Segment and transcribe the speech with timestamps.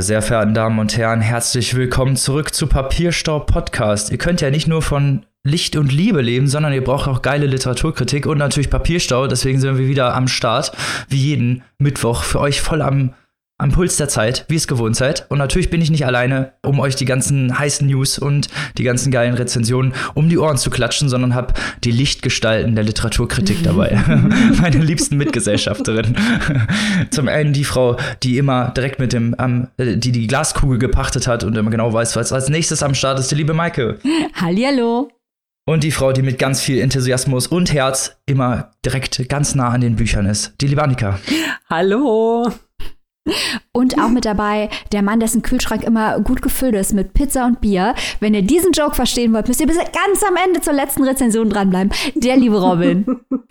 [0.00, 4.10] Meine sehr verehrten Damen und Herren, herzlich willkommen zurück zu Papierstau Podcast.
[4.10, 7.44] Ihr könnt ja nicht nur von Licht und Liebe leben, sondern ihr braucht auch geile
[7.44, 9.26] Literaturkritik und natürlich Papierstau.
[9.26, 10.72] Deswegen sind wir wieder am Start,
[11.10, 13.12] wie jeden Mittwoch, für euch voll am
[13.60, 15.26] am Puls der Zeit, wie es gewohnt seid.
[15.28, 19.10] Und natürlich bin ich nicht alleine, um euch die ganzen heißen News und die ganzen
[19.10, 24.02] geilen Rezensionen um die Ohren zu klatschen, sondern habe die Lichtgestalten der Literaturkritik dabei.
[24.60, 26.16] Meine liebsten Mitgesellschafterinnen.
[27.10, 31.44] Zum einen die Frau, die immer direkt mit dem, ähm, die die Glaskugel gepachtet hat
[31.44, 33.98] und immer genau weiß, was als nächstes am Start ist, die liebe Maike.
[34.34, 35.10] Hallihallo.
[35.66, 39.82] Und die Frau, die mit ganz viel Enthusiasmus und Herz immer direkt ganz nah an
[39.82, 41.20] den Büchern ist, die liebe Annika.
[41.68, 42.50] Hallo.
[43.72, 47.60] Und auch mit dabei der Mann, dessen Kühlschrank immer gut gefüllt ist mit Pizza und
[47.60, 47.94] Bier.
[48.18, 51.50] Wenn ihr diesen Joke verstehen wollt, müsst ihr bis ganz am Ende zur letzten Rezension
[51.50, 51.92] dranbleiben.
[52.14, 53.04] Der liebe Robin.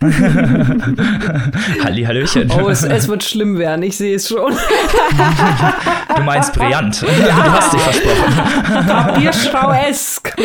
[1.84, 2.50] Halli, Hallöchen.
[2.50, 4.52] Oh, es, es, wird schlimm werden, ich sehe es schon.
[6.16, 7.04] du meinst brillant.
[7.20, 7.42] Ja.
[7.44, 8.86] Du hast dich versprochen.
[8.86, 10.36] Papierschau-esk.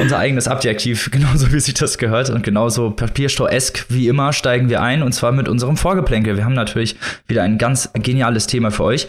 [0.00, 2.30] Unser eigenes Adjektiv, genauso wie sich das gehört.
[2.30, 5.02] Und genauso Papierstau-esk wie immer steigen wir ein.
[5.02, 6.36] Und zwar mit unserem Vorgeplänkel.
[6.36, 6.96] Wir haben natürlich
[7.28, 9.06] wieder ein ganz geniales Thema für euch.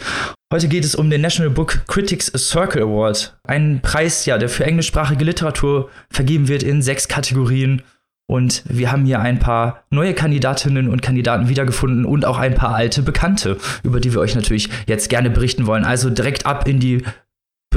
[0.54, 3.38] Heute geht es um den National Book Critics Circle Award.
[3.46, 7.82] Ein Preis, ja, der für englischsprachige Literatur vergeben wird in sechs Kategorien.
[8.30, 12.76] Und wir haben hier ein paar neue Kandidatinnen und Kandidaten wiedergefunden und auch ein paar
[12.76, 15.86] alte Bekannte, über die wir euch natürlich jetzt gerne berichten wollen.
[15.86, 17.04] Also direkt ab in die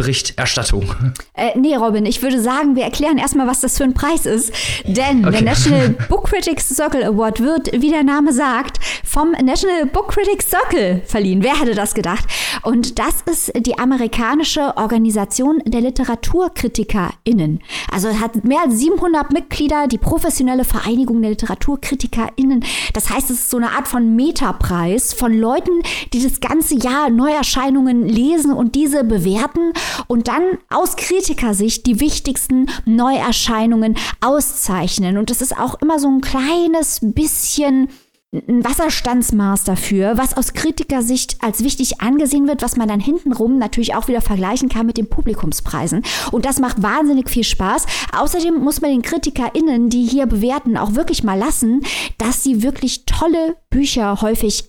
[0.01, 0.95] Berichterstattung.
[1.34, 4.51] Äh, nee, Robin, ich würde sagen, wir erklären erstmal, was das für ein Preis ist.
[4.87, 5.33] Denn okay.
[5.37, 10.48] der National Book Critics Circle Award wird, wie der Name sagt, vom National Book Critics
[10.48, 11.42] Circle verliehen.
[11.42, 12.25] Wer hätte das gedacht?
[12.62, 17.61] Und das ist die amerikanische Organisation der LiteraturkritikerInnen.
[17.92, 22.64] Also hat mehr als 700 Mitglieder, die professionelle Vereinigung der LiteraturkritikerInnen.
[22.95, 25.83] Das heißt, es ist so eine Art von Metapreis von Leuten,
[26.14, 29.73] die das ganze Jahr Neuerscheinungen lesen und diese bewerten
[30.06, 35.18] und dann aus Kritikersicht die wichtigsten Neuerscheinungen auszeichnen.
[35.18, 37.89] Und es ist auch immer so ein kleines bisschen
[38.33, 43.96] ein Wasserstandsmaß dafür, was aus Kritikersicht als wichtig angesehen wird, was man dann hintenrum natürlich
[43.96, 46.05] auch wieder vergleichen kann mit den Publikumspreisen.
[46.30, 47.86] Und das macht wahnsinnig viel Spaß.
[48.17, 51.83] Außerdem muss man den KritikerInnen, die hier bewerten, auch wirklich mal lassen,
[52.18, 54.68] dass sie wirklich tolle Bücher häufig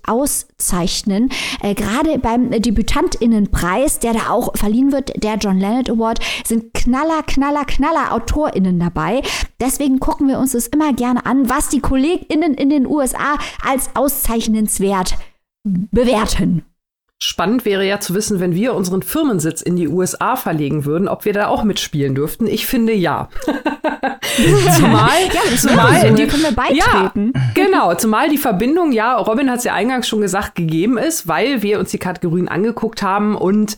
[0.62, 1.30] auszeichnen.
[1.62, 7.24] Äh, Gerade beim DebütantInnenpreis, der da auch verliehen wird, der John Leonard Award, sind knaller,
[7.24, 9.22] knaller, knaller AutorInnen dabei.
[9.60, 13.90] Deswegen gucken wir uns das immer gerne an, was die KollegInnen in den USA als
[13.96, 15.16] auszeichnenswert
[15.64, 16.64] bewerten.
[17.24, 21.24] Spannend wäre ja zu wissen, wenn wir unseren Firmensitz in die USA verlegen würden, ob
[21.24, 22.48] wir da auch mitspielen dürften.
[22.48, 23.30] Ich finde ja.
[24.76, 27.34] zumal, ja, zumal so, die können wir beitreten.
[27.36, 31.28] Ja, genau, zumal die Verbindung, ja, Robin hat es ja eingangs schon gesagt, gegeben ist,
[31.28, 33.78] weil wir uns die Kategorien angeguckt haben und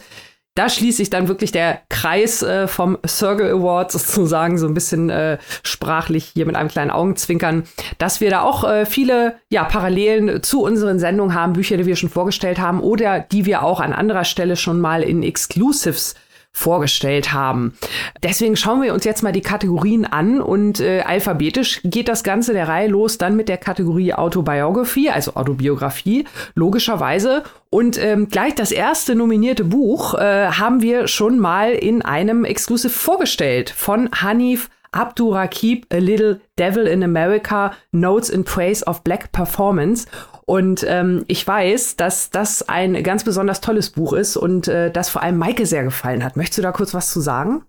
[0.55, 5.09] da schließt sich dann wirklich der Kreis äh, vom Circle Award sozusagen so ein bisschen
[5.09, 7.63] äh, sprachlich hier mit einem kleinen Augenzwinkern,
[7.97, 11.95] dass wir da auch äh, viele ja, Parallelen zu unseren Sendungen haben, Bücher, die wir
[11.95, 16.13] schon vorgestellt haben oder die wir auch an anderer Stelle schon mal in Exclusives
[16.53, 17.75] vorgestellt haben.
[18.21, 22.53] Deswegen schauen wir uns jetzt mal die Kategorien an und äh, alphabetisch geht das Ganze
[22.53, 27.43] der Reihe los dann mit der Kategorie Autobiography, also Autobiografie, logischerweise.
[27.71, 32.93] Und ähm, gleich das erste nominierte Buch äh, haben wir schon mal in einem Exclusive
[32.93, 40.05] vorgestellt von Hanif Abdurakib, A Little Devil in America, Notes in Praise of Black Performance.
[40.45, 45.09] Und ähm, ich weiß, dass das ein ganz besonders tolles Buch ist und äh, das
[45.09, 46.35] vor allem Maike sehr gefallen hat.
[46.35, 47.63] Möchtest du da kurz was zu sagen?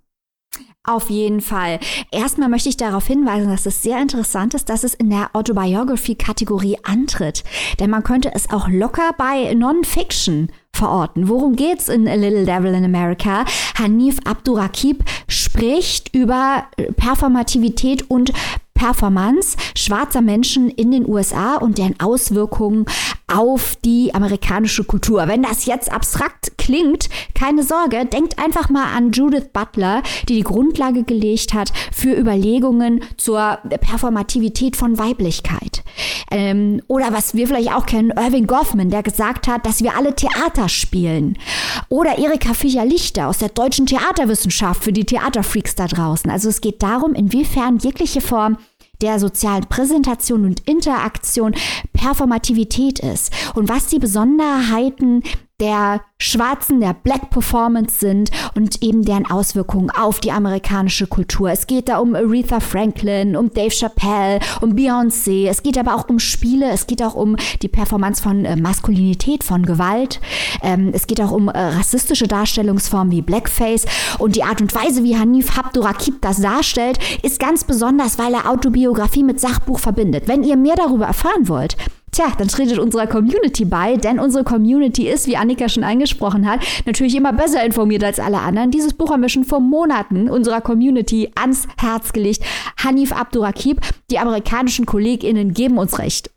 [0.86, 1.80] Auf jeden Fall.
[2.12, 6.76] Erstmal möchte ich darauf hinweisen, dass es sehr interessant ist, dass es in der Autobiography-Kategorie
[6.82, 7.42] antritt.
[7.80, 11.30] Denn man könnte es auch locker bei Non-Fiction verorten.
[11.30, 13.46] Worum geht's in A Little Devil in America?
[13.78, 16.66] Hanif Abdurakib spricht über
[16.96, 18.34] Performativität und
[18.74, 22.86] Performance schwarzer Menschen in den USA und deren Auswirkungen
[23.26, 25.26] auf die amerikanische Kultur.
[25.26, 30.42] Wenn das jetzt abstrakt klingt, keine Sorge, denkt einfach mal an Judith Butler, die die
[30.42, 35.82] Grundlage gelegt hat für Überlegungen zur Performativität von Weiblichkeit.
[36.30, 40.14] Ähm, oder was wir vielleicht auch kennen, Irving Goffman, der gesagt hat, dass wir alle
[40.14, 41.38] Theater spielen.
[41.88, 46.30] Oder Erika Fischer-Lichter aus der deutschen Theaterwissenschaft für die Theaterfreaks da draußen.
[46.30, 48.58] Also es geht darum, inwiefern jegliche Form
[49.00, 51.54] der sozialen Präsentation und Interaktion
[51.92, 53.32] Performativität ist.
[53.54, 55.22] Und was die Besonderheiten
[55.60, 61.50] der Schwarzen, der Black Performance sind und eben deren Auswirkungen auf die amerikanische Kultur.
[61.50, 65.48] Es geht da um Aretha Franklin, um Dave Chappelle, um Beyoncé.
[65.48, 66.70] Es geht aber auch um Spiele.
[66.70, 70.20] Es geht auch um die Performance von äh, Maskulinität, von Gewalt.
[70.62, 73.86] Ähm, es geht auch um äh, rassistische Darstellungsformen wie Blackface.
[74.18, 78.50] Und die Art und Weise, wie Hanif Abdurakib das darstellt, ist ganz besonders, weil er
[78.50, 80.26] Autobiografie mit Sachbuch verbindet.
[80.26, 81.76] Wenn ihr mehr darüber erfahren wollt,
[82.14, 86.60] Tja, dann tretet unserer Community bei, denn unsere Community ist, wie Annika schon angesprochen hat,
[86.86, 88.70] natürlich immer besser informiert als alle anderen.
[88.70, 92.44] Dieses Buch haben wir schon vor Monaten unserer Community ans Herz gelegt.
[92.76, 93.80] Hanif Abdurakib,
[94.12, 96.30] die amerikanischen KollegInnen geben uns recht.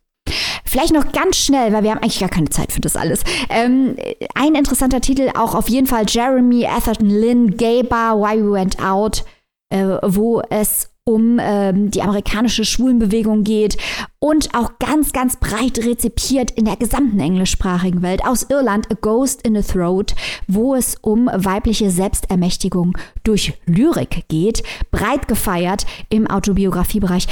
[0.65, 3.21] Vielleicht noch ganz schnell, weil wir haben eigentlich gar keine Zeit für das alles.
[3.51, 3.97] Ähm,
[4.33, 8.83] ein interessanter Titel auch auf jeden Fall Jeremy Atherton Lynn, Gay Bar, Why We Went
[8.83, 9.25] Out,
[9.69, 13.77] äh, wo es um ähm, die amerikanische Schwulenbewegung geht
[14.19, 18.21] und auch ganz, ganz breit rezipiert in der gesamten englischsprachigen Welt.
[18.25, 20.15] Aus Irland A Ghost in the Throat,
[20.47, 24.63] wo es um weibliche Selbstermächtigung durch Lyrik geht.
[24.91, 27.27] Breit gefeiert im Autobiografiebereich.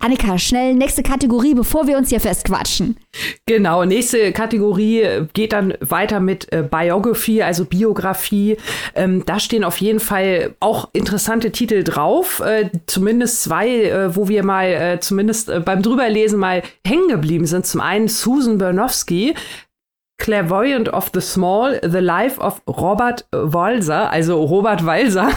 [0.00, 2.96] Annika, schnell nächste Kategorie, bevor wir uns hier festquatschen.
[3.46, 8.56] Genau, nächste Kategorie geht dann weiter mit äh, Biography, also Biografie.
[8.94, 12.40] Ähm, da stehen auf jeden Fall auch interessante Titel drauf.
[12.40, 15.82] Äh, zumindest zwei, äh, wo wir mal äh, zumindest äh, beim
[16.16, 17.66] drüberlesen mal hängen geblieben sind.
[17.66, 19.34] Zum einen Susan Bernowski,
[20.18, 25.28] Clairvoyant of the Small, The Life of Robert Walser, also Robert Walser,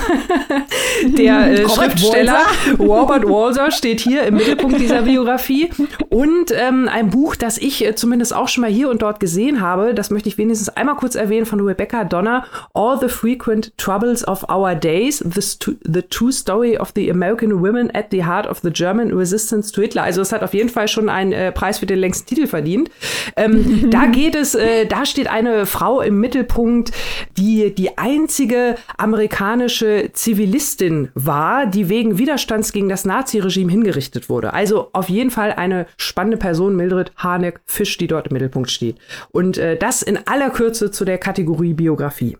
[1.18, 2.80] der äh, Schriftsteller Walser.
[2.80, 5.70] Robert Walser steht hier im Mittelpunkt dieser Biografie
[6.10, 9.60] und ähm, ein Buch, das ich äh, zumindest auch schon mal hier und dort gesehen
[9.60, 14.26] habe, das möchte ich wenigstens einmal kurz erwähnen von Rebecca Donner, All the Frequent Troubles
[14.28, 18.60] of Our Days, the, the True Story of the American Women at the Heart of
[18.64, 20.04] the German Resistance to Hitler.
[20.04, 22.90] Also es hat auf jeden Fall schon einen äh, Preis für den längsten Titel verdient.
[23.36, 26.92] Ähm, da geht es äh, da steht eine Frau im Mittelpunkt,
[27.38, 34.54] die die einzige amerikanische Zivilistin war, die wegen Widerstands gegen das Naziregime hingerichtet wurde.
[34.54, 38.98] Also auf jeden Fall eine spannende Person, Mildred Harneck Fisch, die dort im Mittelpunkt steht.
[39.32, 42.38] Und äh, das in aller Kürze zu der Kategorie Biografie.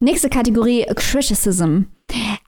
[0.00, 1.82] Nächste Kategorie Criticism.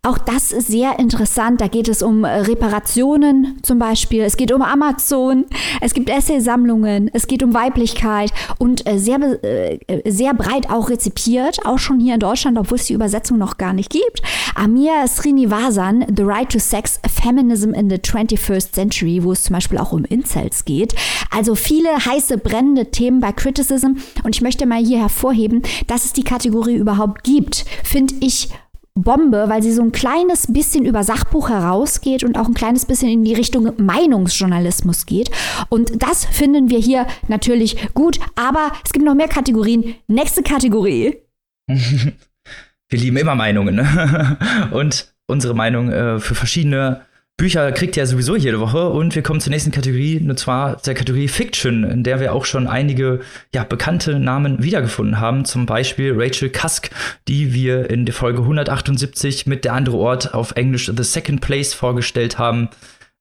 [0.02, 1.60] Auch das ist sehr interessant.
[1.60, 4.22] Da geht es um Reparationen zum Beispiel.
[4.22, 5.46] Es geht um Amazon.
[5.80, 7.08] Es gibt Essaysammlungen.
[7.12, 9.78] Es geht um Weiblichkeit und äh, sehr, äh,
[10.10, 11.64] sehr breit auch rezipiert.
[11.64, 14.22] Auch schon hier in Deutschland, obwohl es die Übersetzung noch gar nicht gibt.
[14.54, 19.78] Amir Srinivasan, The Right to Sex, Feminism in the 21st Century, wo es zum Beispiel
[19.78, 20.94] auch um Incels geht.
[21.30, 23.98] Also viele heiße, brennende Themen bei Criticism.
[24.24, 28.48] Und ich möchte mal hier hervorheben, dass es die Kategorie überhaupt gibt, finde ich
[28.94, 33.08] Bombe, weil sie so ein kleines bisschen über Sachbuch herausgeht und auch ein kleines bisschen
[33.08, 35.30] in die Richtung Meinungsjournalismus geht.
[35.70, 39.94] Und das finden wir hier natürlich gut, aber es gibt noch mehr Kategorien.
[40.08, 41.16] Nächste Kategorie.
[41.66, 44.36] wir lieben immer Meinungen ne?
[44.72, 47.02] und unsere Meinung äh, für verschiedene
[47.38, 50.94] Bücher kriegt ihr sowieso jede Woche und wir kommen zur nächsten Kategorie, und zwar der
[50.94, 53.20] Kategorie Fiction, in der wir auch schon einige
[53.54, 55.44] ja, bekannte Namen wiedergefunden haben.
[55.44, 56.90] Zum Beispiel Rachel Cusk,
[57.28, 61.74] die wir in der Folge 178 mit der andere Ort auf Englisch The Second Place
[61.74, 62.68] vorgestellt haben.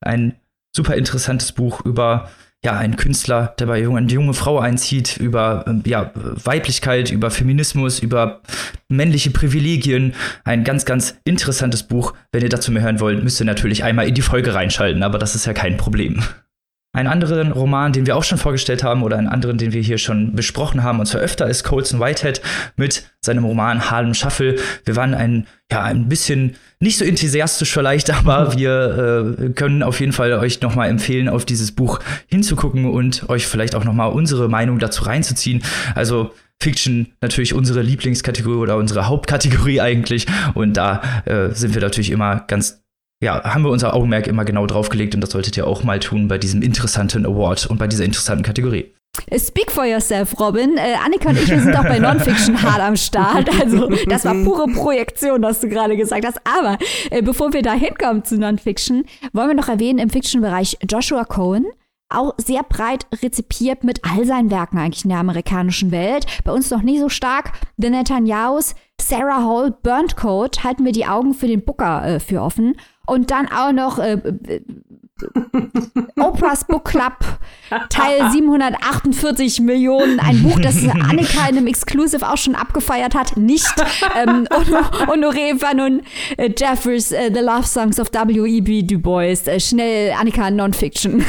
[0.01, 0.35] Ein
[0.75, 2.29] super interessantes Buch über
[2.63, 7.31] ja, ein Künstler, der bei jung, eine junge Frau einzieht, über ähm, ja, Weiblichkeit, über
[7.31, 8.41] Feminismus, über
[8.87, 10.13] männliche Privilegien.
[10.43, 12.13] Ein ganz, ganz interessantes Buch.
[12.31, 15.17] Wenn ihr dazu mehr hören wollt, müsst ihr natürlich einmal in die Folge reinschalten, aber
[15.17, 16.23] das ist ja kein Problem.
[16.93, 19.97] Einen anderen Roman, den wir auch schon vorgestellt haben, oder einen anderen, den wir hier
[19.97, 22.41] schon besprochen haben, und zwar öfter, ist Colson Whitehead
[22.75, 24.57] mit seinem Roman Harlem Shuffle.
[24.83, 30.01] Wir waren ein, ja, ein bisschen nicht so enthusiastisch vielleicht, aber wir äh, können auf
[30.01, 34.49] jeden Fall euch nochmal empfehlen, auf dieses Buch hinzugucken und euch vielleicht auch nochmal unsere
[34.49, 35.63] Meinung dazu reinzuziehen.
[35.95, 40.27] Also Fiction natürlich unsere Lieblingskategorie oder unsere Hauptkategorie eigentlich.
[40.55, 42.83] Und da äh, sind wir natürlich immer ganz
[43.21, 46.27] ja, haben wir unser Augenmerk immer genau draufgelegt und das solltet ihr auch mal tun
[46.27, 48.93] bei diesem interessanten Award und bei dieser interessanten Kategorie.
[49.37, 50.77] Speak for yourself, Robin.
[50.77, 53.49] Äh, Annika und ich, wir sind auch bei Nonfiction hart am Start.
[53.61, 56.39] Also, das war pure Projektion, was du gerade gesagt hast.
[56.45, 56.77] Aber
[57.09, 61.67] äh, bevor wir da hinkommen zu Nonfiction, wollen wir noch erwähnen im Fiction-Bereich Joshua Cohen.
[62.09, 66.25] Auch sehr breit rezipiert mit all seinen Werken eigentlich in der amerikanischen Welt.
[66.43, 67.53] Bei uns noch nie so stark.
[67.77, 72.41] The Netanyahus, Sarah Hall, Burnt Code halten wir die Augen für den Booker äh, für
[72.41, 72.75] offen.
[73.05, 74.61] Und dann auch noch äh,
[76.19, 77.13] Oprah's Book Club,
[77.89, 80.19] Teil 748 Millionen.
[80.19, 83.37] Ein Buch, das Annika in einem Exclusive auch schon abgefeiert hat.
[83.37, 83.67] Nicht.
[84.17, 84.47] Ähm,
[85.07, 86.01] Honoré war nun
[86.37, 88.83] äh, Jeffers äh, The Love Songs of W.E.B.
[88.83, 89.45] Du Bois.
[89.45, 91.23] Äh, schnell Annika Nonfiction.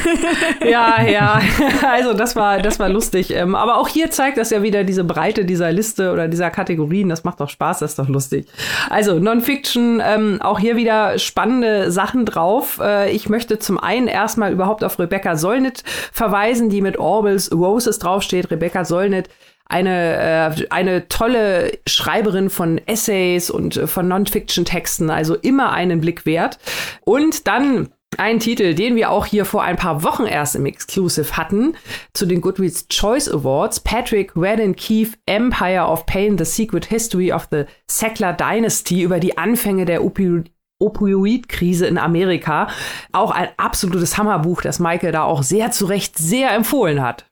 [0.68, 1.40] ja, ja.
[1.82, 3.30] Also das war, das war lustig.
[3.30, 7.08] Ähm, aber auch hier zeigt das ja wieder diese Breite dieser Liste oder dieser Kategorien.
[7.08, 8.46] Das macht doch Spaß, das ist doch lustig.
[8.90, 12.80] Also Nonfiction, ähm, auch hier wieder spannende Sachen drauf.
[12.82, 17.98] Äh, ich möchte zum einen erstmal überhaupt auf Rebecca Solnit verweisen, die mit Orwells Roses
[17.98, 18.50] draufsteht.
[18.50, 19.28] Rebecca Solnit
[19.72, 26.26] eine, äh, eine tolle Schreiberin von Essays und äh, von Non-Fiction-Texten, also immer einen Blick
[26.26, 26.58] wert.
[27.04, 31.36] Und dann ein Titel, den wir auch hier vor ein paar Wochen erst im Exclusive
[31.36, 31.74] hatten,
[32.12, 33.80] zu den Goodreads Choice Awards.
[33.80, 39.38] Patrick Redden Keefe, Empire of Pain, The Secret History of the Sackler Dynasty über die
[39.38, 40.44] Anfänge der Opi
[40.82, 42.68] Opioid-Krise in Amerika.
[43.12, 47.24] Auch ein absolutes Hammerbuch, das Michael da auch sehr zu Recht sehr empfohlen hat.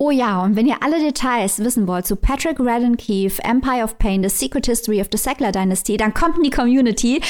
[0.00, 3.98] Oh ja, und wenn ihr alle Details wissen wollt zu Patrick Radden Keefe, Empire of
[3.98, 7.20] Pain, The Secret History of the Sackler Dynasty, dann kommt in die Community.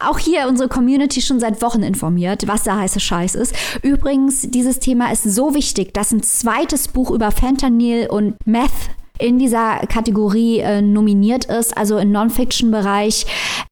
[0.00, 3.54] Auch hier unsere Community schon seit Wochen informiert, was der heiße Scheiß ist.
[3.84, 8.72] Übrigens, dieses Thema ist so wichtig, dass ein zweites Buch über Fentanyl und Meth
[9.18, 11.76] in dieser Kategorie äh, nominiert ist.
[11.76, 13.26] Also im Non-Fiction-Bereich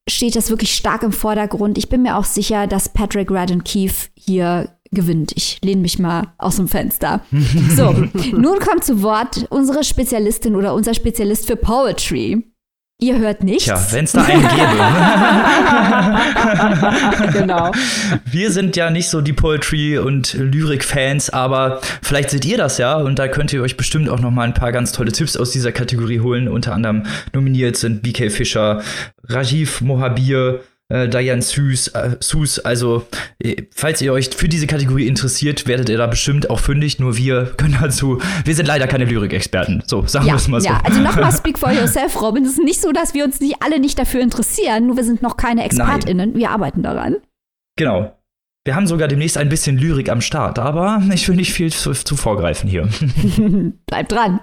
[0.09, 1.79] steht das wirklich stark im Vordergrund.
[1.79, 5.33] Ich bin mir auch sicher, dass Patrick Radden Keefe hier gewinnt.
[5.35, 7.21] Ich lehne mich mal aus dem Fenster.
[7.75, 7.93] So,
[8.33, 12.54] nun kommt zu Wort unsere Spezialistin oder unser Spezialist für Poetry.
[13.05, 13.65] Ihr hört nichts.
[13.65, 14.59] Tja, wenn es da einen gäbe.
[17.39, 17.71] genau.
[18.25, 22.95] Wir sind ja nicht so die Poetry- und Lyrik-Fans, aber vielleicht seht ihr das ja
[22.95, 25.51] und da könnt ihr euch bestimmt auch noch mal ein paar ganz tolle Tipps aus
[25.51, 26.49] dieser Kategorie holen.
[26.49, 27.03] Unter anderem
[27.35, 28.81] nominiert sind BK Fischer,
[29.25, 32.59] Rajiv Mohabir, äh, Diane Sus, äh, Sus.
[32.59, 33.07] Also,
[33.39, 36.99] äh, falls ihr euch für diese Kategorie interessiert, werdet ihr da bestimmt auch fündig.
[36.99, 39.83] Nur wir können dazu, wir sind leider keine Lyrikexperten.
[39.87, 40.69] So, sagen ja, wir es mal so.
[40.69, 42.45] Ja, also nochmal Speak for Yourself, Robin.
[42.45, 45.23] Es ist nicht so, dass wir uns nicht alle nicht dafür interessieren, nur wir sind
[45.23, 46.31] noch keine ExpertInnen.
[46.31, 46.39] Nein.
[46.39, 47.17] Wir arbeiten daran.
[47.77, 48.19] Genau.
[48.67, 51.93] Wir haben sogar demnächst ein bisschen Lyrik am Start, aber ich will nicht viel zu,
[51.93, 52.89] zu vorgreifen hier.
[53.87, 54.41] Bleibt dran.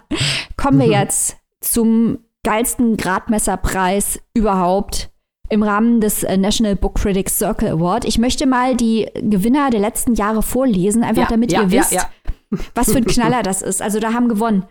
[0.57, 5.10] Kommen wir jetzt zum geilsten Gradmesserpreis überhaupt
[5.51, 8.05] im Rahmen des äh, National Book Critics Circle Award.
[8.05, 11.91] Ich möchte mal die Gewinner der letzten Jahre vorlesen, einfach ja, damit ja, ihr wisst,
[11.91, 12.09] ja,
[12.75, 13.81] was für ein Knaller das ist.
[13.81, 14.65] Also da haben gewonnen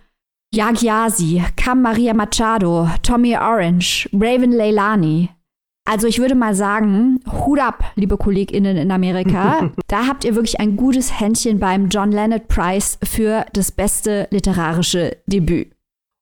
[0.53, 5.29] Yag Yazi, Cam Maria Machado, Tommy Orange, Raven Leilani.
[5.89, 9.71] Also ich würde mal sagen, Hut ab, liebe KollegInnen in Amerika.
[9.87, 15.19] da habt ihr wirklich ein gutes Händchen beim John Leonard Prize für das beste literarische
[15.27, 15.73] Debüt.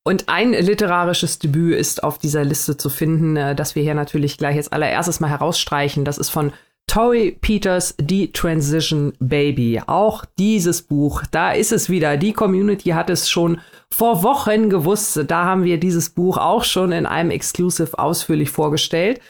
[0.09, 4.39] Und ein literarisches Debüt ist auf dieser Liste zu finden, äh, das wir hier natürlich
[4.39, 6.07] gleich als allererstes mal herausstreichen.
[6.07, 6.55] Das ist von
[6.87, 9.83] Tori Peters, The Transition Baby.
[9.87, 12.17] Auch dieses Buch, da ist es wieder.
[12.17, 13.61] Die Community hat es schon
[13.91, 15.25] vor Wochen gewusst.
[15.27, 19.21] Da haben wir dieses Buch auch schon in einem Exclusive ausführlich vorgestellt.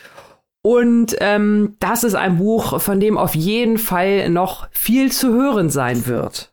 [0.63, 5.71] Und ähm, das ist ein Buch, von dem auf jeden Fall noch viel zu hören
[5.71, 6.53] sein wird.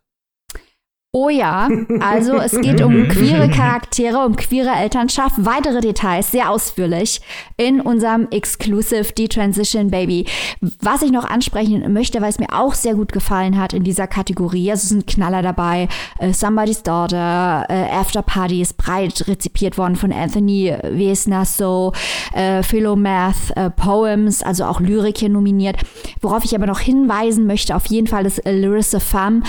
[1.17, 1.69] Oh ja,
[2.01, 5.35] also es geht um queere Charaktere, um queere Elternschaft.
[5.37, 7.21] Weitere Details sehr ausführlich
[7.55, 10.25] in unserem Exclusive Detransition Baby.
[10.81, 14.07] Was ich noch ansprechen möchte, weil es mir auch sehr gut gefallen hat in dieser
[14.07, 15.87] Kategorie, also es sind Knaller dabei.
[16.19, 21.93] Uh, Somebody's Daughter, uh, After Party ist breit rezipiert worden von Anthony Wesner, so
[22.35, 25.77] uh, Philomath, uh, Poems, also auch Lyrik hier nominiert.
[26.19, 29.43] Worauf ich aber noch hinweisen möchte, auf jeden Fall ist Larissa Pham,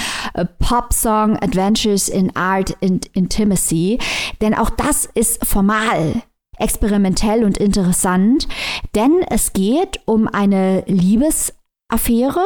[0.61, 3.99] Pop Song, Adventures in Art and Intimacy.
[4.41, 6.23] Denn auch das ist formal
[6.59, 8.49] experimentell und interessant,
[8.95, 12.45] denn es geht um eine Liebesaffäre,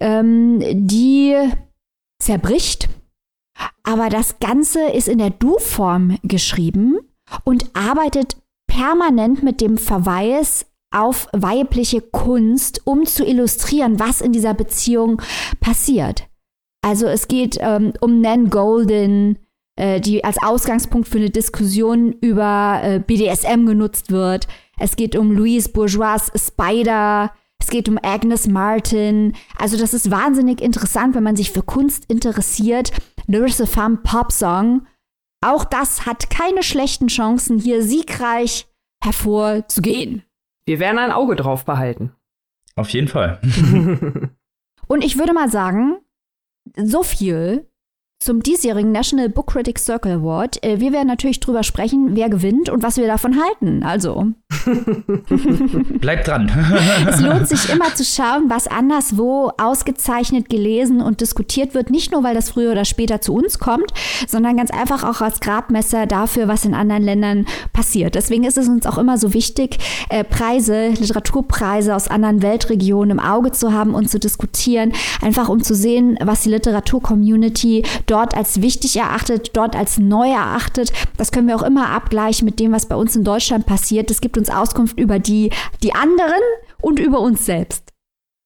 [0.00, 1.36] ähm, die
[2.20, 2.88] zerbricht.
[3.84, 6.98] Aber das Ganze ist in der Du-Form geschrieben
[7.44, 14.54] und arbeitet permanent mit dem Verweis auf weibliche Kunst, um zu illustrieren, was in dieser
[14.54, 15.20] Beziehung
[15.60, 16.27] passiert.
[16.88, 19.38] Also es geht ähm, um Nan Golden,
[19.76, 24.48] äh, die als Ausgangspunkt für eine Diskussion über äh, BDSM genutzt wird.
[24.78, 27.30] Es geht um Louise Bourgeois Spider.
[27.60, 29.34] Es geht um Agnes Martin.
[29.58, 32.90] Also das ist wahnsinnig interessant, wenn man sich für Kunst interessiert.
[33.26, 34.86] Larissa Femme Pop Song.
[35.44, 38.66] Auch das hat keine schlechten Chancen, hier siegreich
[39.04, 40.22] hervorzugehen.
[40.64, 42.12] Wir werden ein Auge drauf behalten.
[42.76, 43.40] Auf jeden Fall.
[44.86, 45.98] Und ich würde mal sagen,
[46.76, 47.68] so viel
[48.20, 50.62] zum diesjährigen National Book Critics Circle Award.
[50.64, 53.84] Äh, wir werden natürlich drüber sprechen, wer gewinnt und was wir davon halten.
[53.84, 54.32] Also.
[56.00, 56.50] Bleibt dran.
[57.08, 61.90] es lohnt sich immer zu schauen, was anderswo ausgezeichnet gelesen und diskutiert wird.
[61.90, 63.92] Nicht nur, weil das früher oder später zu uns kommt,
[64.26, 68.16] sondern ganz einfach auch als Grabmesser dafür, was in anderen Ländern passiert.
[68.16, 73.20] Deswegen ist es uns auch immer so wichtig, äh, Preise, Literaturpreise aus anderen Weltregionen im
[73.20, 78.62] Auge zu haben und zu diskutieren, einfach um zu sehen, was die Literaturcommunity dort als
[78.62, 80.92] wichtig erachtet, dort als neu erachtet.
[81.16, 84.10] Das können wir auch immer abgleichen mit dem, was bei uns in Deutschland passiert.
[84.10, 85.50] Das gibt uns Auskunft über die,
[85.82, 86.42] die anderen
[86.80, 87.92] und über uns selbst.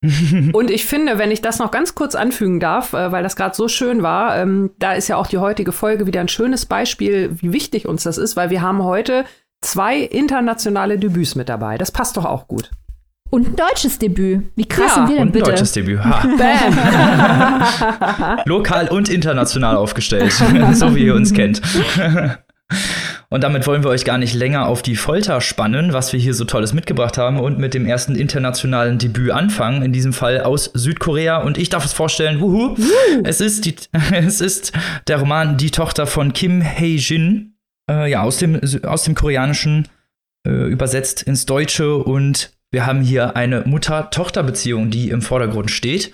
[0.52, 3.54] Und ich finde, wenn ich das noch ganz kurz anfügen darf, äh, weil das gerade
[3.54, 7.31] so schön war, ähm, da ist ja auch die heutige Folge wieder ein schönes Beispiel,
[7.40, 9.25] wie wichtig uns das ist, weil wir haben heute
[9.61, 11.78] zwei internationale Debüts mit dabei.
[11.78, 12.73] Das passt doch auch gut.
[13.32, 14.42] Und ein deutsches Debüt.
[14.56, 15.46] Wie krass ja, sind wir denn und bitte?
[15.46, 16.04] Ein deutsches Debüt.
[16.04, 16.22] Ha.
[18.28, 18.40] Bam.
[18.44, 20.32] Lokal und international aufgestellt,
[20.74, 21.62] so wie ihr uns kennt.
[23.30, 26.34] Und damit wollen wir euch gar nicht länger auf die Folter spannen, was wir hier
[26.34, 29.80] so Tolles mitgebracht haben und mit dem ersten internationalen Debüt anfangen.
[29.80, 31.38] In diesem Fall aus Südkorea.
[31.38, 32.76] Und ich darf es vorstellen, wuhu,
[33.24, 33.76] es, ist die,
[34.12, 34.72] es ist
[35.08, 37.54] der Roman Die Tochter von Kim Hae-jin.
[37.90, 39.88] Äh, ja, aus dem, aus dem Koreanischen
[40.46, 46.12] äh, übersetzt ins Deutsche und wir haben hier eine Mutter-Tochter-Beziehung, die im Vordergrund steht.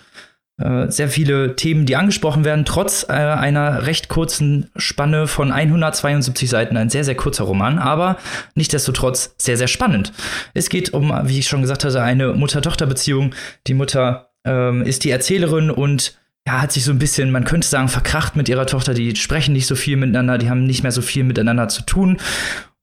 [0.61, 6.51] Äh, sehr viele Themen, die angesprochen werden, trotz äh, einer recht kurzen Spanne von 172
[6.51, 6.77] Seiten.
[6.77, 8.19] Ein sehr, sehr kurzer Roman, aber
[8.57, 10.13] nichtsdestotrotz sehr, sehr spannend.
[10.53, 13.37] Es geht um, wie ich schon gesagt hatte, eine Mutter-Tochter-Beziehung.
[13.69, 17.69] Die Mutter ähm, ist die Erzählerin und ja, hat sich so ein bisschen, man könnte
[17.69, 18.95] sagen, verkracht mit ihrer Tochter.
[18.95, 22.17] Die sprechen nicht so viel miteinander, die haben nicht mehr so viel miteinander zu tun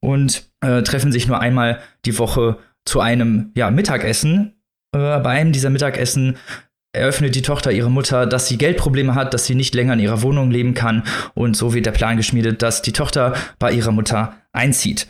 [0.00, 4.54] und äh, treffen sich nur einmal die Woche zu einem ja, Mittagessen.
[4.92, 6.38] Äh, bei einem dieser Mittagessen
[6.92, 10.22] eröffnet die Tochter ihre Mutter, dass sie Geldprobleme hat, dass sie nicht länger in ihrer
[10.22, 11.02] Wohnung leben kann.
[11.34, 15.06] Und so wird der Plan geschmiedet, dass die Tochter bei ihrer Mutter einzieht.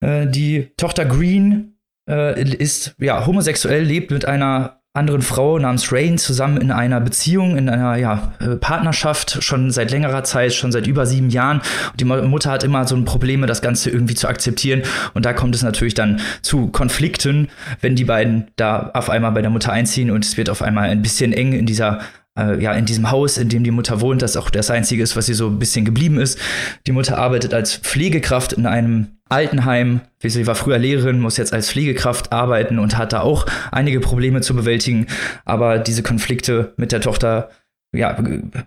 [0.00, 1.78] Äh, die Tochter Green
[2.08, 7.56] äh, ist ja homosexuell, lebt mit einer anderen Frau namens Rain zusammen in einer Beziehung,
[7.56, 11.62] in einer ja, äh, Partnerschaft schon seit längerer Zeit, schon seit über sieben Jahren.
[11.90, 14.82] Und die Mutter hat immer so ein Probleme, das Ganze irgendwie zu akzeptieren.
[15.12, 17.48] Und da kommt es natürlich dann zu Konflikten,
[17.80, 20.88] wenn die beiden da auf einmal bei der Mutter einziehen und es wird auf einmal
[20.90, 21.98] ein bisschen eng in dieser
[22.38, 25.16] äh, ja, in diesem Haus, in dem die Mutter wohnt, das auch das einzige ist,
[25.16, 26.38] was sie so ein bisschen geblieben ist.
[26.86, 30.00] Die Mutter arbeitet als Pflegekraft in einem Altenheim.
[30.22, 34.40] Sie war früher Lehrerin, muss jetzt als Pflegekraft arbeiten und hat da auch einige Probleme
[34.40, 35.06] zu bewältigen.
[35.44, 37.50] Aber diese Konflikte mit der Tochter
[37.94, 38.18] ja,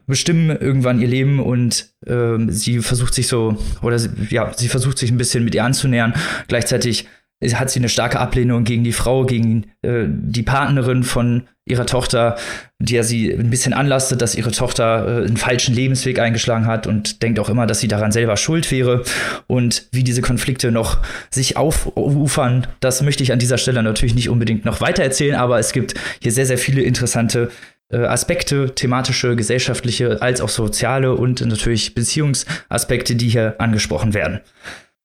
[0.05, 4.97] bestimmen irgendwann ihr Leben und äh, sie versucht sich so, oder sie, ja, sie versucht
[4.97, 6.13] sich ein bisschen mit ihr anzunähern.
[6.47, 7.07] Gleichzeitig
[7.41, 12.37] hat sie eine starke Ablehnung gegen die Frau, gegen äh, die Partnerin von ihrer Tochter,
[12.79, 16.87] die ja sie ein bisschen anlastet, dass ihre Tochter äh, einen falschen Lebensweg eingeschlagen hat
[16.87, 19.03] und denkt auch immer, dass sie daran selber schuld wäre.
[19.45, 20.97] Und wie diese Konflikte noch
[21.29, 25.59] sich aufufern, das möchte ich an dieser Stelle natürlich nicht unbedingt noch weiter erzählen, aber
[25.59, 27.51] es gibt hier sehr, sehr viele interessante
[27.89, 34.41] äh, Aspekte, thematische, gesellschaftliche, als auch soziale und natürlich Beziehungsaspekte, die hier angesprochen werden.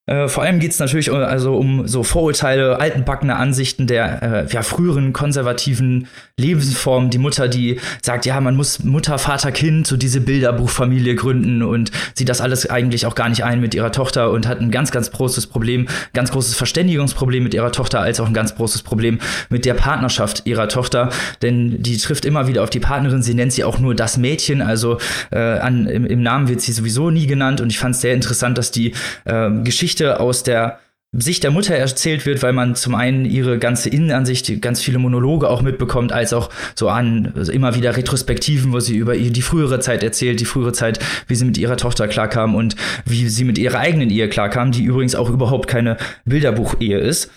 [0.06, 4.52] Äh, vor allem geht es natürlich äh, also um so Vorurteile, altenbackene Ansichten der äh,
[4.52, 7.10] ja, früheren konservativen Lebensformen.
[7.10, 11.92] Die Mutter, die sagt, ja, man muss Mutter, Vater, Kind, so diese Bilderbuchfamilie gründen und
[12.14, 14.90] sieht das alles eigentlich auch gar nicht ein mit ihrer Tochter und hat ein ganz,
[14.90, 19.20] ganz großes Problem, ganz großes Verständigungsproblem mit ihrer Tochter, als auch ein ganz großes Problem
[19.50, 21.10] mit der Partnerschaft ihrer Tochter.
[21.42, 23.22] Denn die trifft immer wieder auf die Partnerin.
[23.22, 24.98] Sie nennt sie auch nur das Mädchen, also
[25.30, 27.60] äh, an, im, im, Namen wird sie sowieso nie genannt.
[27.60, 28.94] Und ich fand es sehr interessant, dass die
[29.26, 30.78] äh, Geschichte Geschichte aus der
[31.14, 35.50] Sicht der Mutter erzählt wird, weil man zum einen ihre ganze Innenansicht, ganz viele Monologe
[35.50, 39.80] auch mitbekommt, als auch so an also immer wieder Retrospektiven, wo sie über die frühere
[39.80, 42.74] Zeit erzählt, die frühere Zeit, wie sie mit ihrer Tochter klarkam und
[43.04, 47.30] wie sie mit ihrer eigenen Ehe klarkam, die übrigens auch überhaupt keine Bilderbuchehe ist.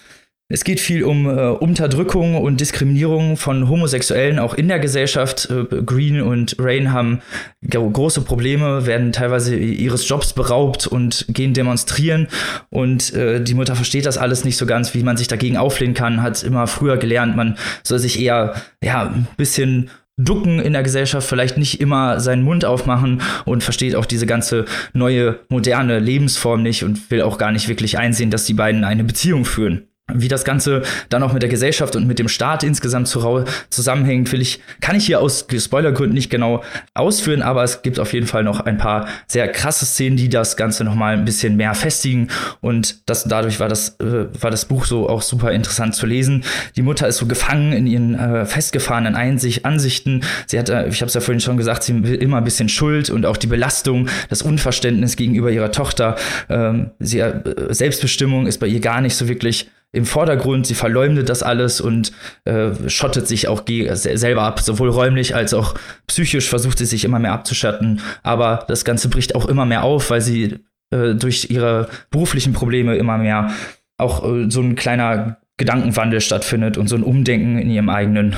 [0.48, 5.50] Es geht viel um äh, Unterdrückung und Diskriminierung von Homosexuellen auch in der Gesellschaft.
[5.50, 7.22] Äh, Green und Rain haben
[7.68, 12.28] große Probleme, werden teilweise ihres Jobs beraubt und gehen demonstrieren.
[12.70, 15.96] Und äh, die Mutter versteht das alles nicht so ganz, wie man sich dagegen auflehnen
[15.96, 18.54] kann, hat immer früher gelernt, man soll sich eher
[18.84, 23.96] ja, ein bisschen ducken in der Gesellschaft, vielleicht nicht immer seinen Mund aufmachen und versteht
[23.96, 28.46] auch diese ganze neue, moderne Lebensform nicht und will auch gar nicht wirklich einsehen, dass
[28.46, 29.88] die beiden eine Beziehung führen.
[30.14, 34.40] Wie das Ganze dann auch mit der Gesellschaft und mit dem Staat insgesamt zusammenhängt, will
[34.40, 36.64] ich, kann ich hier aus Spoilergründen nicht genau
[36.94, 40.58] ausführen, aber es gibt auf jeden Fall noch ein paar sehr krasse Szenen, die das
[40.58, 42.28] Ganze nochmal ein bisschen mehr festigen
[42.62, 46.44] und das, dadurch war das, äh, war das Buch so auch super interessant zu lesen.
[46.76, 50.22] Die Mutter ist so gefangen in ihren äh, festgefahrenen Einsicht, Ansichten.
[50.46, 52.70] Sie hat, äh, ich habe es ja vorhin schon gesagt, sie will immer ein bisschen
[52.70, 56.16] Schuld und auch die Belastung, das Unverständnis gegenüber ihrer Tochter.
[56.48, 60.68] Ähm, sie, äh, Selbstbestimmung ist bei ihr gar nicht so wirklich im Vordergrund.
[60.68, 62.12] Sie verleumdet das alles und
[62.44, 65.76] äh, schottet sich auch selber ab, sowohl räumlich als auch
[66.08, 68.02] psychisch versucht sie sich immer mehr abzuschatten.
[68.24, 70.60] Aber das Ganze bricht auch immer mehr auf, weil sie
[70.92, 73.52] äh, durch ihre beruflichen Probleme immer mehr
[73.98, 78.36] auch äh, so ein kleiner Gedankenwandel stattfindet und so ein Umdenken in ihrem eigenen,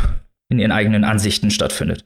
[0.49, 2.05] in ihren eigenen Ansichten stattfindet.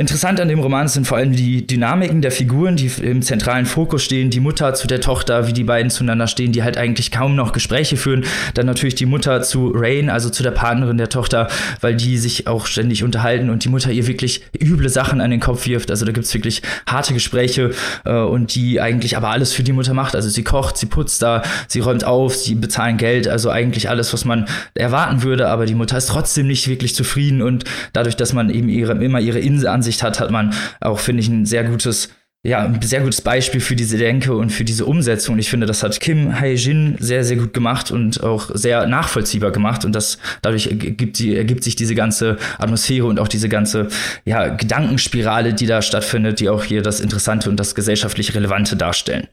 [0.00, 4.02] Interessant an dem Roman sind vor allem die Dynamiken der Figuren, die im zentralen Fokus
[4.02, 4.30] stehen.
[4.30, 7.52] Die Mutter zu der Tochter, wie die beiden zueinander stehen, die halt eigentlich kaum noch
[7.52, 8.24] Gespräche führen.
[8.54, 11.48] Dann natürlich die Mutter zu Rain, also zu der Partnerin der Tochter,
[11.82, 15.38] weil die sich auch ständig unterhalten und die Mutter ihr wirklich üble Sachen an den
[15.38, 15.90] Kopf wirft.
[15.90, 17.72] Also da gibt es wirklich harte Gespräche
[18.06, 20.16] äh, und die eigentlich aber alles für die Mutter macht.
[20.16, 23.28] Also sie kocht, sie putzt da, sie räumt auf, sie bezahlen Geld.
[23.28, 25.48] Also eigentlich alles, was man erwarten würde.
[25.48, 29.20] Aber die Mutter ist trotzdem nicht wirklich zufrieden und dadurch, dass man eben ihre, immer
[29.20, 32.10] ihre Ansicht Ansicht hat, hat man auch, finde ich, ein sehr gutes
[32.42, 35.38] ja, ein sehr gutes Beispiel für diese Denke und für diese Umsetzung.
[35.38, 39.84] Ich finde, das hat Kim Hae-jin sehr, sehr gut gemacht und auch sehr nachvollziehbar gemacht.
[39.84, 43.88] Und das, dadurch ergibt, die, ergibt sich diese ganze Atmosphäre und auch diese ganze,
[44.24, 49.28] ja, Gedankenspirale, die da stattfindet, die auch hier das Interessante und das gesellschaftlich Relevante darstellen.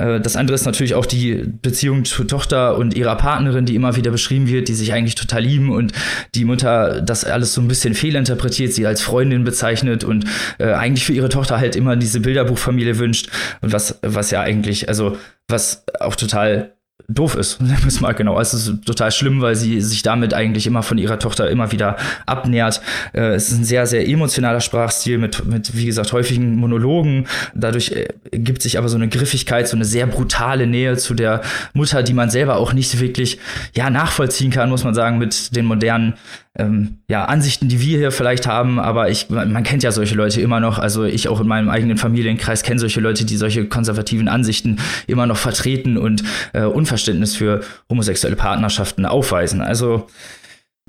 [0.00, 3.96] Äh, das andere ist natürlich auch die Beziehung zur Tochter und ihrer Partnerin, die immer
[3.96, 5.92] wieder beschrieben wird, die sich eigentlich total lieben und
[6.34, 10.24] die Mutter das alles so ein bisschen fehlinterpretiert, sie als Freundin bezeichnet und
[10.58, 13.28] äh, eigentlich für ihre Tochter halt immer diese Bilderbuchfamilie wünscht.
[13.60, 15.16] Und was, was ja eigentlich, also
[15.48, 16.72] was auch total
[17.14, 18.40] doof ist, nennen wir es mal genau.
[18.40, 21.96] Es ist total schlimm, weil sie sich damit eigentlich immer von ihrer Tochter immer wieder
[22.26, 22.80] abnährt.
[23.12, 27.26] Äh, es ist ein sehr, sehr emotionaler Sprachstil mit, mit, wie gesagt, häufigen Monologen.
[27.54, 31.42] Dadurch äh, gibt sich aber so eine Griffigkeit, so eine sehr brutale Nähe zu der
[31.74, 33.38] Mutter, die man selber auch nicht wirklich,
[33.74, 36.14] ja, nachvollziehen kann, muss man sagen, mit den modernen
[36.58, 40.40] ähm, ja, Ansichten, die wir hier vielleicht haben, aber ich, man kennt ja solche Leute
[40.40, 40.78] immer noch.
[40.78, 45.26] Also ich auch in meinem eigenen Familienkreis kenne solche Leute, die solche konservativen Ansichten immer
[45.26, 49.60] noch vertreten und äh, Unverständnis für homosexuelle Partnerschaften aufweisen.
[49.60, 50.08] Also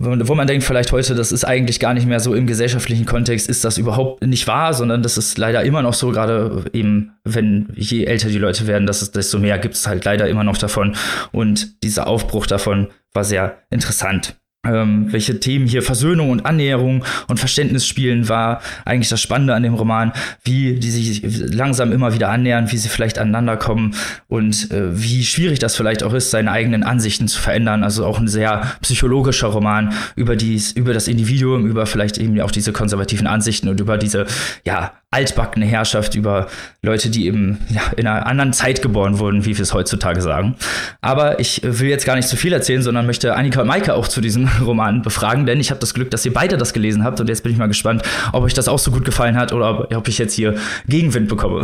[0.04, 3.48] wo man denkt vielleicht heute, das ist eigentlich gar nicht mehr so im gesellschaftlichen Kontext,
[3.48, 7.68] ist das überhaupt nicht wahr, sondern das ist leider immer noch so, gerade eben, wenn
[7.76, 10.58] je älter die Leute werden, dass es, desto mehr gibt es halt leider immer noch
[10.58, 10.96] davon.
[11.32, 17.40] Und dieser Aufbruch davon war sehr interessant ähm, welche Themen hier Versöhnung und Annäherung und
[17.40, 22.30] Verständnis spielen, war eigentlich das Spannende an dem Roman, wie die sich langsam immer wieder
[22.30, 23.96] annähern, wie sie vielleicht aneinander kommen
[24.28, 27.84] und äh, wie schwierig das vielleicht auch ist, seine eigenen Ansichten zu verändern.
[27.84, 32.52] Also auch ein sehr psychologischer Roman über dies, über das Individuum, über vielleicht eben auch
[32.52, 34.28] diese konservativen Ansichten und über diese,
[34.64, 36.48] ja, altbackene Herrschaft über
[36.82, 40.56] Leute, die eben ja, in einer anderen Zeit geboren wurden, wie wir es heutzutage sagen.
[41.02, 44.08] Aber ich will jetzt gar nicht zu viel erzählen, sondern möchte Annika und Maike auch
[44.08, 47.20] zu diesem Roman befragen, denn ich habe das Glück, dass ihr beide das gelesen habt
[47.20, 49.82] und jetzt bin ich mal gespannt, ob euch das auch so gut gefallen hat oder
[49.82, 50.56] ob, ob ich jetzt hier
[50.88, 51.64] Gegenwind bekomme.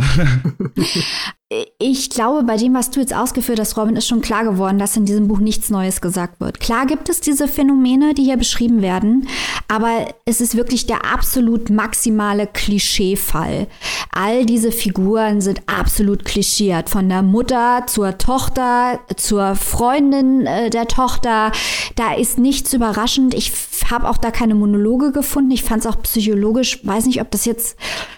[1.80, 4.96] Ich glaube, bei dem, was du jetzt ausgeführt hast, Robin, ist schon klar geworden, dass
[4.96, 6.58] in diesem Buch nichts Neues gesagt wird.
[6.58, 9.28] Klar gibt es diese Phänomene, die hier beschrieben werden,
[9.68, 13.68] aber es ist wirklich der absolut maximale Klischeefall.
[14.10, 16.90] All diese Figuren sind absolut klischiert.
[16.90, 21.52] Von der Mutter zur Tochter, zur Freundin äh, der Tochter.
[21.94, 23.34] Da ist nichts überraschend.
[23.34, 23.52] Ich
[23.86, 25.50] habe auch da keine Monologe gefunden.
[25.50, 27.76] Ich fand es auch psychologisch, weiß nicht, ob das jetzt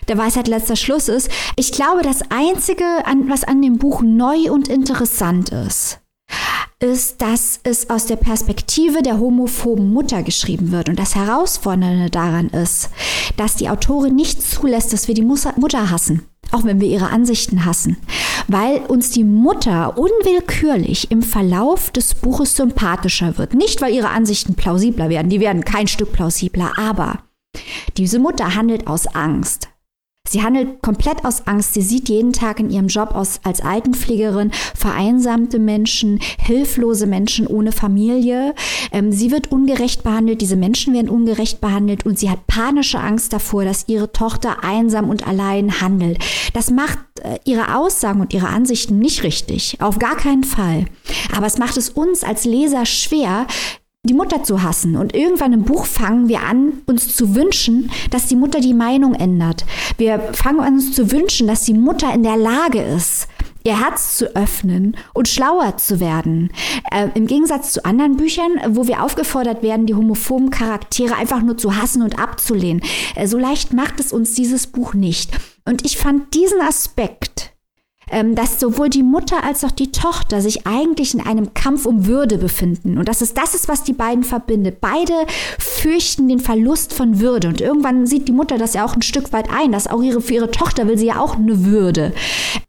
[0.08, 1.30] der Weisheit letzter Schluss ist.
[1.56, 2.84] Ich glaube, das Einzige,
[3.28, 6.00] was an dem Buch neu und interessant ist,
[6.80, 10.88] ist, dass es aus der Perspektive der homophoben Mutter geschrieben wird.
[10.88, 12.90] Und das Herausfordernde daran ist,
[13.36, 17.64] dass die Autorin nicht zulässt, dass wir die Mutter hassen auch wenn wir ihre Ansichten
[17.64, 17.96] hassen,
[18.48, 23.54] weil uns die Mutter unwillkürlich im Verlauf des Buches sympathischer wird.
[23.54, 27.20] Nicht, weil ihre Ansichten plausibler werden, die werden kein Stück plausibler, aber
[27.96, 29.69] diese Mutter handelt aus Angst.
[30.28, 31.74] Sie handelt komplett aus Angst.
[31.74, 37.72] Sie sieht jeden Tag in ihrem Job aus, als Altenpflegerin vereinsamte Menschen, hilflose Menschen ohne
[37.72, 38.54] Familie.
[38.92, 43.32] Ähm, sie wird ungerecht behandelt, diese Menschen werden ungerecht behandelt und sie hat panische Angst
[43.32, 46.18] davor, dass ihre Tochter einsam und allein handelt.
[46.52, 50.84] Das macht äh, ihre Aussagen und ihre Ansichten nicht richtig, auf gar keinen Fall.
[51.36, 53.46] Aber es macht es uns als Leser schwer,
[54.08, 54.96] die Mutter zu hassen.
[54.96, 59.14] Und irgendwann im Buch fangen wir an, uns zu wünschen, dass die Mutter die Meinung
[59.14, 59.64] ändert.
[59.98, 63.28] Wir fangen an, uns zu wünschen, dass die Mutter in der Lage ist,
[63.62, 66.50] ihr Herz zu öffnen und schlauer zu werden.
[66.90, 71.58] Äh, Im Gegensatz zu anderen Büchern, wo wir aufgefordert werden, die homophoben Charaktere einfach nur
[71.58, 72.82] zu hassen und abzulehnen.
[73.16, 75.30] Äh, so leicht macht es uns dieses Buch nicht.
[75.66, 77.52] Und ich fand diesen Aspekt
[78.34, 82.38] dass sowohl die Mutter als auch die Tochter sich eigentlich in einem Kampf um Würde
[82.38, 82.98] befinden.
[82.98, 84.80] Und das ist das ist, was die beiden verbindet.
[84.80, 85.12] Beide
[85.58, 87.48] fürchten den Verlust von Würde.
[87.48, 90.20] Und irgendwann sieht die Mutter das ja auch ein Stück weit ein, dass auch ihre,
[90.20, 92.12] für ihre Tochter will sie ja auch eine Würde.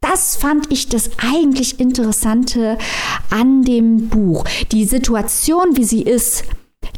[0.00, 2.78] Das fand ich das eigentlich Interessante
[3.30, 4.44] an dem Buch.
[4.70, 6.44] Die Situation, wie sie ist,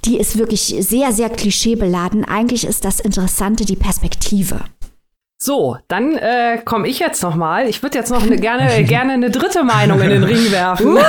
[0.04, 2.24] die ist wirklich sehr, sehr klischeebeladen.
[2.24, 4.60] Eigentlich ist das Interessante die Perspektive.
[5.36, 7.68] So, dann äh, komme ich jetzt noch mal.
[7.68, 10.98] Ich würde jetzt noch eine, gerne, gerne eine dritte Meinung in den Ring werfen.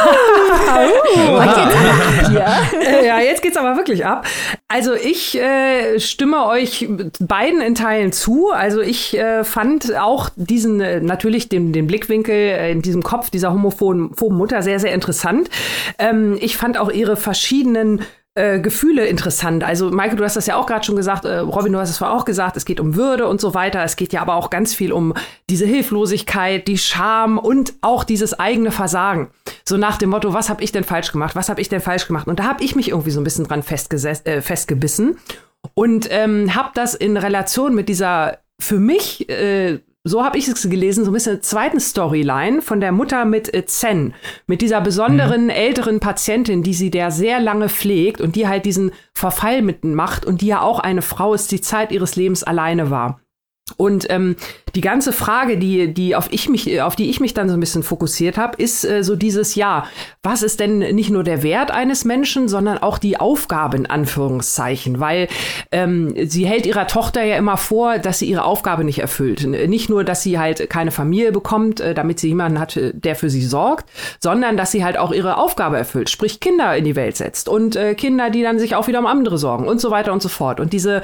[0.66, 1.38] Uh, uh,
[2.34, 2.58] ja.
[3.04, 4.26] ja, jetzt geht's aber wirklich ab.
[4.68, 6.88] Also ich äh, stimme euch
[7.20, 8.52] beiden in Teilen zu.
[8.52, 13.30] Also ich äh, fand auch diesen äh, natürlich den, den Blickwinkel äh, in diesem Kopf
[13.30, 15.50] dieser homophoben Mutter sehr sehr interessant.
[15.98, 18.02] Ähm, ich fand auch ihre verschiedenen
[18.36, 19.64] äh, Gefühle interessant.
[19.64, 21.98] Also, Michael, du hast das ja auch gerade schon gesagt, äh, Robin, du hast es
[21.98, 23.84] vorher auch gesagt, es geht um Würde und so weiter.
[23.84, 25.14] Es geht ja aber auch ganz viel um
[25.50, 29.30] diese Hilflosigkeit, die Scham und auch dieses eigene Versagen.
[29.64, 31.36] So nach dem Motto, was habe ich denn falsch gemacht?
[31.36, 32.28] Was habe ich denn falsch gemacht?
[32.28, 35.18] Und da habe ich mich irgendwie so ein bisschen dran äh, festgebissen
[35.74, 40.70] und ähm, habe das in Relation mit dieser für mich äh, so habe ich es
[40.70, 44.14] gelesen, so ein bisschen zweiten Storyline von der Mutter mit äh, Zen,
[44.46, 45.50] mit dieser besonderen mhm.
[45.50, 50.42] älteren Patientin, die sie der sehr lange pflegt und die halt diesen Verfall mitmacht und
[50.42, 53.20] die ja auch eine Frau ist, die Zeit ihres Lebens alleine war.
[53.78, 54.36] Und ähm,
[54.76, 57.60] die ganze Frage, die, die auf, ich mich, auf die ich mich dann so ein
[57.60, 59.88] bisschen fokussiert habe, ist äh, so dieses Ja,
[60.22, 65.00] was ist denn nicht nur der Wert eines Menschen, sondern auch die Aufgabe in Anführungszeichen?
[65.00, 65.30] Weil
[65.72, 69.48] ähm, sie hält ihrer Tochter ja immer vor, dass sie ihre Aufgabe nicht erfüllt.
[69.48, 73.16] Nicht nur, dass sie halt keine Familie bekommt, äh, damit sie jemanden hat, äh, der
[73.16, 76.96] für sie sorgt, sondern dass sie halt auch ihre Aufgabe erfüllt, sprich Kinder in die
[76.96, 79.90] Welt setzt und äh, Kinder, die dann sich auch wieder um andere sorgen und so
[79.90, 80.60] weiter und so fort.
[80.60, 81.02] Und diese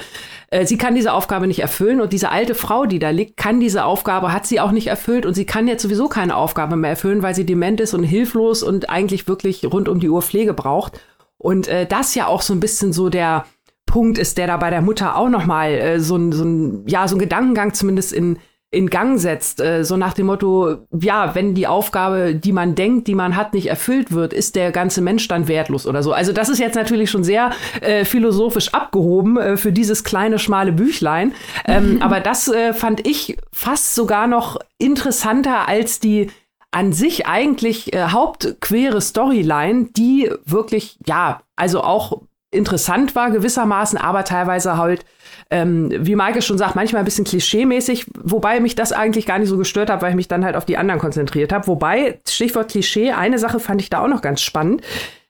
[0.52, 3.60] äh, sie kann diese Aufgabe nicht erfüllen und diese alte Frau, die da liegt, kann
[3.60, 6.92] diese Aufgabe, hat sie auch nicht erfüllt und sie kann jetzt sowieso keine Aufgabe mehr
[6.92, 10.54] erfüllen, weil sie dement ist und hilflos und eigentlich wirklich rund um die Uhr Pflege
[10.54, 11.00] braucht.
[11.38, 13.46] Und äh, das ja auch so ein bisschen so der
[13.86, 17.16] Punkt ist, der da bei der Mutter auch noch mal äh, so so ja, so
[17.16, 18.38] ein Gedankengang zumindest in
[18.74, 23.08] in Gang setzt, äh, so nach dem Motto, ja, wenn die Aufgabe, die man denkt,
[23.08, 26.14] die man hat, nicht erfüllt wird, ist der ganze Mensch dann wertlos oder so.
[26.14, 30.72] Also das ist jetzt natürlich schon sehr äh, philosophisch abgehoben äh, für dieses kleine, schmale
[30.72, 31.34] Büchlein.
[31.66, 36.32] Ähm, aber das äh, fand ich fast sogar noch interessanter als die
[36.72, 44.24] an sich eigentlich äh, hauptquere Storyline, die wirklich, ja, also auch interessant war gewissermaßen, aber
[44.24, 45.06] teilweise halt
[45.52, 49.50] ähm, wie Maike schon sagt, manchmal ein bisschen klischee-mäßig, wobei mich das eigentlich gar nicht
[49.50, 51.68] so gestört hat, weil ich mich dann halt auf die anderen konzentriert habe.
[51.68, 54.82] Wobei, Stichwort Klischee, eine Sache fand ich da auch noch ganz spannend,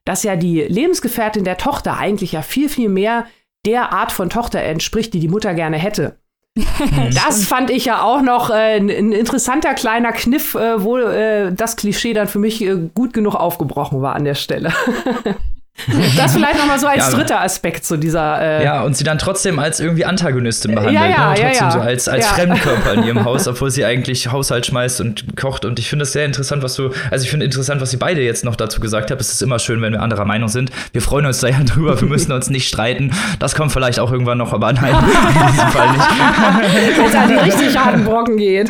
[0.06, 3.26] dass ja die Lebensgefährtin der Tochter eigentlich ja viel, viel mehr
[3.66, 6.18] der Art von Tochter entspricht, die die Mutter gerne hätte.
[7.14, 11.78] das fand ich ja auch noch äh, ein, interessanter kleiner Kniff, äh, wo äh, das
[11.78, 14.74] Klischee dann für mich äh, gut genug aufgebrochen war an der Stelle.
[16.18, 18.42] Das vielleicht noch mal so als ja, dritter Aspekt zu dieser.
[18.42, 20.96] Äh ja, und sie dann trotzdem als irgendwie Antagonistin behandelt.
[20.96, 21.40] Ja, ja, ne?
[21.40, 25.36] Trotzdem ja, so als, als Fremdkörper in ihrem Haus, obwohl sie eigentlich Haushalt schmeißt und
[25.38, 25.66] kocht.
[25.66, 26.92] Und ich finde es sehr interessant, was du.
[27.10, 29.20] Also, ich finde interessant, was sie beide jetzt noch dazu gesagt haben.
[29.20, 30.72] Es ist immer schön, wenn wir anderer Meinung sind.
[30.92, 32.00] Wir freuen uns da ja drüber.
[32.00, 33.12] Wir müssen uns nicht streiten.
[33.40, 36.98] Das kommt vielleicht auch irgendwann noch, aber nein, in diesem Fall nicht.
[36.98, 38.70] Wenn es an die richtig harten Brocken geht.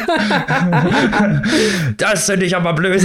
[1.98, 3.02] das finde ich aber blöd.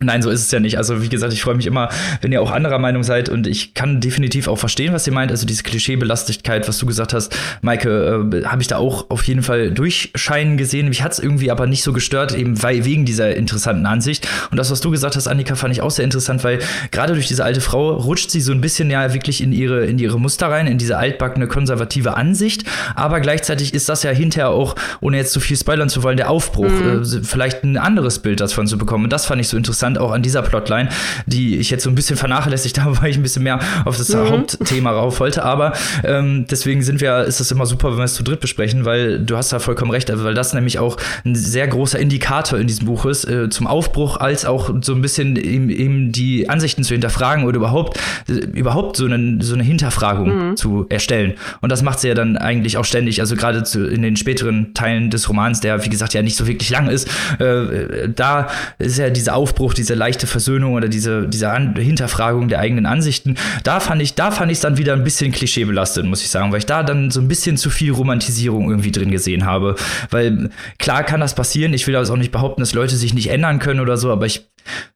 [0.00, 0.76] Nein, so ist es ja nicht.
[0.76, 1.88] Also, wie gesagt, ich freue mich immer,
[2.20, 5.30] wenn ihr auch anderer Meinung seid und ich kann definitiv auch verstehen, was ihr meint.
[5.30, 9.42] Also, diese Klischeebelastigkeit, was du gesagt hast, Maike, äh, habe ich da auch auf jeden
[9.42, 10.88] Fall durchscheinen gesehen.
[10.88, 14.28] Mich hat es irgendwie aber nicht so gestört, eben weil, wegen dieser interessanten Ansicht.
[14.50, 16.58] Und das, was du gesagt hast, Annika, fand ich auch sehr interessant, weil
[16.90, 19.98] gerade durch diese alte Frau rutscht sie so ein bisschen ja wirklich in ihre, in
[19.98, 22.64] ihre Muster rein, in diese altbackene konservative Ansicht.
[22.96, 26.30] Aber gleichzeitig ist das ja hinterher auch, ohne jetzt zu viel spoilern zu wollen, der
[26.30, 27.02] Aufbruch, mhm.
[27.02, 29.04] äh, vielleicht ein anderes Bild davon zu bekommen.
[29.04, 30.88] Und das fand ich so interessant interessant, auch an dieser Plotline,
[31.26, 34.08] die ich jetzt so ein bisschen vernachlässigt habe, weil ich ein bisschen mehr auf das
[34.10, 34.30] mhm.
[34.30, 35.44] Hauptthema rauf wollte.
[35.44, 38.84] Aber ähm, deswegen sind wir, ist es immer super, wenn wir es zu dritt besprechen,
[38.84, 42.66] weil du hast da vollkommen recht, weil das nämlich auch ein sehr großer Indikator in
[42.66, 46.84] diesem Buch ist, äh, zum Aufbruch, als auch so ein bisschen eben, eben die Ansichten
[46.84, 50.56] zu hinterfragen oder überhaupt, äh, überhaupt so eine, so eine Hinterfragung mhm.
[50.56, 51.34] zu erstellen.
[51.60, 55.10] Und das macht sie ja dann eigentlich auch ständig, also gerade in den späteren Teilen
[55.10, 59.10] des Romans, der, wie gesagt, ja nicht so wirklich lang ist, äh, da ist ja
[59.10, 63.80] dieser Aufbruch durch diese leichte Versöhnung oder diese, diese An Hinterfragung der eigenen Ansichten, da
[63.80, 66.60] fand ich, da fand ich es dann wieder ein bisschen klischeebelastet, muss ich sagen, weil
[66.60, 69.74] ich da dann so ein bisschen zu viel Romantisierung irgendwie drin gesehen habe.
[70.10, 73.30] Weil klar kann das passieren, ich will also auch nicht behaupten, dass Leute sich nicht
[73.30, 74.48] ändern können oder so, aber ich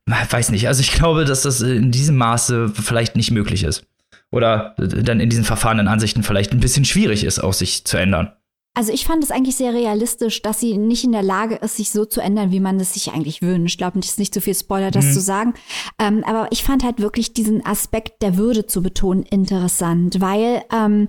[0.06, 3.84] weiß nicht, also ich glaube, dass das in diesem Maße vielleicht nicht möglich ist.
[4.30, 8.32] Oder dann in diesen verfahrenen Ansichten vielleicht ein bisschen schwierig ist, auch sich zu ändern.
[8.78, 11.90] Also ich fand es eigentlich sehr realistisch, dass sie nicht in der Lage ist, sich
[11.90, 13.74] so zu ändern, wie man es sich eigentlich wünscht.
[13.74, 15.12] Ich glaube, es ist nicht zu viel Spoiler, das mhm.
[15.14, 15.54] zu sagen.
[15.98, 21.08] Ähm, aber ich fand halt wirklich diesen Aspekt der Würde zu betonen interessant, weil ähm,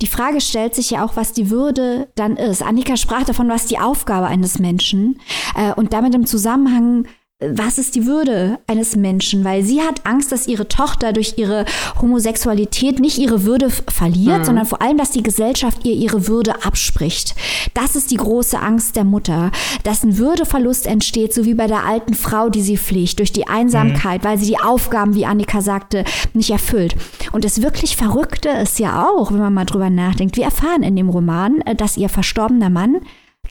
[0.00, 2.62] die Frage stellt sich ja auch, was die Würde dann ist.
[2.62, 5.20] Annika sprach davon, was die Aufgabe eines Menschen
[5.56, 7.08] äh, und damit im Zusammenhang
[7.40, 9.44] was ist die Würde eines Menschen?
[9.44, 11.66] Weil sie hat Angst, dass ihre Tochter durch ihre
[12.02, 14.44] Homosexualität nicht ihre Würde verliert, mhm.
[14.44, 17.36] sondern vor allem, dass die Gesellschaft ihr ihre Würde abspricht.
[17.74, 19.52] Das ist die große Angst der Mutter,
[19.84, 23.46] dass ein Würdeverlust entsteht, so wie bei der alten Frau, die sie pflegt, durch die
[23.46, 24.28] Einsamkeit, mhm.
[24.28, 26.96] weil sie die Aufgaben, wie Annika sagte, nicht erfüllt.
[27.30, 30.96] Und das wirklich Verrückte ist ja auch, wenn man mal drüber nachdenkt, wir erfahren in
[30.96, 32.96] dem Roman, äh, dass ihr verstorbener Mann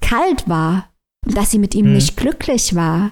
[0.01, 0.89] kalt war,
[1.25, 1.93] dass sie mit ihm mhm.
[1.93, 3.11] nicht glücklich war.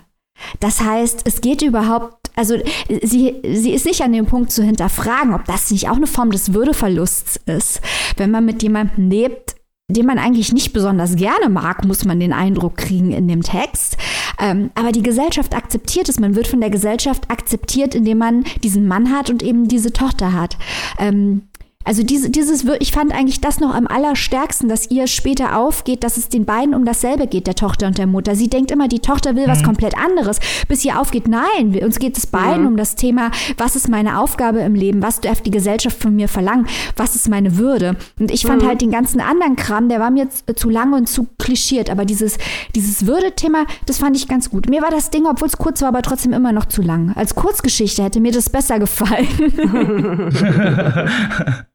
[0.59, 2.55] Das heißt, es geht überhaupt, also
[3.01, 6.31] sie, sie ist nicht an dem Punkt zu hinterfragen, ob das nicht auch eine Form
[6.31, 7.81] des Würdeverlusts ist.
[8.17, 9.55] Wenn man mit jemandem lebt,
[9.87, 13.97] den man eigentlich nicht besonders gerne mag, muss man den Eindruck kriegen in dem Text.
[14.39, 16.19] Ähm, aber die Gesellschaft akzeptiert es.
[16.19, 20.33] Man wird von der Gesellschaft akzeptiert, indem man diesen Mann hat und eben diese Tochter
[20.33, 20.57] hat.
[20.97, 21.43] Ähm,
[21.85, 26.17] also diese, dieses, ich fand eigentlich das noch am allerstärksten, dass ihr später aufgeht, dass
[26.17, 28.35] es den beiden um dasselbe geht, der Tochter und der Mutter.
[28.35, 29.65] Sie denkt immer, die Tochter will was mhm.
[29.65, 32.69] komplett anderes, bis ihr aufgeht, nein, uns geht es beiden mhm.
[32.69, 36.27] um das Thema, was ist meine Aufgabe im Leben, was darf die Gesellschaft von mir
[36.27, 37.97] verlangen, was ist meine Würde.
[38.19, 38.67] Und ich fand mhm.
[38.67, 42.39] halt den ganzen anderen Kram, der war mir zu lang und zu klischiert, aber dieses,
[42.73, 44.67] dieses Würde-Thema, das fand ich ganz gut.
[44.69, 47.13] Mir war das Ding, obwohl es kurz war, aber trotzdem immer noch zu lang.
[47.15, 49.27] Als Kurzgeschichte hätte mir das besser gefallen.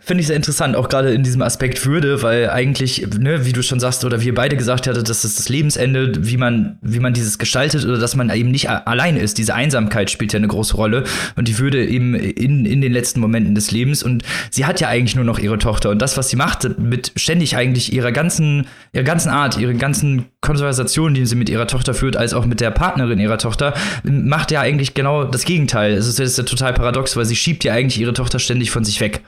[0.00, 3.62] Finde ich sehr interessant, auch gerade in diesem Aspekt Würde, weil eigentlich, ne, wie du
[3.62, 7.14] schon sagst, oder wir beide gesagt hattet, das ist das Lebensende, wie man, wie man
[7.14, 9.38] dieses gestaltet oder dass man eben nicht allein ist.
[9.38, 11.04] Diese Einsamkeit spielt ja eine große Rolle
[11.36, 14.88] und die Würde eben in, in den letzten Momenten des Lebens und sie hat ja
[14.88, 18.66] eigentlich nur noch ihre Tochter und das, was sie macht, mit ständig eigentlich ihrer ganzen,
[18.92, 22.60] ihrer ganzen Art, ihre ganzen Konversationen, die sie mit ihrer Tochter führt, als auch mit
[22.60, 25.92] der Partnerin ihrer Tochter, macht ja eigentlich genau das Gegenteil.
[25.92, 29.00] Es ist ja total paradox, weil sie schiebt ja eigentlich ihre Tochter ständig von sich
[29.00, 29.20] weg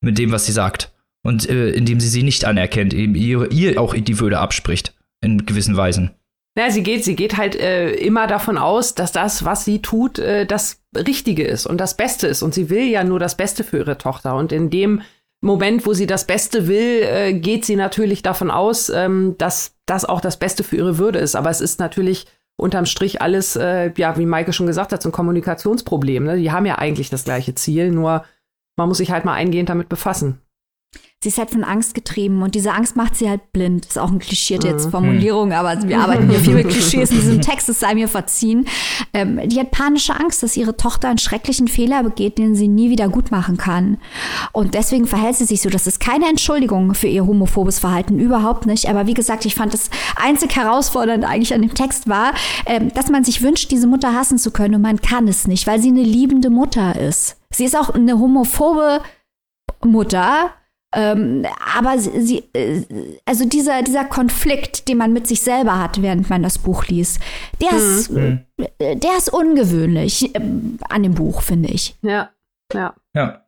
[0.00, 0.92] mit dem, was sie sagt.
[1.22, 5.76] Und äh, indem sie sie nicht anerkennt, ihr, ihr auch die Würde abspricht, in gewissen
[5.76, 6.12] Weisen.
[6.56, 10.18] Ja, sie geht, sie geht halt äh, immer davon aus, dass das, was sie tut,
[10.18, 12.42] äh, das Richtige ist und das Beste ist.
[12.42, 14.34] Und sie will ja nur das Beste für ihre Tochter.
[14.34, 15.02] Und in dem
[15.40, 20.04] Moment, wo sie das Beste will, äh, geht sie natürlich davon aus, ähm, dass das
[20.04, 21.36] auch das Beste für ihre Würde ist.
[21.36, 25.10] Aber es ist natürlich unterm Strich alles, äh, ja, wie Maike schon gesagt hat, so
[25.10, 26.24] ein Kommunikationsproblem.
[26.24, 26.38] Ne?
[26.38, 28.24] Die haben ja eigentlich das gleiche Ziel, nur
[28.78, 30.40] man muss sich halt mal eingehend damit befassen.
[31.20, 33.84] Sie ist halt von Angst getrieben und diese Angst macht sie halt blind.
[33.84, 34.90] Das ist auch eine klischierte jetzt mhm.
[34.92, 38.68] Formulierung, aber wir arbeiten hier viel mit Klischees in diesem Text, es sei mir verziehen.
[39.12, 42.88] Ähm, die hat panische Angst, dass ihre Tochter einen schrecklichen Fehler begeht, den sie nie
[42.88, 43.98] wieder gut machen kann.
[44.52, 45.70] Und deswegen verhält sie sich so.
[45.70, 48.88] Das ist keine Entschuldigung für ihr homophobes Verhalten, überhaupt nicht.
[48.88, 52.32] Aber wie gesagt, ich fand das einzig herausfordernd eigentlich an dem Text war,
[52.64, 55.66] ähm, dass man sich wünscht, diese Mutter hassen zu können und man kann es nicht,
[55.66, 57.38] weil sie eine liebende Mutter ist.
[57.58, 59.02] Sie ist auch eine homophobe
[59.84, 60.50] Mutter,
[60.94, 61.44] ähm,
[61.76, 62.84] aber sie, sie, äh,
[63.26, 67.20] also dieser, dieser Konflikt, den man mit sich selber hat, während man das Buch liest,
[67.60, 67.78] der, mhm.
[67.78, 68.10] ist,
[68.78, 70.40] äh, der ist ungewöhnlich äh,
[70.88, 71.96] an dem Buch, finde ich.
[72.02, 72.30] Ja,
[72.72, 72.94] ja.
[73.14, 73.44] Ja.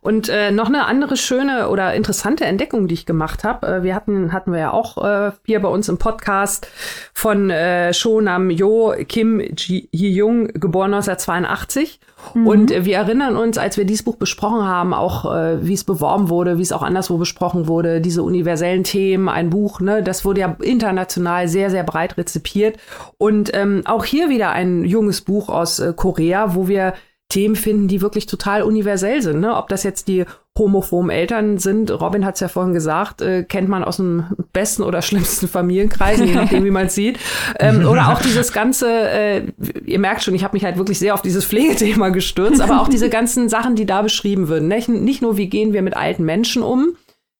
[0.00, 3.66] Und äh, noch eine andere schöne oder interessante Entdeckung, die ich gemacht habe.
[3.66, 6.68] Äh, wir hatten, hatten wir ja auch äh, hier bei uns im Podcast
[7.12, 12.00] von äh, Shonam Jo Kim Ji-Jung, geboren 1982.
[12.34, 12.46] Mhm.
[12.46, 15.84] Und äh, wir erinnern uns, als wir dieses Buch besprochen haben, auch äh, wie es
[15.84, 20.24] beworben wurde, wie es auch anderswo besprochen wurde, diese universellen Themen, ein Buch, ne, das
[20.24, 22.78] wurde ja international sehr, sehr breit rezipiert.
[23.18, 26.94] Und ähm, auch hier wieder ein junges Buch aus äh, Korea, wo wir
[27.34, 29.40] Themen finden, die wirklich total universell sind.
[29.40, 29.56] Ne?
[29.56, 30.24] Ob das jetzt die
[30.56, 34.84] homophoben Eltern sind, Robin hat es ja vorhin gesagt, äh, kennt man aus dem besten
[34.84, 37.18] oder schlimmsten Familienkreisen, je nachdem, wie man es sieht.
[37.58, 39.42] Ähm, oder auch dieses ganze, äh,
[39.84, 42.88] ihr merkt schon, ich habe mich halt wirklich sehr auf dieses Pflegethema gestürzt, aber auch
[42.88, 44.68] diese ganzen Sachen, die da beschrieben würden.
[44.68, 44.80] Ne?
[44.86, 46.94] Nicht nur, wie gehen wir mit alten Menschen um,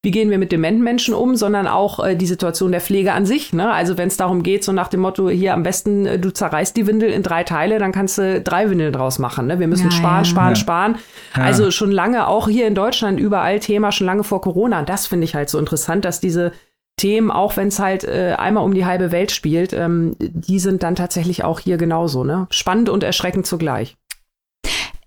[0.04, 3.26] wie gehen wir mit dementen Menschen um, sondern auch äh, die Situation der Pflege an
[3.26, 3.52] sich.
[3.52, 3.72] Ne?
[3.72, 6.76] Also wenn es darum geht, so nach dem Motto, hier am besten, äh, du zerreißt
[6.76, 9.46] die Windel in drei Teile, dann kannst du drei Windeln draus machen.
[9.46, 9.58] Ne?
[9.58, 10.24] Wir müssen ja, sparen, ja.
[10.24, 10.56] sparen, ja.
[10.56, 10.96] sparen.
[11.34, 14.80] Also schon lange, auch hier in Deutschland, überall Thema, schon lange vor Corona.
[14.80, 16.52] Und das finde ich halt so interessant, dass diese
[16.96, 20.82] Themen, auch wenn es halt äh, einmal um die halbe Welt spielt, ähm, die sind
[20.82, 22.46] dann tatsächlich auch hier genauso, ne?
[22.50, 23.96] Spannend und erschreckend zugleich.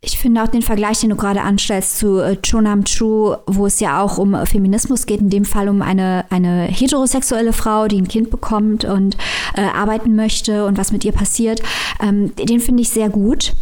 [0.01, 3.79] Ich finde auch den Vergleich, den du gerade anstellst zu äh, Chonam Chu, wo es
[3.79, 8.07] ja auch um Feminismus geht, in dem Fall um eine, eine heterosexuelle Frau, die ein
[8.07, 9.17] Kind bekommt und
[9.55, 11.63] äh, arbeiten möchte und was mit ihr passiert,
[11.99, 13.53] ähm, den finde ich sehr gut.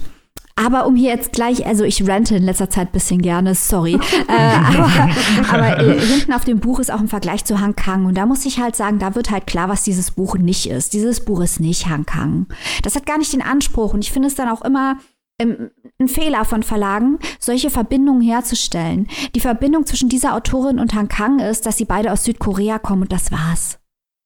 [0.57, 3.95] Aber um hier jetzt gleich, also ich rente in letzter Zeit ein bisschen gerne, sorry.
[4.27, 5.09] äh, aber,
[5.51, 8.05] aber äh, hinten auf dem Buch ist auch ein Vergleich zu Han Kang.
[8.05, 10.93] Und da muss ich halt sagen, da wird halt klar, was dieses Buch nicht ist.
[10.93, 12.45] Dieses Buch ist nicht Han Kang.
[12.83, 13.93] Das hat gar nicht den Anspruch.
[13.93, 14.97] Und ich finde es dann auch immer
[15.41, 19.07] ein Fehler von Verlagen, solche Verbindungen herzustellen.
[19.35, 23.03] Die Verbindung zwischen dieser Autorin und Han Kang ist, dass sie beide aus Südkorea kommen
[23.03, 23.79] und das war's.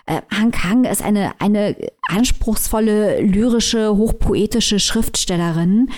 [0.06, 1.76] Äh, Han Kang ist eine, eine
[2.08, 5.90] anspruchsvolle, lyrische, hochpoetische Schriftstellerin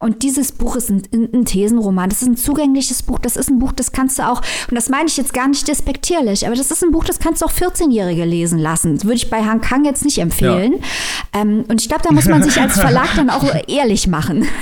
[0.00, 2.08] und dieses Buch ist ein, ein, Thesenroman.
[2.08, 3.18] Das ist ein zugängliches Buch.
[3.18, 5.66] Das ist ein Buch, das kannst du auch, und das meine ich jetzt gar nicht
[5.66, 8.94] despektierlich, aber das ist ein Buch, das kannst du auch 14-Jährige lesen lassen.
[8.94, 10.74] Das würde ich bei Han Kang jetzt nicht empfehlen.
[10.74, 11.40] Ja.
[11.40, 14.46] Ähm, und ich glaube, da muss man sich als Verlag dann auch ehrlich machen.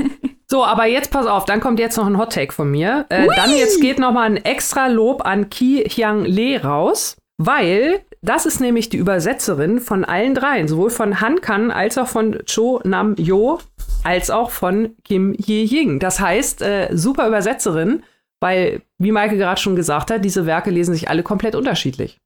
[0.49, 3.05] So, aber jetzt pass auf, dann kommt jetzt noch ein Hot Take von mir.
[3.09, 8.05] Äh, dann jetzt geht noch mal ein extra Lob an Ki Hyang Lee raus, weil
[8.29, 12.39] das ist nämlich die Übersetzerin von allen dreien, sowohl von Han Kan als auch von
[12.47, 13.59] Cho Nam Yo
[14.05, 15.99] als auch von Kim Ye-Ying.
[15.99, 18.05] Das heißt, äh, super Übersetzerin,
[18.41, 22.21] weil, wie Maike gerade schon gesagt hat, diese Werke lesen sich alle komplett unterschiedlich.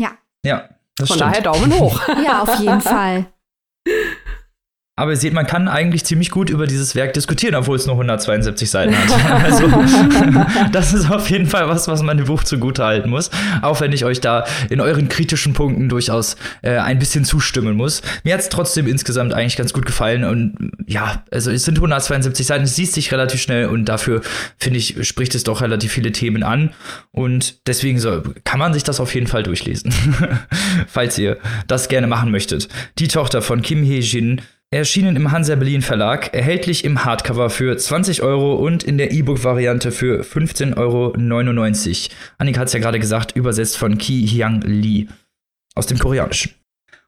[0.00, 0.12] Ja.
[0.44, 0.68] Ja.
[0.96, 1.32] Das Von stimmt.
[1.32, 2.00] daher Daumen hoch.
[2.24, 3.26] ja, auf jeden Fall.
[4.98, 7.96] Aber ihr seht, man kann eigentlich ziemlich gut über dieses Werk diskutieren, obwohl es nur
[7.96, 9.06] 172 Seiten hat.
[9.46, 9.68] Also,
[10.72, 13.30] das ist auf jeden Fall was, was man dem Buch zugute halten muss.
[13.60, 18.00] Auch wenn ich euch da in euren kritischen Punkten durchaus äh, ein bisschen zustimmen muss.
[18.24, 20.24] Mir hat es trotzdem insgesamt eigentlich ganz gut gefallen.
[20.24, 24.22] Und ja, also es sind 172 Seiten, es liest sich relativ schnell und dafür,
[24.56, 26.70] finde ich, spricht es doch relativ viele Themen an.
[27.12, 29.92] Und deswegen so, kann man sich das auf jeden Fall durchlesen.
[30.86, 31.36] Falls ihr
[31.66, 32.68] das gerne machen möchtet.
[32.98, 34.40] Die Tochter von Kim Hee-jin
[34.72, 39.92] Erschienen im Hansa Berlin Verlag, erhältlich im Hardcover für 20 Euro und in der E-Book-Variante
[39.92, 42.14] für 15,99 Euro.
[42.38, 45.06] Annika hat es ja gerade gesagt, übersetzt von Ki Hyang Lee
[45.76, 46.50] aus dem Koreanischen.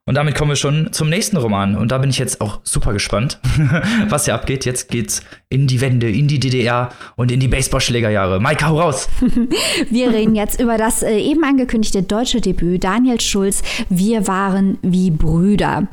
[0.06, 1.76] Und damit kommen wir schon zum nächsten Roman.
[1.76, 3.40] Und da bin ich jetzt auch super gespannt,
[4.08, 4.64] was hier abgeht.
[4.64, 8.38] Jetzt geht's in die Wende, in die DDR und in die Baseballschlägerjahre.
[8.38, 9.08] Maika, hau raus!
[9.90, 13.62] Wir reden jetzt über das äh, eben angekündigte deutsche Debüt Daniel Schulz.
[13.90, 15.88] Wir waren wie Brüder.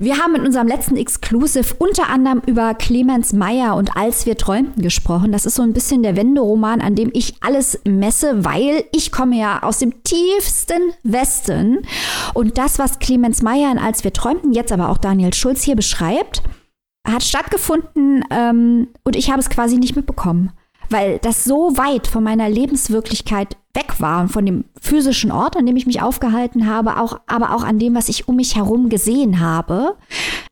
[0.00, 4.80] Wir haben in unserem letzten Exclusive unter anderem über Clemens Meyer und Als wir träumten
[4.80, 5.32] gesprochen.
[5.32, 9.36] Das ist so ein bisschen der Wenderoman, an dem ich alles messe, weil ich komme
[9.36, 11.80] ja aus dem tiefsten Westen.
[12.32, 15.74] Und das, was Clemens Meyer in Als wir träumten, jetzt aber auch Daniel Schulz hier
[15.74, 16.44] beschreibt,
[17.04, 20.52] hat stattgefunden ähm, und ich habe es quasi nicht mitbekommen,
[20.90, 25.76] weil das so weit von meiner Lebenswirklichkeit weg war von dem physischen Ort, an dem
[25.76, 29.40] ich mich aufgehalten habe, auch, aber auch an dem, was ich um mich herum gesehen
[29.40, 29.96] habe,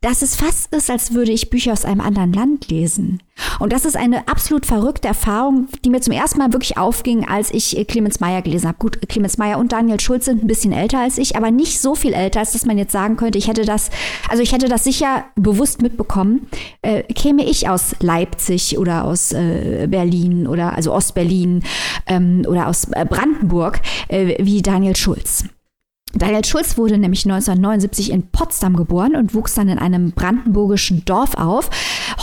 [0.00, 3.20] dass es fast ist, als würde ich Bücher aus einem anderen Land lesen.
[3.58, 7.50] Und das ist eine absolut verrückte Erfahrung, die mir zum ersten Mal wirklich aufging, als
[7.50, 8.78] ich Clemens Meyer gelesen habe.
[8.78, 11.94] Gut, Clemens Meyer und Daniel Schulz sind ein bisschen älter als ich, aber nicht so
[11.94, 13.90] viel älter, als dass man jetzt sagen könnte, ich hätte das,
[14.28, 16.46] also ich hätte das sicher bewusst mitbekommen,
[16.82, 21.62] äh, käme ich aus Leipzig oder aus äh, Berlin oder also Ostberlin
[22.06, 25.44] ähm, oder aus äh, Brandenburg äh, wie Daniel Schulz.
[26.14, 31.34] Daniel Schulz wurde nämlich 1979 in Potsdam geboren und wuchs dann in einem brandenburgischen Dorf
[31.34, 31.68] auf.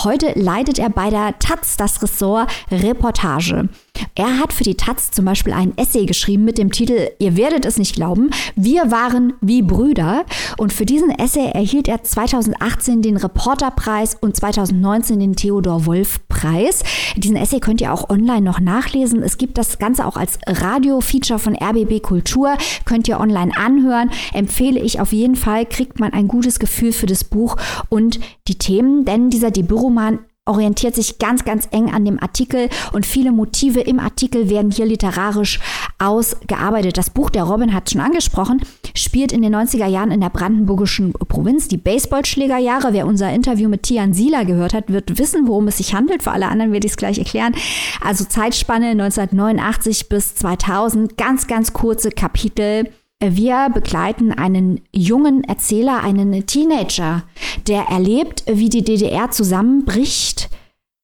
[0.04, 3.70] Heute leitet er bei der Taz das Ressort Reportage.
[4.16, 7.66] Er hat für die Taz zum Beispiel ein Essay geschrieben mit dem Titel Ihr werdet
[7.66, 10.26] es nicht glauben, wir waren wie Brüder.
[10.58, 16.84] Und für diesen Essay erhielt er 2018 den Reporterpreis und 2019 den Theodor Wolf Preis.
[17.16, 19.24] Diesen Essay könnt ihr auch online noch nachlesen.
[19.24, 22.56] Es gibt das Ganze auch als Radio-Feature von RBB Kultur.
[22.86, 24.12] Könnt ihr online anhören.
[24.34, 25.66] Empfehle ich auf jeden Fall.
[25.66, 27.58] Kriegt man ein gutes Gefühl für das Buch
[27.90, 29.06] und die Themen.
[29.06, 34.00] Denn dieser Debütroman orientiert sich ganz, ganz eng an dem Artikel und viele Motive im
[34.00, 35.60] Artikel werden hier literarisch
[36.00, 36.98] ausgearbeitet.
[36.98, 38.62] Das Buch, der Robin hat schon angesprochen,
[38.94, 42.92] spielt in den 90er Jahren in der brandenburgischen Provinz, die Baseballschlägerjahre.
[42.92, 46.24] Wer unser Interview mit Tian Sieler gehört hat, wird wissen, worum es sich handelt.
[46.24, 47.56] Für alle anderen werde ich es gleich erklären.
[48.02, 52.90] Also Zeitspanne 1989 bis 2000, ganz, ganz kurze Kapitel
[53.32, 57.24] wir begleiten einen jungen Erzähler, einen Teenager,
[57.68, 60.50] der erlebt, wie die DDR zusammenbricht,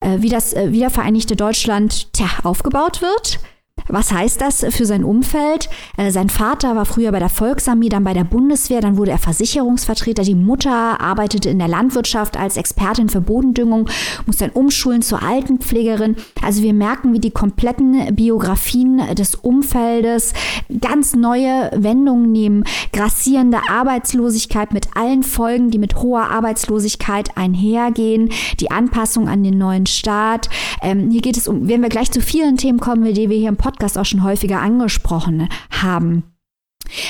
[0.01, 3.39] äh, wie das äh, wiedervereinigte Deutschland tja, aufgebaut wird
[3.87, 5.69] Was heißt das für sein Umfeld?
[5.97, 9.17] Äh, sein Vater war früher bei der Volksarmee, dann bei der Bundeswehr, dann wurde er
[9.17, 10.23] Versicherungsvertreter.
[10.23, 13.89] Die Mutter arbeitete in der Landwirtschaft als Expertin für Bodendüngung,
[14.25, 16.15] muss dann umschulen zur Altenpflegerin.
[16.43, 20.33] Also wir merken, wie die kompletten Biografien des Umfeldes
[20.81, 22.63] ganz neue Wendungen nehmen.
[22.93, 29.85] Grassierende Arbeitslosigkeit mit allen Folgen, die mit hoher Arbeitslosigkeit einhergehen, die Anpassung an den neuen
[29.85, 30.49] Staat.
[30.81, 33.49] Ähm, hier geht es um, werden wir gleich zu vielen Themen kommen, die wir hier
[33.49, 36.23] im Podcast Podcast auch schon häufiger angesprochen haben.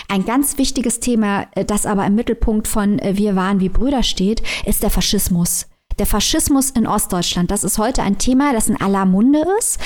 [0.10, 4.04] Ein ganz wichtiges Thema, äh, das aber im Mittelpunkt von äh, Wir waren wie Brüder
[4.04, 5.68] steht, ist der Faschismus.
[5.98, 9.80] Der Faschismus in Ostdeutschland, das ist heute ein Thema, das in aller Munde ist.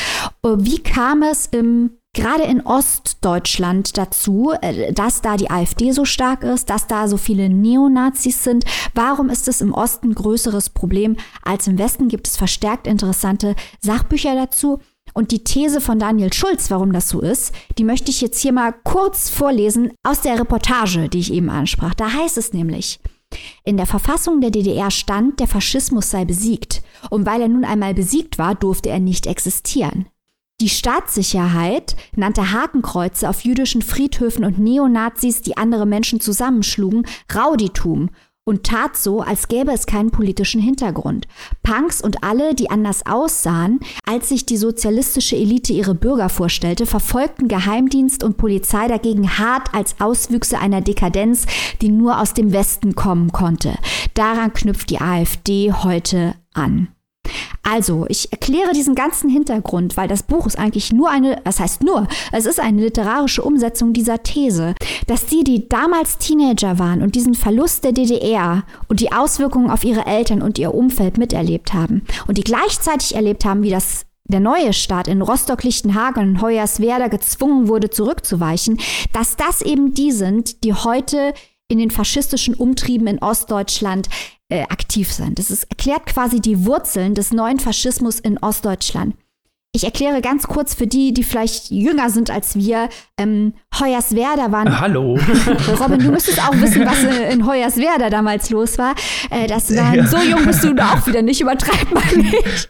[0.43, 4.53] Äh, wie kam es im gerade in Ostdeutschland dazu,
[4.93, 8.65] dass da die AfD so stark ist, dass da so viele Neonazis sind.
[8.93, 12.09] Warum ist es im Osten größeres Problem als im Westen?
[12.09, 14.79] Gibt es verstärkt interessante Sachbücher dazu?
[15.13, 18.51] Und die These von Daniel Schulz, warum das so ist, die möchte ich jetzt hier
[18.51, 21.93] mal kurz vorlesen aus der Reportage, die ich eben ansprach.
[21.93, 22.99] Da heißt es nämlich,
[23.63, 26.81] in der Verfassung der DDR stand, der Faschismus sei besiegt.
[27.09, 30.07] Und weil er nun einmal besiegt war, durfte er nicht existieren.
[30.61, 38.11] Die Staatssicherheit nannte Hakenkreuze auf jüdischen Friedhöfen und Neonazis, die andere Menschen zusammenschlugen, Rauditum
[38.45, 41.27] und tat so, als gäbe es keinen politischen Hintergrund.
[41.63, 47.47] Punks und alle, die anders aussahen, als sich die sozialistische Elite ihre Bürger vorstellte, verfolgten
[47.47, 51.45] Geheimdienst und Polizei dagegen hart als Auswüchse einer Dekadenz,
[51.81, 53.75] die nur aus dem Westen kommen konnte.
[54.13, 56.89] Daran knüpft die AfD heute an.
[57.63, 61.83] Also, ich erkläre diesen ganzen Hintergrund, weil das Buch ist eigentlich nur eine, was heißt
[61.83, 64.75] nur, es ist eine literarische Umsetzung dieser These,
[65.07, 69.83] dass die, die damals Teenager waren und diesen Verlust der DDR und die Auswirkungen auf
[69.83, 74.39] ihre Eltern und ihr Umfeld miterlebt haben und die gleichzeitig erlebt haben, wie das der
[74.39, 78.79] neue Staat in Rostock-Lichtenhagen und Hoyerswerda gezwungen wurde, zurückzuweichen,
[79.11, 81.33] dass das eben die sind, die heute
[81.67, 84.07] in den faschistischen Umtrieben in Ostdeutschland
[84.53, 85.39] äh, aktiv sind.
[85.39, 89.15] Das ist, erklärt quasi die Wurzeln des neuen Faschismus in Ostdeutschland.
[89.75, 92.89] Ich erkläre ganz kurz für die, die vielleicht jünger sind als wir.
[93.17, 94.67] Ähm, Hoyerswerda waren.
[94.67, 95.17] Äh, hallo.
[95.79, 98.93] Robin, du müsstest auch wissen, was in Hoyerswerda damals los war.
[99.31, 100.05] Äh, das waren, ja.
[100.05, 102.69] so jung bist du auch wieder nicht, übertreib mal nicht.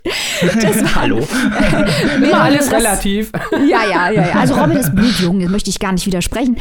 [0.61, 1.19] Das waren, Hallo.
[1.33, 3.31] Äh, Immer alles das, relativ.
[3.51, 4.35] Ja, ja, ja, ja.
[4.35, 6.57] Also Robin ist blutjung, das möchte ich gar nicht widersprechen.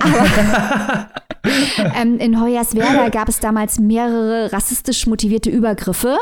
[0.00, 1.08] Aber
[2.00, 6.18] ähm, in Hoyerswerda gab es damals mehrere rassistisch motivierte Übergriffe.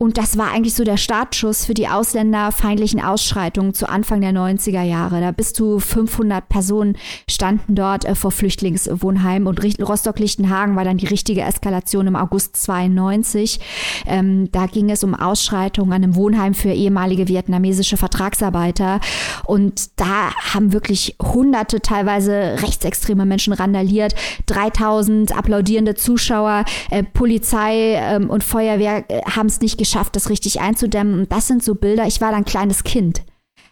[0.00, 4.82] Und das war eigentlich so der Startschuss für die ausländerfeindlichen Ausschreitungen zu Anfang der 90er
[4.82, 5.20] Jahre.
[5.20, 6.96] Da bis zu 500 Personen
[7.28, 13.58] standen dort äh, vor Flüchtlingswohnheimen und Rostock-Lichtenhagen war dann die richtige Eskalation im August 92.
[14.06, 19.00] Ähm, da ging es um Ausschreitungen an einem Wohnheim für ehemalige vietnamesische Vertragsarbeiter.
[19.46, 24.14] Und da haben wirklich hunderte, teilweise rechtsextreme Menschen randaliert.
[24.46, 30.28] 3000 applaudierende Zuschauer, äh, Polizei ähm, und Feuerwehr äh, haben es nicht geschafft geschafft, das
[30.28, 31.20] richtig einzudämmen.
[31.20, 32.06] Und das sind so Bilder.
[32.06, 33.22] Ich war dann kleines Kind.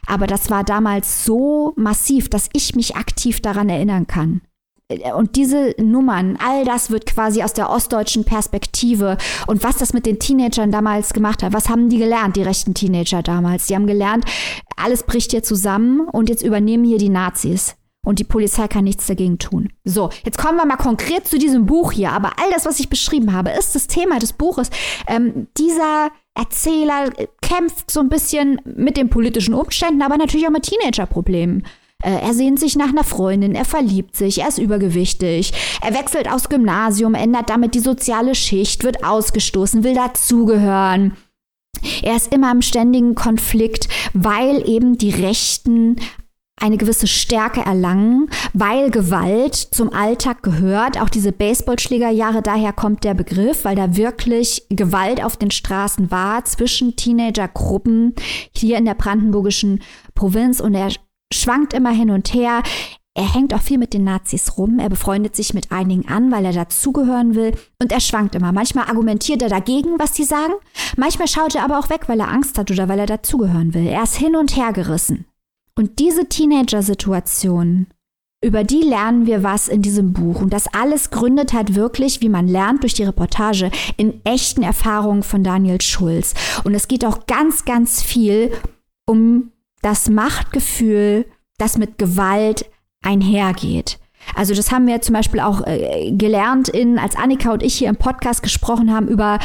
[0.07, 4.41] Aber das war damals so massiv, dass ich mich aktiv daran erinnern kann.
[5.17, 9.19] Und diese Nummern, all das wird quasi aus der ostdeutschen Perspektive.
[9.49, 12.73] Und was das mit den Teenagern damals gemacht hat, was haben die gelernt, die rechten
[12.73, 13.67] Teenager damals?
[13.67, 14.25] Die haben gelernt,
[14.77, 17.75] alles bricht hier zusammen und jetzt übernehmen hier die Nazis
[18.07, 19.73] und die Polizei kann nichts dagegen tun.
[19.85, 22.13] So, jetzt kommen wir mal konkret zu diesem Buch hier.
[22.13, 24.71] Aber all das, was ich beschrieben habe, ist das Thema des Buches.
[25.09, 27.11] Ähm, dieser Erzähler
[27.43, 31.67] kämpft so ein bisschen mit den politischen Umständen, aber natürlich auch mit Teenagerproblemen.
[32.01, 35.53] Äh, er sehnt sich nach einer Freundin, er verliebt sich, er ist übergewichtig,
[35.83, 41.17] er wechselt aus Gymnasium, ändert damit die soziale Schicht, wird ausgestoßen, will dazugehören.
[42.05, 45.97] Er ist immer im ständigen Konflikt, weil eben die Rechten
[46.61, 51.01] eine gewisse Stärke erlangen, weil Gewalt zum Alltag gehört.
[51.01, 56.45] Auch diese Baseballschlägerjahre, daher kommt der Begriff, weil da wirklich Gewalt auf den Straßen war
[56.45, 58.15] zwischen Teenagergruppen
[58.53, 59.83] hier in der brandenburgischen
[60.15, 60.91] Provinz und er
[61.33, 62.63] schwankt immer hin und her.
[63.15, 64.79] Er hängt auch viel mit den Nazis rum.
[64.79, 67.53] Er befreundet sich mit einigen an, weil er dazugehören will.
[67.81, 68.53] Und er schwankt immer.
[68.53, 70.53] Manchmal argumentiert er dagegen, was sie sagen.
[70.99, 73.87] Manchmal schaut er aber auch weg, weil er Angst hat oder weil er dazugehören will.
[73.87, 75.25] Er ist hin und her gerissen.
[75.79, 77.87] Und diese Teenager-Situation,
[78.43, 80.41] über die lernen wir was in diesem Buch.
[80.41, 85.22] Und das alles gründet halt wirklich, wie man lernt durch die Reportage, in echten Erfahrungen
[85.22, 86.35] von Daniel Schulz.
[86.64, 88.53] Und es geht auch ganz, ganz viel
[89.07, 89.53] um
[89.83, 91.27] das Machtgefühl,
[91.59, 92.66] das mit Gewalt
[93.03, 93.99] einhergeht.
[94.35, 97.89] Also das haben wir zum Beispiel auch äh, gelernt, in, als Annika und ich hier
[97.89, 99.39] im Podcast gesprochen haben über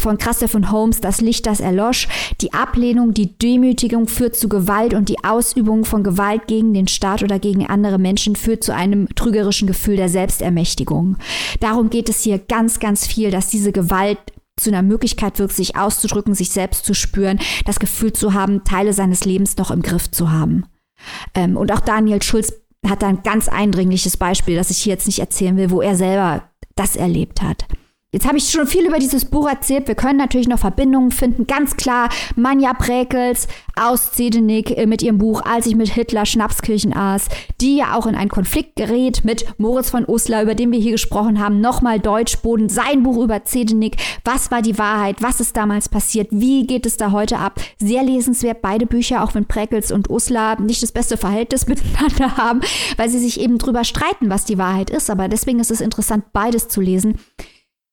[0.00, 2.08] von Christoph von Holmes, das Licht, das erlosch.
[2.40, 7.22] Die Ablehnung, die Demütigung führt zu Gewalt und die Ausübung von Gewalt gegen den Staat
[7.22, 11.16] oder gegen andere Menschen führt zu einem trügerischen Gefühl der Selbstermächtigung.
[11.60, 14.18] Darum geht es hier ganz, ganz viel, dass diese Gewalt
[14.56, 18.92] zu einer Möglichkeit wird, sich auszudrücken, sich selbst zu spüren, das Gefühl zu haben, Teile
[18.92, 20.66] seines Lebens noch im Griff zu haben.
[21.34, 22.52] Ähm, und auch Daniel Schulz
[22.86, 25.96] hat da ein ganz eindringliches Beispiel, das ich hier jetzt nicht erzählen will, wo er
[25.96, 26.44] selber
[26.76, 27.64] das erlebt hat.
[28.14, 29.88] Jetzt habe ich schon viel über dieses Buch erzählt.
[29.88, 31.48] Wir können natürlich noch Verbindungen finden.
[31.48, 36.96] Ganz klar, Manja Präkels aus Zedenik äh, mit ihrem Buch Als ich mit Hitler Schnapskirchen
[36.96, 37.26] aß,
[37.60, 40.92] die ja auch in einen Konflikt gerät mit Moritz von Uslar, über den wir hier
[40.92, 41.60] gesprochen haben.
[41.60, 43.96] Nochmal Deutschboden, sein Buch über Zedenik.
[44.24, 45.20] Was war die Wahrheit?
[45.20, 46.28] Was ist damals passiert?
[46.30, 47.58] Wie geht es da heute ab?
[47.80, 52.60] Sehr lesenswert, beide Bücher, auch wenn Präkels und Uslar nicht das beste Verhältnis miteinander haben,
[52.96, 55.10] weil sie sich eben drüber streiten, was die Wahrheit ist.
[55.10, 57.18] Aber deswegen ist es interessant, beides zu lesen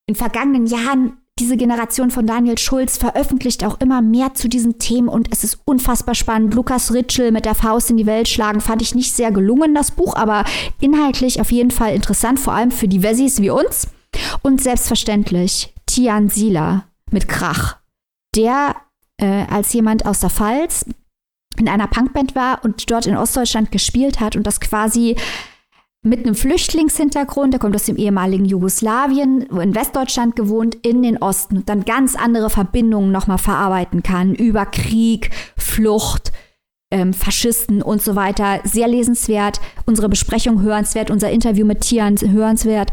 [0.06, 5.08] in vergangenen Jahren diese Generation von Daniel Schulz veröffentlicht auch immer mehr zu diesen Themen
[5.08, 6.54] und es ist unfassbar spannend.
[6.54, 9.92] Lukas Ritschel mit der Faust in die Welt schlagen fand ich nicht sehr gelungen, das
[9.92, 10.44] Buch, aber
[10.80, 13.88] inhaltlich auf jeden Fall interessant, vor allem für die Wessis wie uns.
[14.42, 17.78] Und selbstverständlich Tian Sieler mit Krach,
[18.36, 18.76] der
[19.18, 20.84] äh, als jemand aus der Pfalz
[21.56, 25.16] in einer Punkband war und dort in Ostdeutschland gespielt hat und das quasi
[26.02, 31.58] mit einem Flüchtlingshintergrund, der kommt aus dem ehemaligen Jugoslawien, in Westdeutschland gewohnt, in den Osten
[31.58, 36.32] und dann ganz andere Verbindungen nochmal verarbeiten kann über Krieg, Flucht,
[36.90, 38.60] ähm, Faschisten und so weiter.
[38.64, 39.60] Sehr lesenswert.
[39.86, 42.90] Unsere Besprechung hörenswert, unser Interview mit Tian hörenswert.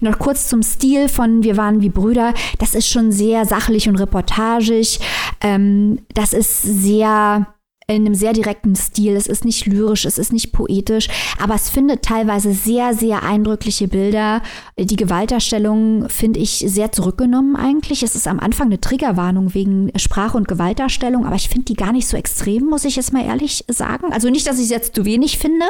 [0.00, 2.34] Noch kurz zum Stil von Wir waren wie Brüder.
[2.58, 5.00] Das ist schon sehr sachlich und reportagig.
[5.40, 7.46] Ähm, das ist sehr
[7.94, 9.16] in einem sehr direkten Stil.
[9.16, 13.88] Es ist nicht lyrisch, es ist nicht poetisch, aber es findet teilweise sehr, sehr eindrückliche
[13.88, 14.42] Bilder.
[14.78, 18.02] Die Gewaltdarstellung finde ich sehr zurückgenommen eigentlich.
[18.02, 21.92] Es ist am Anfang eine Triggerwarnung wegen Sprache und Gewaltdarstellung, aber ich finde die gar
[21.92, 24.12] nicht so extrem, muss ich jetzt mal ehrlich sagen.
[24.12, 25.66] Also nicht, dass ich es jetzt zu wenig finde,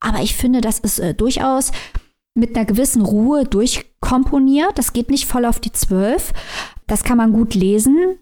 [0.00, 1.72] aber ich finde, das ist äh, durchaus
[2.34, 4.78] mit einer gewissen Ruhe durchkomponiert.
[4.78, 6.32] Das geht nicht voll auf die Zwölf.
[6.86, 8.18] Das kann man gut lesen.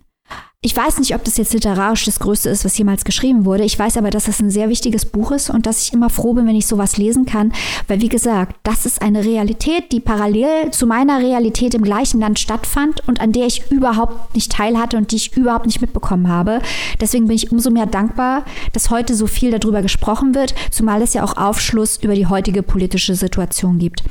[0.60, 3.62] Ich weiß nicht, ob das jetzt literarisch das Größte ist, was jemals geschrieben wurde.
[3.62, 6.32] Ich weiß aber, dass es ein sehr wichtiges Buch ist und dass ich immer froh
[6.32, 7.52] bin, wenn ich sowas lesen kann.
[7.86, 12.40] Weil, wie gesagt, das ist eine Realität, die parallel zu meiner Realität im gleichen Land
[12.40, 16.60] stattfand und an der ich überhaupt nicht teilhatte und die ich überhaupt nicht mitbekommen habe.
[17.00, 21.14] Deswegen bin ich umso mehr dankbar, dass heute so viel darüber gesprochen wird, zumal es
[21.14, 24.02] ja auch Aufschluss über die heutige politische Situation gibt.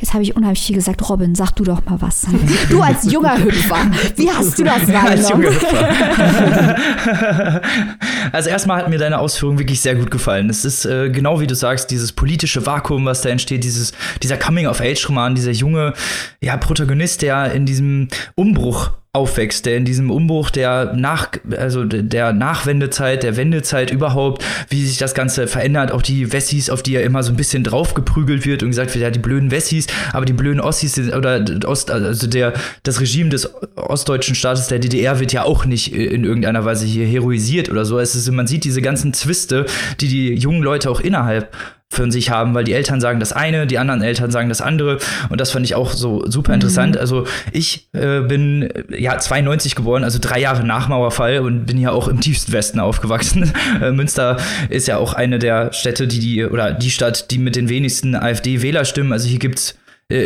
[0.00, 1.06] Jetzt habe ich unheimlich viel gesagt.
[1.10, 2.26] Robin, sag du doch mal was.
[2.70, 5.48] Du als junger Hüpfer, wie hast du das wahrgenommen?
[8.32, 10.50] also erstmal hat mir deine Ausführung wirklich sehr gut gefallen.
[10.50, 14.36] Es ist äh, genau wie du sagst, dieses politische Vakuum, was da entsteht, dieses, dieser
[14.36, 15.94] Coming-of-Age-Roman, dieser junge
[16.40, 22.32] ja, Protagonist, der in diesem Umbruch aufwächst, der in diesem Umbruch der nach also der
[22.32, 27.02] Nachwendezeit, der Wendezeit überhaupt, wie sich das Ganze verändert, auch die Wessis, auf die ja
[27.02, 30.32] immer so ein bisschen draufgeprügelt wird und gesagt wird, ja die blöden Wessis, aber die
[30.32, 32.54] blöden Ossis oder Ost, also der
[32.84, 37.06] das Regime des ostdeutschen Staates der DDR wird ja auch nicht in irgendeiner Weise hier
[37.06, 37.98] heroisiert oder so.
[37.98, 39.66] Es ist, man sieht diese ganzen Zwiste,
[40.00, 41.54] die die jungen Leute auch innerhalb
[41.92, 44.98] für sich haben, weil die Eltern sagen das eine, die anderen Eltern sagen das andere
[45.28, 46.94] und das fand ich auch so super interessant.
[46.94, 47.00] Mhm.
[47.00, 51.90] Also ich äh, bin ja 92 geboren, also drei Jahre nach Mauerfall und bin ja
[51.90, 53.52] auch im tiefsten Westen aufgewachsen.
[53.80, 54.36] Äh, Münster
[54.68, 58.14] ist ja auch eine der Städte, die die oder die Stadt, die mit den wenigsten
[58.14, 59.76] AfD-Wählerstimmen, also hier gibt's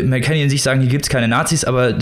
[0.04, 1.96] man kann ja nicht sagen, hier gibt es keine Nazis, aber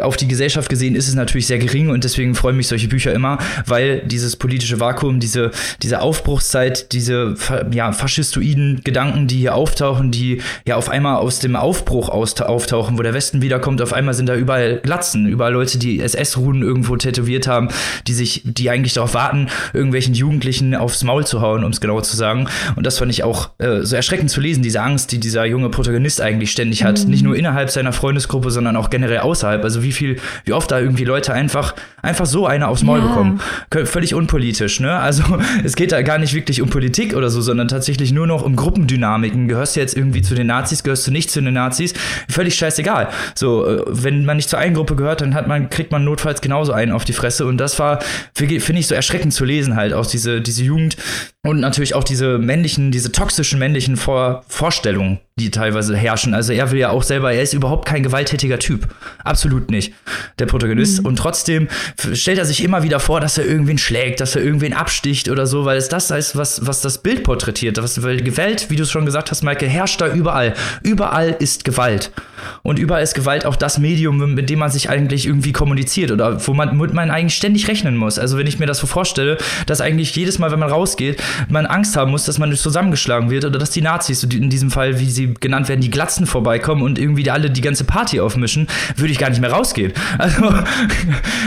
[0.00, 3.12] auf die Gesellschaft gesehen ist es natürlich sehr gering und deswegen freuen mich solche Bücher
[3.12, 5.50] immer, weil dieses politische Vakuum, diese,
[5.82, 7.34] diese Aufbruchszeit, diese
[7.72, 13.02] ja, faschistoiden Gedanken, die hier auftauchen, die ja auf einmal aus dem Aufbruch auftauchen, wo
[13.02, 17.46] der Westen wiederkommt, auf einmal sind da überall Glatzen, überall Leute, die SS-Runen irgendwo tätowiert
[17.46, 17.68] haben,
[18.06, 22.00] die sich, die eigentlich darauf warten, irgendwelchen Jugendlichen aufs Maul zu hauen, um es genau
[22.00, 22.48] zu sagen.
[22.76, 25.68] Und das fand ich auch äh, so erschreckend zu lesen, diese Angst, die dieser junge
[25.68, 27.04] Protagonist eigentlich ständig ständig hat.
[27.04, 27.10] Mhm.
[27.10, 29.62] Nicht nur innerhalb seiner Freundesgruppe, sondern auch generell außerhalb.
[29.64, 33.06] Also wie viel, wie oft da irgendwie Leute einfach, einfach so eine aufs Maul ja.
[33.06, 33.40] bekommen.
[33.84, 34.98] Völlig unpolitisch, ne?
[34.98, 35.22] Also
[35.64, 38.56] es geht da gar nicht wirklich um Politik oder so, sondern tatsächlich nur noch um
[38.56, 39.48] Gruppendynamiken.
[39.48, 41.94] Gehörst du jetzt irgendwie zu den Nazis, gehörst du nicht zu den Nazis?
[42.28, 43.08] Völlig scheißegal.
[43.34, 46.40] So, äh, wenn man nicht zur einen Gruppe gehört, dann hat man, kriegt man notfalls
[46.40, 47.46] genauso einen auf die Fresse.
[47.46, 48.00] Und das war,
[48.34, 50.96] finde ich, so erschreckend zu lesen halt, aus diese, diese Jugend
[51.44, 56.34] und natürlich auch diese männlichen, diese toxischen männlichen Vor Vorstellungen, die teilweise herrschen.
[56.34, 58.86] Also er will ja auch selber, er ist überhaupt kein gewalttätiger Typ.
[59.24, 59.94] Absolut nicht.
[60.38, 61.00] Der Protagonist.
[61.00, 61.06] Mhm.
[61.06, 61.68] Und trotzdem
[62.12, 65.46] stellt er sich immer wieder vor, dass er irgendwen schlägt, dass er irgendwen absticht oder
[65.46, 67.82] so, weil es das heißt, was, was das Bild porträtiert.
[67.82, 70.54] Was, weil Gewalt, wie du es schon gesagt hast, Maike, herrscht da überall.
[70.82, 72.10] Überall ist Gewalt.
[72.62, 76.46] Und überall ist Gewalt auch das Medium, mit dem man sich eigentlich irgendwie kommuniziert oder
[76.46, 78.18] wo man, mit man eigentlich ständig rechnen muss.
[78.18, 81.66] Also wenn ich mir das so vorstelle, dass eigentlich jedes Mal, wenn man rausgeht, man
[81.66, 85.10] Angst haben muss, dass man zusammengeschlagen wird oder dass die Nazis, in diesem Fall, wie
[85.10, 89.18] sie genannt werden, die Glatzen vorbeikommen und irgendwie alle die ganze Party aufmischen, würde ich
[89.18, 89.92] gar nicht mehr rausgehen.
[90.18, 90.52] Also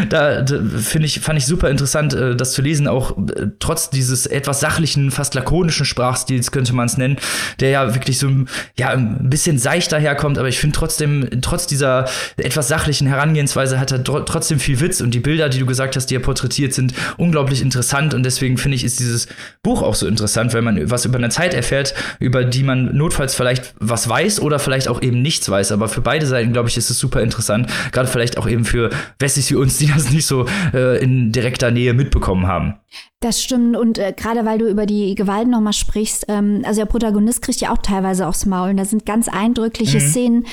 [0.10, 3.90] da, da finde ich, fand ich super interessant, äh, das zu lesen, auch äh, trotz
[3.90, 7.18] dieses etwas sachlichen, fast lakonischen Sprachstils, könnte man es nennen,
[7.60, 8.30] der ja wirklich so
[8.78, 12.06] ja, ein bisschen seichter herkommt, aber ich finde trotzdem, trotz dieser
[12.38, 16.08] etwas sachlichen Herangehensweise hat er trotzdem viel Witz und die Bilder, die du gesagt hast,
[16.08, 19.28] die er porträtiert, sind unglaublich interessant und deswegen finde ich, ist dieses
[19.64, 23.36] Buch auch so interessant, weil man was über eine Zeit erfährt, über die man notfalls
[23.36, 25.72] vielleicht was weiß oder vielleicht auch eben nichts weiß.
[25.72, 27.70] Aber für beide Seiten, glaube ich, ist es super interessant.
[27.92, 31.72] Gerade vielleicht auch eben für Wessis wie uns, die das nicht so äh, in direkter
[31.72, 32.76] Nähe mitbekommen haben.
[33.20, 33.78] Das stimmt.
[33.78, 37.62] Und äh, gerade weil du über die Gewalt nochmal sprichst, ähm, also der Protagonist kriegt
[37.62, 38.72] ja auch teilweise aufs Maul.
[38.72, 40.08] Und da sind ganz eindrückliche mhm.
[40.10, 40.46] Szenen,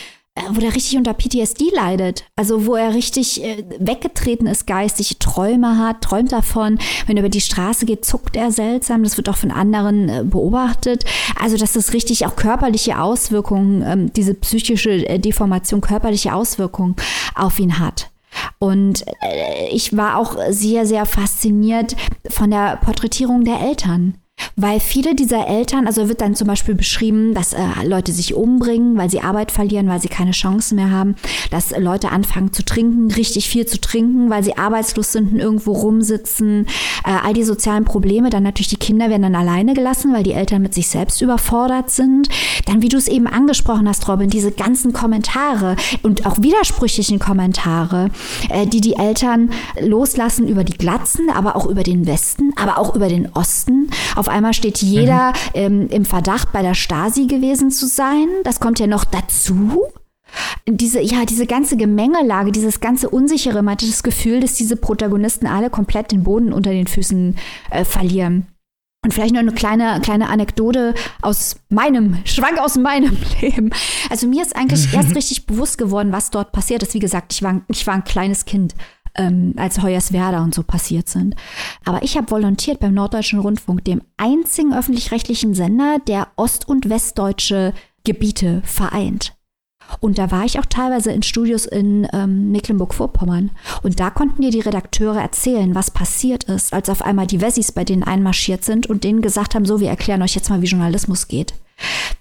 [0.50, 2.24] wo der richtig unter PTSD leidet.
[2.36, 6.78] Also wo er richtig äh, weggetreten ist geistig, Träume hat, träumt davon.
[7.06, 9.02] Wenn er über die Straße geht, zuckt er seltsam.
[9.02, 11.04] Das wird auch von anderen äh, beobachtet.
[11.40, 16.96] Also dass das richtig auch körperliche Auswirkungen, ähm, diese psychische äh, Deformation körperliche Auswirkungen
[17.34, 18.10] auf ihn hat.
[18.58, 21.96] Und äh, ich war auch sehr, sehr fasziniert
[22.28, 24.18] von der Porträtierung der Eltern.
[24.56, 28.96] Weil viele dieser Eltern, also wird dann zum Beispiel beschrieben, dass äh, Leute sich umbringen,
[28.96, 31.14] weil sie Arbeit verlieren, weil sie keine Chancen mehr haben,
[31.50, 35.38] dass äh, Leute anfangen zu trinken, richtig viel zu trinken, weil sie arbeitslos sind und
[35.38, 36.66] irgendwo rumsitzen.
[37.04, 40.32] Äh, all die sozialen Probleme, dann natürlich die Kinder werden dann alleine gelassen, weil die
[40.32, 42.28] Eltern mit sich selbst überfordert sind.
[42.66, 48.10] Dann, wie du es eben angesprochen hast, Robin, diese ganzen Kommentare und auch widersprüchlichen Kommentare,
[48.50, 52.94] äh, die die Eltern loslassen über die Glatzen, aber auch über den Westen, aber auch
[52.94, 53.90] über den Osten.
[54.16, 55.34] Auf auf einmal steht jeder mhm.
[55.54, 58.28] ähm, im Verdacht, bei der Stasi gewesen zu sein.
[58.44, 59.84] Das kommt ja noch dazu.
[60.66, 65.46] Diese, ja, diese ganze Gemengelage, dieses ganze Unsichere, man hatte das Gefühl, dass diese Protagonisten
[65.46, 67.36] alle komplett den Boden unter den Füßen
[67.70, 68.46] äh, verlieren.
[69.02, 73.70] Und vielleicht noch eine kleine, kleine Anekdote aus meinem, Schwank aus meinem Leben.
[74.10, 76.92] Also mir ist eigentlich erst richtig bewusst geworden, was dort passiert ist.
[76.92, 78.74] Wie gesagt, ich war, ich war ein kleines Kind
[79.18, 81.36] ähm, als Hoyerswerda und so passiert sind.
[81.84, 87.74] Aber ich habe volontiert beim Norddeutschen Rundfunk, dem einzigen öffentlich-rechtlichen Sender, der ost- und westdeutsche
[88.04, 89.37] Gebiete vereint.
[90.00, 93.50] Und da war ich auch teilweise in Studios in ähm, Mecklenburg-Vorpommern.
[93.82, 97.72] Und da konnten dir die Redakteure erzählen, was passiert ist, als auf einmal die Wessis
[97.72, 100.66] bei denen einmarschiert sind und denen gesagt haben, so, wir erklären euch jetzt mal, wie
[100.66, 101.54] Journalismus geht.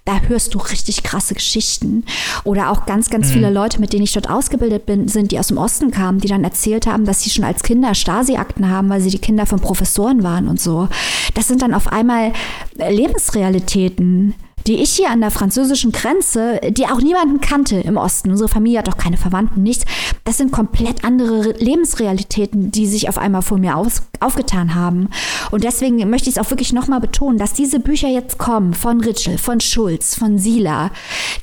[0.04, 2.04] Da hörst du richtig krasse Geschichten.
[2.44, 3.32] Oder auch ganz, ganz mhm.
[3.32, 6.28] viele Leute, mit denen ich dort ausgebildet bin, sind, die aus dem Osten kamen, die
[6.28, 9.60] dann erzählt haben, dass sie schon als Kinder Stasi-Akten haben, weil sie die Kinder von
[9.60, 10.88] Professoren waren und so.
[11.34, 12.32] Das sind dann auf einmal
[12.76, 14.34] Lebensrealitäten
[14.68, 18.80] die ich hier an der französischen Grenze, die auch niemanden kannte im Osten, unsere Familie
[18.80, 19.86] hat auch keine Verwandten, nichts,
[20.24, 25.08] das sind komplett andere Lebensrealitäten, die sich auf einmal vor mir aus, aufgetan haben.
[25.50, 29.00] Und deswegen möchte ich es auch wirklich nochmal betonen, dass diese Bücher jetzt kommen von
[29.00, 30.90] Ritschel, von Schulz, von Sila,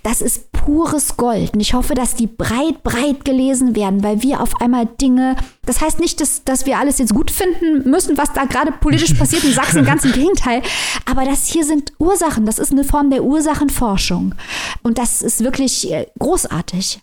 [0.04, 1.54] das ist pures Gold.
[1.54, 5.82] Und ich hoffe, dass die breit, breit gelesen werden, weil wir auf einmal Dinge, das
[5.82, 9.44] heißt nicht, dass, dass wir alles jetzt gut finden müssen, was da gerade politisch passiert
[9.44, 10.62] in Sachsen, ganz im Gegenteil.
[11.06, 14.36] Aber das hier sind Ursachen, das ist eine Form der Ursachenforschung.
[14.84, 17.00] Und das ist wirklich äh, großartig.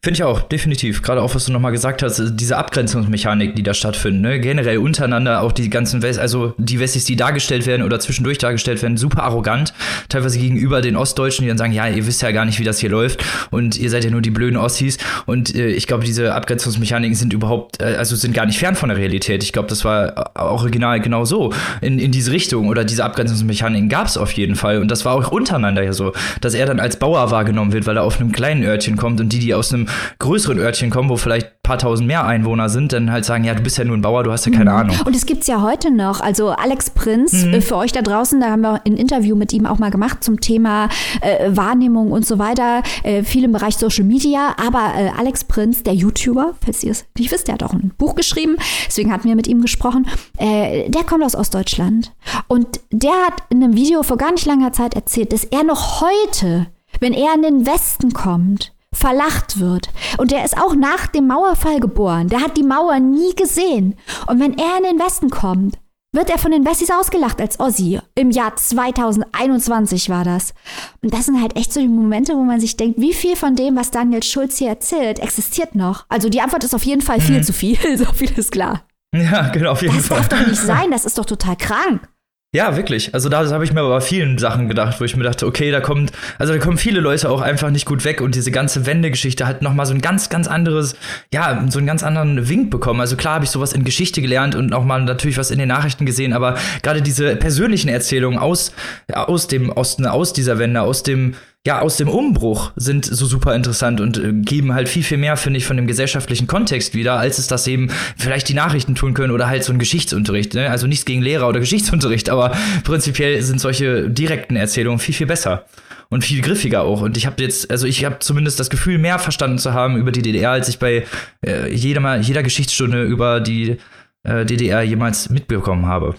[0.00, 1.02] Finde ich auch, definitiv.
[1.02, 4.40] Gerade auch, was du nochmal gesagt hast, diese Abgrenzungsmechanik, die da stattfinden, ne?
[4.40, 8.80] generell untereinander auch die ganzen West, also die Wessis, die dargestellt werden oder zwischendurch dargestellt
[8.80, 9.74] werden, super arrogant,
[10.08, 12.78] teilweise gegenüber den Ostdeutschen, die dann sagen, ja, ihr wisst ja gar nicht, wie das
[12.78, 16.32] hier läuft und ihr seid ja nur die blöden Ossis und äh, ich glaube, diese
[16.32, 19.42] Abgrenzungsmechaniken sind überhaupt, äh, also sind gar nicht fern von der Realität.
[19.42, 24.06] Ich glaube, das war original genau so in, in diese Richtung oder diese Abgrenzungsmechaniken gab
[24.06, 26.98] es auf jeden Fall und das war auch untereinander ja so, dass er dann als
[26.98, 29.88] Bauer wahrgenommen wird, weil er auf einem kleinen Örtchen kommt und die, die aus einem
[30.18, 33.54] größeren Örtchen kommen, wo vielleicht ein paar tausend mehr Einwohner sind, dann halt sagen, ja,
[33.54, 34.76] du bist ja nur ein Bauer, du hast ja keine mhm.
[34.76, 34.96] Ahnung.
[35.04, 36.20] Und es gibt es ja heute noch.
[36.20, 37.54] Also Alex Prinz, mhm.
[37.54, 40.24] Äh, für euch da draußen, da haben wir ein Interview mit ihm auch mal gemacht
[40.24, 40.88] zum Thema
[41.20, 44.54] äh, Wahrnehmung und so weiter, äh, viel im Bereich Social Media.
[44.58, 47.92] Aber äh, Alex Prinz, der YouTuber, falls ihr es nicht wisst, der hat auch ein
[47.96, 48.56] Buch geschrieben,
[48.86, 50.06] deswegen hatten wir mit ihm gesprochen,
[50.38, 52.12] äh, der kommt aus Ostdeutschland.
[52.46, 56.00] Und der hat in einem Video vor gar nicht langer Zeit erzählt, dass er noch
[56.00, 56.66] heute,
[57.00, 59.88] wenn er in den Westen kommt, verlacht wird.
[60.18, 62.28] Und der ist auch nach dem Mauerfall geboren.
[62.28, 63.96] Der hat die Mauer nie gesehen.
[64.26, 65.78] Und wenn er in den Westen kommt,
[66.12, 68.00] wird er von den Wessis ausgelacht als Ossi.
[68.14, 70.54] Im Jahr 2021 war das.
[71.02, 73.56] Und das sind halt echt so die Momente, wo man sich denkt, wie viel von
[73.56, 76.06] dem, was Daniel Schulz hier erzählt, existiert noch?
[76.08, 77.42] Also die Antwort ist auf jeden Fall viel mhm.
[77.42, 78.84] zu viel, so viel ist klar.
[79.14, 80.18] Ja, genau, auf jeden das Fall.
[80.18, 82.08] Das darf doch nicht sein, das ist doch total krank.
[82.54, 83.12] Ja, wirklich.
[83.12, 85.70] Also da habe ich mir aber bei vielen Sachen gedacht, wo ich mir dachte, okay,
[85.70, 88.86] da kommt, also da kommen viele Leute auch einfach nicht gut weg und diese ganze
[88.86, 90.96] Wendegeschichte hat nochmal so ein ganz, ganz anderes,
[91.30, 93.00] ja, so einen ganz anderen Wink bekommen.
[93.02, 95.68] Also klar habe ich sowas in Geschichte gelernt und auch mal natürlich was in den
[95.68, 98.72] Nachrichten gesehen, aber gerade diese persönlichen Erzählungen aus,
[99.12, 101.34] aus dem Osten, aus dieser Wende, aus dem,
[101.66, 105.36] ja, aus dem Umbruch sind so super interessant und äh, geben halt viel, viel mehr,
[105.36, 109.12] finde ich, von dem gesellschaftlichen Kontext wieder, als es das eben vielleicht die Nachrichten tun
[109.12, 110.54] können oder halt so ein Geschichtsunterricht.
[110.54, 110.70] Ne?
[110.70, 112.52] Also nichts gegen Lehrer oder Geschichtsunterricht, aber
[112.84, 115.66] prinzipiell sind solche direkten Erzählungen viel, viel besser
[116.08, 117.02] und viel griffiger auch.
[117.02, 120.12] Und ich habe jetzt, also ich habe zumindest das Gefühl, mehr verstanden zu haben über
[120.12, 121.04] die DDR, als ich bei
[121.44, 123.78] äh, jeder, jeder Geschichtsstunde über die
[124.22, 126.14] äh, DDR jemals mitbekommen habe.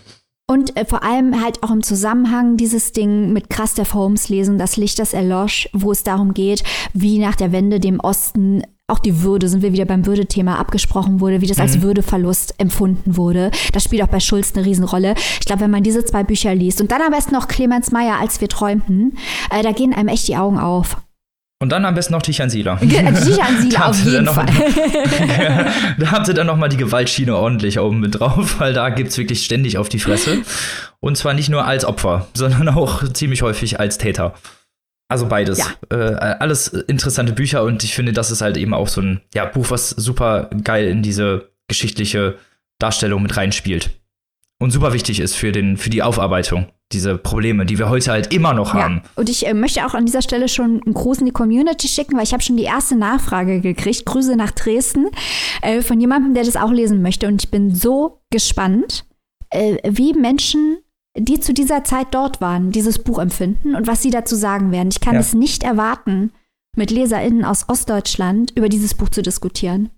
[0.49, 4.77] Und äh, vor allem halt auch im Zusammenhang dieses Ding mit Krastev Holmes lesen, das
[4.77, 9.21] Licht, das erlosch, wo es darum geht, wie nach der Wende dem Osten auch die
[9.21, 11.61] Würde, sind wir wieder beim Würdethema, abgesprochen wurde, wie das mhm.
[11.61, 13.51] als Würdeverlust empfunden wurde.
[13.73, 15.13] Das spielt auch bei Schulz eine Riesenrolle.
[15.39, 18.19] Ich glaube, wenn man diese zwei Bücher liest und dann am besten noch Clemens Meyer,
[18.19, 19.19] als wir träumten,
[19.51, 20.97] äh, da gehen einem echt die Augen auf.
[21.61, 22.79] Und dann am besten noch Tichan Sieler.
[22.79, 24.45] Tichan Sieler, auf jeden Fall.
[25.99, 29.17] da habt ihr dann noch mal die Gewaltschiene ordentlich oben mit drauf, weil da gibt's
[29.17, 30.37] wirklich ständig auf die Fresse.
[31.01, 34.35] Und zwar nicht nur als Opfer, sondern auch ziemlich häufig als Täter.
[35.09, 35.57] Also beides.
[35.57, 35.65] Ja.
[35.89, 39.43] Äh, alles interessante Bücher und ich finde, das ist halt eben auch so ein ja,
[39.45, 42.37] Buch, was super geil in diese geschichtliche
[42.79, 43.89] Darstellung mit reinspielt.
[44.61, 48.33] Und super wichtig ist für, den, für die Aufarbeitung diese Probleme, die wir heute halt
[48.33, 48.83] immer noch ja.
[48.83, 49.01] haben.
[49.15, 52.17] Und ich äh, möchte auch an dieser Stelle schon einen Gruß in die Community schicken,
[52.17, 54.05] weil ich habe schon die erste Nachfrage gekriegt.
[54.05, 55.07] Grüße nach Dresden
[55.61, 57.27] äh, von jemandem, der das auch lesen möchte.
[57.27, 59.05] Und ich bin so gespannt,
[59.51, 60.79] äh, wie Menschen,
[61.15, 64.89] die zu dieser Zeit dort waren, dieses Buch empfinden und was sie dazu sagen werden.
[64.91, 65.19] Ich kann ja.
[65.19, 66.31] es nicht erwarten,
[66.75, 69.89] mit LeserInnen aus Ostdeutschland über dieses Buch zu diskutieren.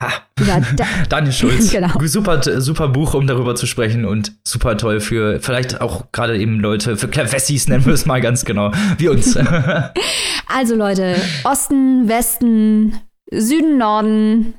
[0.00, 0.12] Ah,
[0.46, 1.70] ja, da Daniel Schulz.
[1.72, 1.88] genau.
[2.04, 6.60] Super, super Buch, um darüber zu sprechen und super toll für vielleicht auch gerade eben
[6.60, 9.36] Leute, für Wessis nennen wir es mal ganz genau, wie uns.
[10.46, 13.00] also Leute, Osten, Westen,
[13.32, 14.54] Süden, Norden,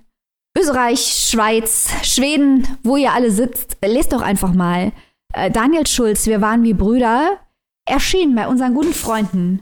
[0.57, 4.91] Österreich, Schweiz, Schweden, wo ihr alle sitzt, lest doch einfach mal.
[5.33, 7.37] Äh, Daniel Schulz, wir waren wie Brüder,
[7.87, 9.61] erschien bei unseren guten Freunden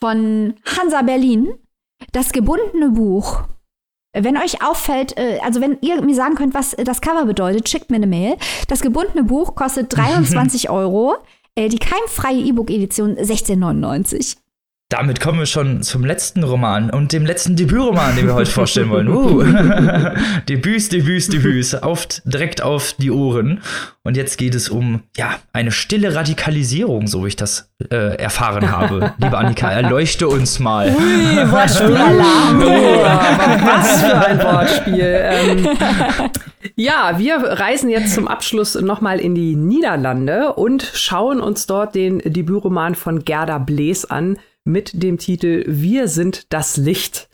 [0.00, 1.52] von Hansa Berlin
[2.12, 3.42] das gebundene Buch
[4.24, 7.90] wenn euch auffällt, äh, also wenn ihr mir sagen könnt, was das Cover bedeutet, schickt
[7.90, 8.36] mir eine Mail.
[8.68, 11.16] Das gebundene Buch kostet 23 Euro.
[11.54, 14.36] Äh, die keimfreie E-Book-Edition 16,99.
[14.90, 18.88] Damit kommen wir schon zum letzten Roman und dem letzten Debütroman, den wir heute vorstellen
[18.88, 19.08] wollen.
[19.08, 19.44] Uh.
[20.48, 21.74] Debüts, Debüts, Debüts.
[21.74, 23.60] Auf, direkt auf die Ohren.
[24.02, 28.70] Und jetzt geht es um ja, eine stille Radikalisierung, so wie ich das äh, erfahren
[28.70, 29.12] habe.
[29.18, 30.88] Liebe Annika, erleuchte uns mal.
[30.88, 32.62] Ui, Wortspielalarm.
[32.62, 33.02] oh,
[33.66, 35.20] was für ein Wortspiel.
[35.22, 35.68] Ähm,
[36.76, 42.20] ja, wir reisen jetzt zum Abschluss nochmal in die Niederlande und schauen uns dort den
[42.20, 47.28] Debütroman von Gerda Blees an mit dem Titel Wir sind das Licht.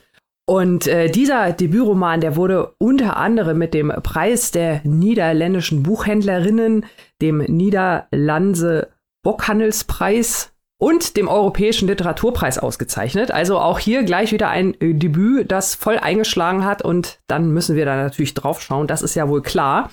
[0.47, 6.85] Und äh, dieser Debütroman, der wurde unter anderem mit dem Preis der niederländischen Buchhändlerinnen,
[7.23, 8.89] dem Niederlandse
[9.25, 13.31] Bockhandelspreis und dem Europäischen Literaturpreis ausgezeichnet.
[13.31, 16.83] Also auch hier gleich wieder ein äh, Debüt, das voll eingeschlagen hat.
[16.83, 19.91] Und dann müssen wir da natürlich drauf schauen, das ist ja wohl klar.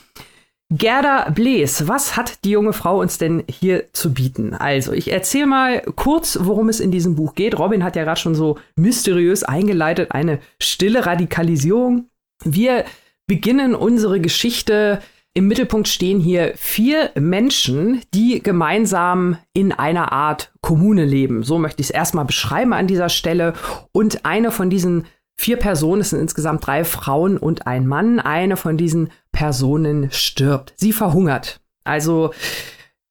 [0.74, 4.54] Gerda Blees, was hat die junge Frau uns denn hier zu bieten?
[4.54, 7.60] Also, ich erzähle mal kurz, worum es in diesem Buch geht.
[7.60, 12.06] Robin hat ja gerade schon so mysteriös eingeleitet, eine stille Radikalisierung.
[12.46, 12.86] Wir
[13.28, 15.02] beginnen unsere Geschichte.
[15.34, 21.44] Im Mittelpunkt stehen hier vier Menschen, die gemeinsam in einer Art Kommune leben.
[21.44, 23.54] So möchte ich es erstmal beschreiben an dieser Stelle.
[23.92, 25.06] Und eine von diesen
[25.38, 28.20] vier Personen, es sind insgesamt drei Frauen und ein Mann.
[28.20, 30.74] Eine von diesen Personen stirbt.
[30.78, 31.62] Sie verhungert.
[31.84, 32.32] Also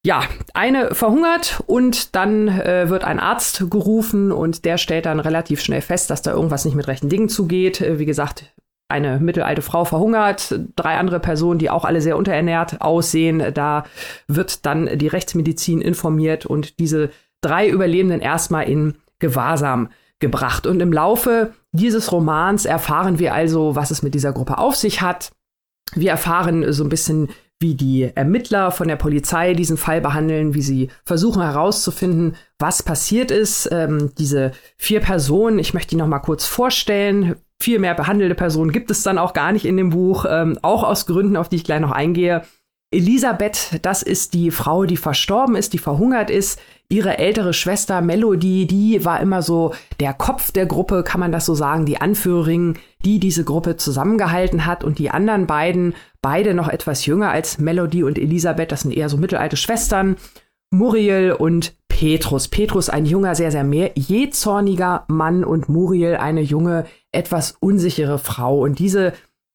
[0.03, 0.23] ja,
[0.55, 5.83] eine verhungert und dann äh, wird ein Arzt gerufen und der stellt dann relativ schnell
[5.83, 7.83] fest, dass da irgendwas nicht mit rechten Dingen zugeht.
[7.83, 8.45] Äh, wie gesagt,
[8.89, 13.53] eine mittelalte Frau verhungert, drei andere Personen, die auch alle sehr unterernährt aussehen.
[13.55, 13.85] Da
[14.27, 17.11] wird dann die Rechtsmedizin informiert und diese
[17.43, 19.91] drei Überlebenden erstmal in Gewahrsam
[20.21, 20.67] gebracht.
[20.67, 25.01] Und im Laufe dieses Romans erfahren wir also, was es mit dieser Gruppe auf sich
[25.01, 25.33] hat.
[25.95, 30.63] Wir erfahren so ein bisschen, wie die Ermittler von der Polizei diesen Fall behandeln, wie
[30.63, 33.69] sie versuchen herauszufinden, was passiert ist.
[33.71, 37.37] Ähm, diese vier Personen, ich möchte die noch mal kurz vorstellen.
[37.63, 40.83] Viel mehr behandelte Personen gibt es dann auch gar nicht in dem Buch, ähm, auch
[40.83, 42.43] aus Gründen, auf die ich gleich noch eingehe.
[42.93, 46.61] Elisabeth, das ist die Frau, die verstorben ist, die verhungert ist.
[46.89, 51.47] Ihre ältere Schwester Melody, die war immer so der Kopf der Gruppe, kann man das
[51.47, 52.75] so sagen, die Anführerin,
[53.05, 54.83] die diese Gruppe zusammengehalten hat.
[54.83, 59.09] Und die anderen beiden, beide noch etwas jünger als Melody und Elisabeth, das sind eher
[59.09, 60.17] so mittelalte Schwestern,
[60.73, 62.49] Muriel und Petrus.
[62.49, 68.61] Petrus ein junger, sehr, sehr mehr jähzorniger Mann und Muriel eine junge, etwas unsichere Frau.
[68.63, 69.13] Und diese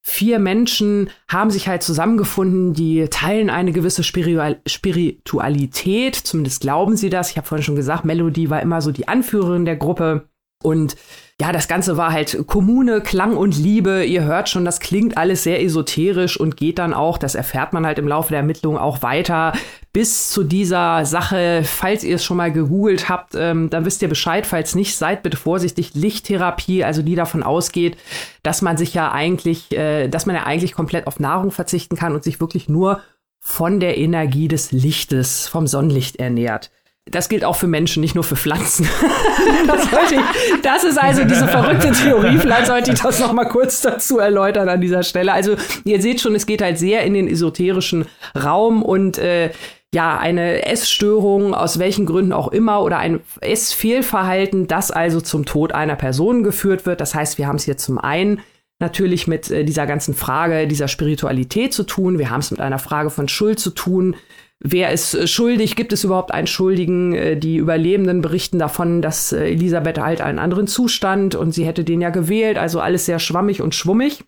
[0.07, 7.31] vier Menschen haben sich halt zusammengefunden, die teilen eine gewisse Spiritualität, zumindest glauben sie das.
[7.31, 10.29] Ich habe vorhin schon gesagt, Melody war immer so die Anführerin der Gruppe
[10.63, 10.95] und
[11.39, 14.05] ja, das Ganze war halt Kommune, Klang und Liebe.
[14.05, 17.85] Ihr hört schon, das klingt alles sehr esoterisch und geht dann auch, das erfährt man
[17.85, 19.51] halt im Laufe der Ermittlungen auch weiter,
[19.91, 21.63] bis zu dieser Sache.
[21.65, 24.45] Falls ihr es schon mal gegoogelt habt, ähm, dann wisst ihr Bescheid.
[24.45, 25.93] Falls nicht, seid bitte vorsichtig.
[25.93, 27.97] Lichttherapie, also die davon ausgeht,
[28.41, 32.13] dass man sich ja eigentlich, äh, dass man ja eigentlich komplett auf Nahrung verzichten kann
[32.13, 33.01] und sich wirklich nur
[33.41, 36.71] von der Energie des Lichtes, vom Sonnenlicht ernährt.
[37.11, 38.89] Das gilt auch für Menschen, nicht nur für Pflanzen.
[39.67, 40.19] das, ich,
[40.63, 42.39] das, ist also diese verrückte Theorie.
[42.39, 45.31] Vielleicht sollte ich das noch mal kurz dazu erläutern an dieser Stelle.
[45.31, 49.51] Also ihr seht schon, es geht halt sehr in den esoterischen Raum und äh,
[49.93, 55.73] ja, eine Essstörung, aus welchen Gründen auch immer, oder ein Essfehlverhalten, das also zum Tod
[55.73, 57.01] einer Person geführt wird.
[57.01, 58.41] Das heißt, wir haben es hier zum einen
[58.79, 62.19] natürlich mit äh, dieser ganzen Frage dieser Spiritualität zu tun.
[62.19, 64.15] Wir haben es mit einer Frage von Schuld zu tun.
[64.59, 65.75] Wer ist äh, schuldig?
[65.75, 67.13] Gibt es überhaupt einen Schuldigen?
[67.13, 71.83] Äh, die Überlebenden berichten davon, dass äh, Elisabeth halt einen anderen Zustand und sie hätte
[71.83, 72.57] den ja gewählt.
[72.57, 74.23] Also alles sehr schwammig und schwummig.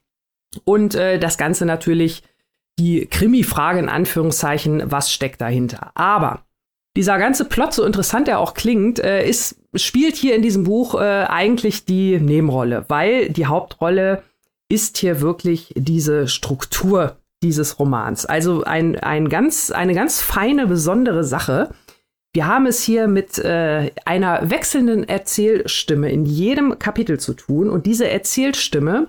[0.64, 2.24] Und äh, das Ganze natürlich
[2.80, 5.92] die Krimi-Frage in Anführungszeichen, was steckt dahinter?
[5.96, 6.44] Aber
[6.96, 10.96] dieser ganze Plot, so interessant er auch klingt, äh, ist, spielt hier in diesem Buch
[10.96, 14.24] äh, eigentlich die Nebenrolle, weil die Hauptrolle
[14.70, 18.26] ist hier wirklich diese Struktur dieses Romans.
[18.26, 21.70] Also ein, ein ganz, eine ganz feine, besondere Sache.
[22.34, 27.70] Wir haben es hier mit äh, einer wechselnden Erzählstimme in jedem Kapitel zu tun.
[27.70, 29.08] Und diese Erzählstimme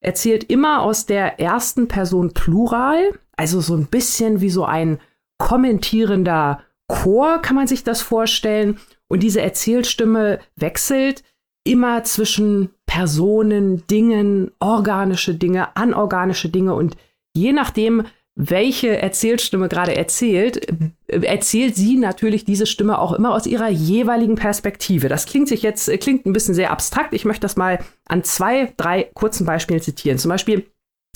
[0.00, 4.98] erzählt immer aus der ersten Person Plural, also so ein bisschen wie so ein
[5.38, 8.78] kommentierender Chor, kann man sich das vorstellen.
[9.08, 11.22] Und diese Erzählstimme wechselt
[11.64, 16.96] immer zwischen Personen, Dingen, organische Dinge, anorganische Dinge und
[17.36, 18.04] je nachdem,
[18.36, 20.68] welche Erzählstimme gerade erzählt,
[21.08, 25.08] äh, erzählt sie natürlich diese Stimme auch immer aus ihrer jeweiligen Perspektive.
[25.08, 27.14] Das klingt sich jetzt, äh, klingt ein bisschen sehr abstrakt.
[27.14, 30.18] Ich möchte das mal an zwei, drei kurzen Beispielen zitieren.
[30.18, 30.66] Zum Beispiel,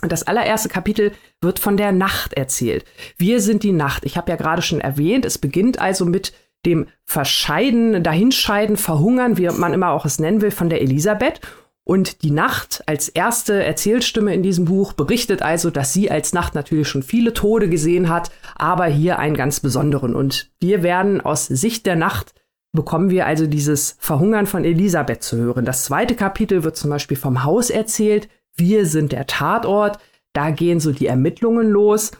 [0.00, 1.12] das allererste Kapitel
[1.42, 2.86] wird von der Nacht erzählt.
[3.18, 4.06] Wir sind die Nacht.
[4.06, 6.32] Ich habe ja gerade schon erwähnt, es beginnt also mit
[6.64, 11.40] dem Verscheiden, Dahinscheiden, Verhungern, wie man immer auch es nennen will, von der Elisabeth.
[11.90, 16.54] Und die Nacht als erste Erzählstimme in diesem Buch berichtet also, dass sie als Nacht
[16.54, 20.14] natürlich schon viele Tode gesehen hat, aber hier einen ganz besonderen.
[20.14, 22.32] Und wir werden aus Sicht der Nacht
[22.70, 25.64] bekommen wir also dieses Verhungern von Elisabeth zu hören.
[25.64, 28.28] Das zweite Kapitel wird zum Beispiel vom Haus erzählt.
[28.54, 29.98] Wir sind der Tatort.
[30.32, 32.12] Da gehen so die Ermittlungen los.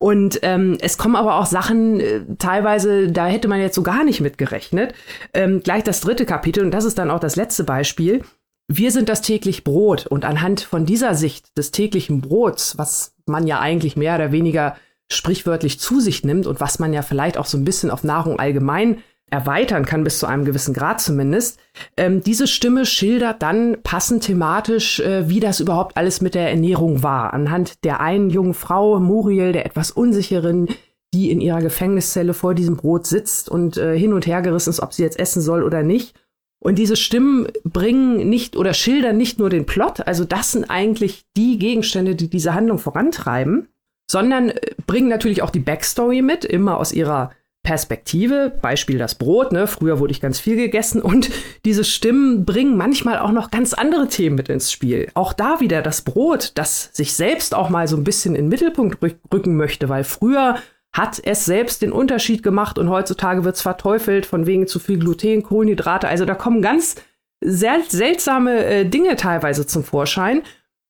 [0.00, 4.02] Und ähm, es kommen aber auch Sachen, äh, teilweise, da hätte man jetzt so gar
[4.02, 4.94] nicht mit gerechnet.
[5.32, 8.24] Ähm, gleich das dritte Kapitel, und das ist dann auch das letzte Beispiel
[8.68, 13.46] wir sind das täglich Brot und anhand von dieser Sicht des täglichen Brots, was man
[13.46, 14.76] ja eigentlich mehr oder weniger
[15.10, 18.38] sprichwörtlich zu sich nimmt und was man ja vielleicht auch so ein bisschen auf Nahrung
[18.38, 19.02] allgemein
[19.32, 21.58] erweitern kann, bis zu einem gewissen Grad zumindest.
[21.96, 27.02] Ähm, diese Stimme schildert dann passend thematisch, äh, wie das überhaupt alles mit der Ernährung
[27.02, 27.32] war.
[27.32, 30.68] Anhand der einen jungen Frau, Muriel, der etwas unsicheren,
[31.14, 34.80] die in ihrer Gefängniszelle vor diesem Brot sitzt und äh, hin und her gerissen ist,
[34.80, 36.14] ob sie jetzt essen soll oder nicht.
[36.62, 41.24] Und diese Stimmen bringen nicht oder schildern nicht nur den Plot, also das sind eigentlich
[41.36, 43.66] die Gegenstände, die diese Handlung vorantreiben,
[44.08, 47.32] sondern äh, bringen natürlich auch die Backstory mit, immer aus ihrer
[47.64, 49.66] Perspektive, Beispiel das Brot, ne?
[49.66, 51.30] Früher wurde ich ganz viel gegessen und
[51.64, 55.08] diese Stimmen bringen manchmal auch noch ganz andere Themen mit ins Spiel.
[55.14, 58.50] Auch da wieder das Brot, das sich selbst auch mal so ein bisschen in den
[58.50, 58.98] Mittelpunkt
[59.32, 60.58] rücken möchte, weil früher
[60.92, 64.98] hat es selbst den Unterschied gemacht und heutzutage wird es verteufelt von wegen zu viel
[64.98, 66.06] Gluten, Kohlenhydrate.
[66.06, 66.96] Also da kommen ganz
[67.42, 70.42] sehr seltsame äh, Dinge teilweise zum Vorschein,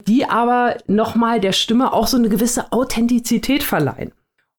[0.07, 4.13] die aber nochmal der Stimme auch so eine gewisse Authentizität verleihen.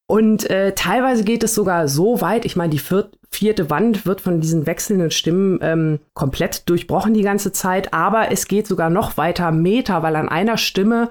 [0.08, 4.22] Und äh, teilweise geht es sogar so weit, ich meine, die viert, vierte Wand wird
[4.22, 9.18] von diesen wechselnden Stimmen ähm, komplett durchbrochen die ganze Zeit, aber es geht sogar noch
[9.18, 11.10] weiter Meter, weil an einer Stimme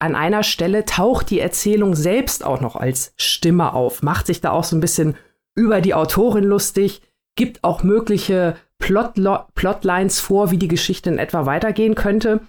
[0.00, 4.50] an einer Stelle taucht die Erzählung selbst auch noch als Stimme auf, macht sich da
[4.50, 5.14] auch so ein bisschen
[5.54, 7.02] über die Autorin lustig,
[7.36, 12.40] gibt auch mögliche Plotlo Plotlines vor, wie die Geschichte in etwa weitergehen könnte.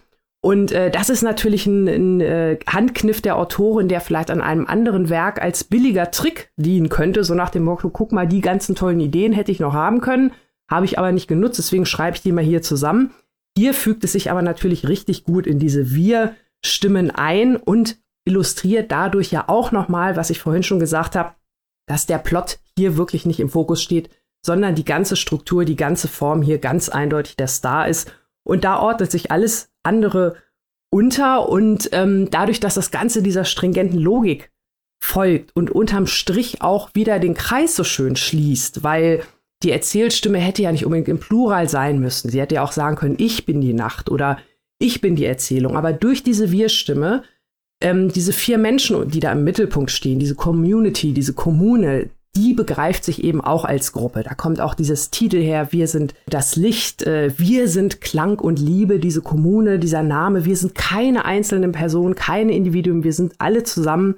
[0.44, 4.66] Und äh, das ist natürlich ein, ein äh, Handkniff der Autorin, der vielleicht an einem
[4.66, 7.24] anderen Werk als billiger Trick dienen könnte.
[7.24, 10.32] So nach dem Motto, guck mal, die ganzen tollen Ideen hätte ich noch haben können,
[10.70, 13.12] habe ich aber nicht genutzt, deswegen schreibe ich die mal hier zusammen.
[13.56, 15.92] Hier fügt es sich aber natürlich richtig gut in diese
[16.64, 21.34] Wir-Stimmen ein und illustriert dadurch ja auch nochmal, was ich vorhin schon gesagt habe,
[21.88, 24.10] dass der Plot hier wirklich nicht im Fokus steht,
[24.46, 28.12] sondern die ganze Struktur, die ganze Form hier ganz eindeutig der Star ist.
[28.44, 30.36] Und da ordnet sich alles andere
[30.92, 34.52] unter und ähm, dadurch, dass das Ganze dieser stringenten Logik
[35.00, 39.24] folgt und unterm Strich auch wieder den Kreis so schön schließt, weil
[39.64, 42.30] die Erzählstimme hätte ja nicht unbedingt im Plural sein müssen.
[42.30, 44.38] Sie hätte ja auch sagen können, ich bin die Nacht oder
[44.82, 45.78] ich bin die Erzählung.
[45.78, 47.24] Aber durch diese Wir-Stimme,
[47.82, 53.04] ähm, diese vier Menschen, die da im Mittelpunkt stehen, diese Community, diese Kommune, die begreift
[53.04, 54.24] sich eben auch als Gruppe.
[54.24, 58.60] Da kommt auch dieses Titel her, wir sind das Licht, äh, wir sind Klang und
[58.60, 63.64] Liebe, diese Kommune, dieser Name, wir sind keine einzelnen Personen, keine Individuen, wir sind alle
[63.64, 64.16] zusammen.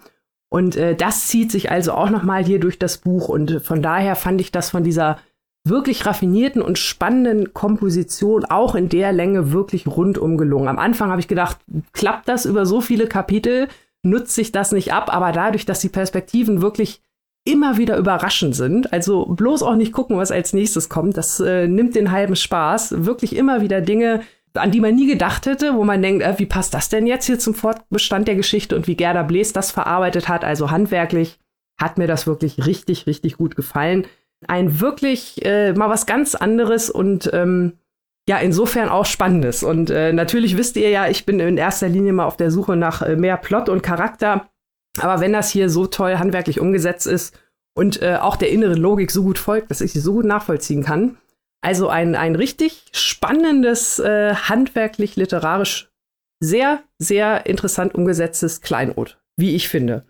[0.50, 3.30] Und äh, das zieht sich also auch nochmal hier durch das Buch.
[3.30, 5.18] Und von daher fand ich das von dieser
[5.66, 10.68] wirklich raffinierten und spannenden Komposition auch in der Länge wirklich rundum gelungen.
[10.68, 11.58] Am Anfang habe ich gedacht,
[11.94, 13.70] klappt das über so viele Kapitel,
[14.04, 17.02] nutzt sich das nicht ab, aber dadurch, dass die Perspektiven wirklich
[17.46, 18.94] immer wieder überraschend sind.
[18.94, 21.18] Also bloß auch nicht gucken, was als nächstes kommt.
[21.18, 23.06] Das äh, nimmt den halben Spaß.
[23.06, 24.22] Wirklich immer wieder Dinge,
[24.54, 27.26] an die man nie gedacht hätte, wo man denkt, äh, wie passt das denn jetzt
[27.26, 30.44] hier zum Fortbestand der Geschichte und wie Gerda Blees das verarbeitet hat.
[30.44, 31.40] Also handwerklich
[31.78, 34.06] hat mir das wirklich richtig, richtig gut gefallen.
[34.48, 37.74] Ein wirklich äh, mal was ganz anderes und ähm,
[38.28, 39.64] ja, insofern auch Spannendes.
[39.64, 42.76] Und äh, natürlich wisst ihr ja, ich bin in erster Linie mal auf der Suche
[42.76, 44.50] nach äh, mehr Plot und Charakter.
[45.00, 47.38] Aber wenn das hier so toll handwerklich umgesetzt ist
[47.76, 50.84] und äh, auch der inneren Logik so gut folgt, dass ich sie so gut nachvollziehen
[50.84, 51.18] kann,
[51.62, 55.90] also ein, ein richtig spannendes, äh, handwerklich, literarisch
[56.40, 60.06] sehr, sehr interessant umgesetztes Kleinod, wie ich finde.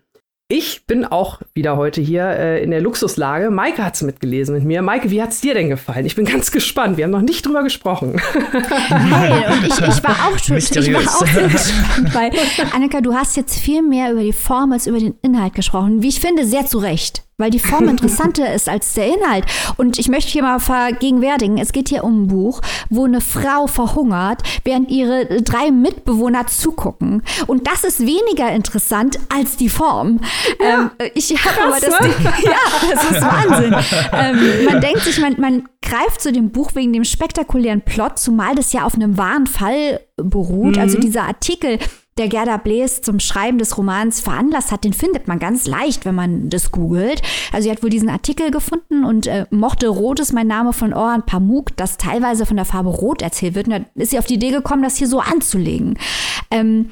[0.48, 3.50] Ich bin auch wieder heute hier äh, in der Luxuslage.
[3.50, 4.82] Maike hat es mitgelesen mit mir.
[4.82, 6.04] Maike, wie hat es dir denn gefallen?
[6.04, 6.98] Ich bin ganz gespannt.
[6.98, 8.20] Wir haben noch nicht drüber gesprochen.
[8.90, 12.30] Nein, und ich, ich, war auch schon ich war auch sehr gespannt, weil
[12.74, 16.02] Annika, du hast jetzt viel mehr über die Form als über den Inhalt gesprochen.
[16.02, 19.44] Wie ich finde, sehr zu Recht weil die Form interessanter ist als der Inhalt.
[19.76, 22.60] Und ich möchte hier mal vergegenwärtigen, es geht hier um ein Buch,
[22.90, 27.22] wo eine Frau verhungert, während ihre drei Mitbewohner zugucken.
[27.46, 30.20] Und das ist weniger interessant als die Form.
[30.60, 32.14] Ja, ähm, ich habe aber das, ne?
[32.44, 33.74] ja, das ist Wahnsinn.
[34.12, 38.54] ähm, man denkt sich, man, man greift zu dem Buch wegen dem spektakulären Plot, zumal
[38.54, 40.78] das ja auf einem wahren Fall beruht.
[40.78, 40.94] Also mhm.
[40.94, 41.78] Also dieser Artikel,
[42.16, 46.14] der Gerda Blees zum Schreiben des Romans veranlasst hat, den findet man ganz leicht, wenn
[46.14, 47.22] man das googelt.
[47.52, 50.92] Also sie hat wohl diesen Artikel gefunden und äh, mochte Rot ist mein Name von
[50.92, 53.66] Orhan Pamuk, das teilweise von der Farbe Rot erzählt wird.
[53.66, 55.98] Und dann ist sie auf die Idee gekommen, das hier so anzulegen.
[56.50, 56.90] Ähm,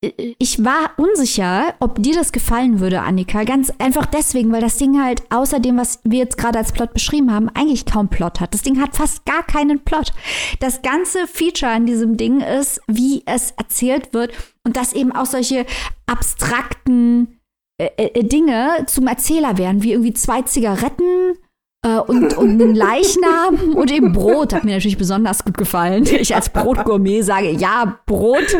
[0.00, 3.42] ich war unsicher, ob dir das gefallen würde, Annika.
[3.42, 6.92] Ganz einfach deswegen, weil das Ding halt außer dem, was wir jetzt gerade als Plot
[6.92, 8.54] beschrieben haben, eigentlich kaum Plot hat.
[8.54, 10.12] Das Ding hat fast gar keinen Plot.
[10.60, 14.32] Das ganze Feature an diesem Ding ist, wie es erzählt wird
[14.68, 15.64] und dass eben auch solche
[16.06, 17.40] abstrakten
[17.80, 21.38] äh, äh, Dinge zum Erzähler werden, wie irgendwie zwei Zigaretten,
[21.82, 26.04] äh, und, und einen Leichnam und eben Brot hat mir natürlich besonders gut gefallen.
[26.04, 28.54] Ich als Brotgourmet sage, ja, Brot.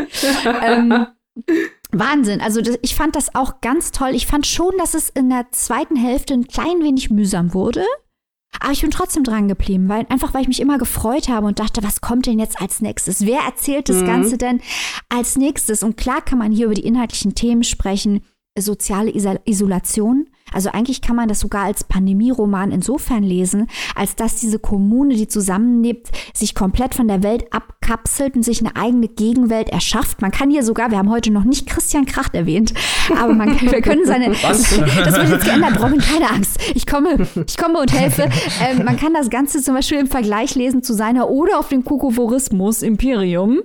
[0.63, 1.05] Ähm,
[1.91, 2.41] Wahnsinn.
[2.41, 4.11] Also das, ich fand das auch ganz toll.
[4.13, 7.83] Ich fand schon, dass es in der zweiten Hälfte ein klein wenig mühsam wurde.
[8.59, 11.59] Aber ich bin trotzdem dran geblieben, weil einfach weil ich mich immer gefreut habe und
[11.59, 13.25] dachte, was kommt denn jetzt als nächstes?
[13.25, 14.05] Wer erzählt das mhm.
[14.05, 14.61] Ganze denn
[15.07, 15.83] als nächstes?
[15.83, 18.21] Und klar kann man hier über die inhaltlichen Themen sprechen,
[18.57, 19.11] soziale
[19.45, 25.15] Isolation, also eigentlich kann man das sogar als Pandemieroman insofern lesen, als dass diese Kommune,
[25.15, 30.21] die zusammenlebt, sich komplett von der Welt abkapselt und sich eine eigene Gegenwelt erschafft.
[30.21, 32.73] Man kann hier sogar, wir haben heute noch nicht Christian Kracht erwähnt,
[33.15, 34.77] aber man, wir können seine, Was?
[34.77, 36.59] das wird jetzt geändert, Robin, keine Angst.
[36.73, 38.29] Ich komme, ich komme und helfe.
[38.61, 41.83] Ähm, man kann das Ganze zum Beispiel im Vergleich lesen zu seiner oder auf dem
[41.83, 43.61] Kokovorismus Imperium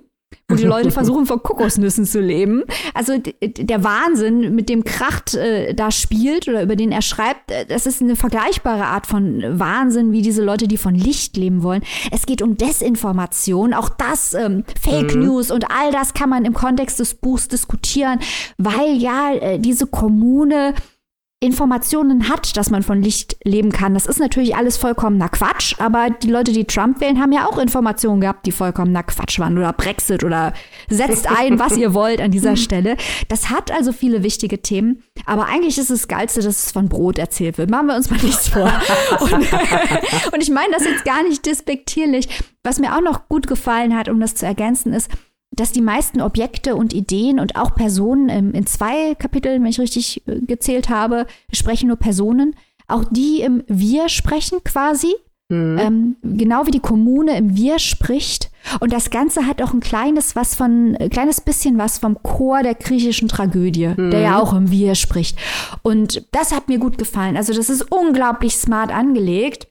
[0.48, 2.64] wo die Leute versuchen, von Kokosnüssen zu leben.
[2.92, 7.66] Also der Wahnsinn, mit dem Kracht äh, da spielt oder über den er schreibt, äh,
[7.66, 11.82] das ist eine vergleichbare Art von Wahnsinn, wie diese Leute, die von Licht leben wollen.
[12.10, 15.22] Es geht um Desinformation, auch das, ähm, Fake mhm.
[15.22, 18.18] News und all das kann man im Kontext des Buchs diskutieren,
[18.58, 20.74] weil ja äh, diese Kommune
[21.44, 23.94] Informationen hat, dass man von Licht leben kann.
[23.94, 27.58] Das ist natürlich alles vollkommener Quatsch, aber die Leute, die Trump wählen, haben ja auch
[27.58, 30.54] Informationen gehabt, die vollkommener Quatsch waren oder Brexit oder
[30.88, 32.96] setzt ein, was ihr wollt an dieser Stelle.
[33.28, 37.18] Das hat also viele wichtige Themen, aber eigentlich ist es Geilste, dass es von Brot
[37.18, 37.70] erzählt wird.
[37.70, 38.72] Machen wir uns mal nichts vor.
[39.20, 39.32] Und,
[40.32, 42.28] und ich meine das jetzt gar nicht despektierlich.
[42.62, 45.10] Was mir auch noch gut gefallen hat, um das zu ergänzen, ist,
[45.56, 49.80] dass die meisten Objekte und Ideen und auch Personen ähm, in zwei Kapiteln, wenn ich
[49.80, 52.54] richtig äh, gezählt habe, sprechen nur Personen,
[52.86, 55.14] auch die im Wir sprechen quasi.
[55.50, 55.78] Mhm.
[55.78, 58.50] Ähm, genau wie die Kommune im Wir spricht.
[58.80, 62.62] Und das Ganze hat auch ein kleines was von, ein kleines bisschen was vom Chor
[62.62, 64.10] der griechischen Tragödie, mhm.
[64.10, 65.38] der ja auch im Wir spricht.
[65.82, 67.36] Und das hat mir gut gefallen.
[67.36, 69.68] Also das ist unglaublich smart angelegt.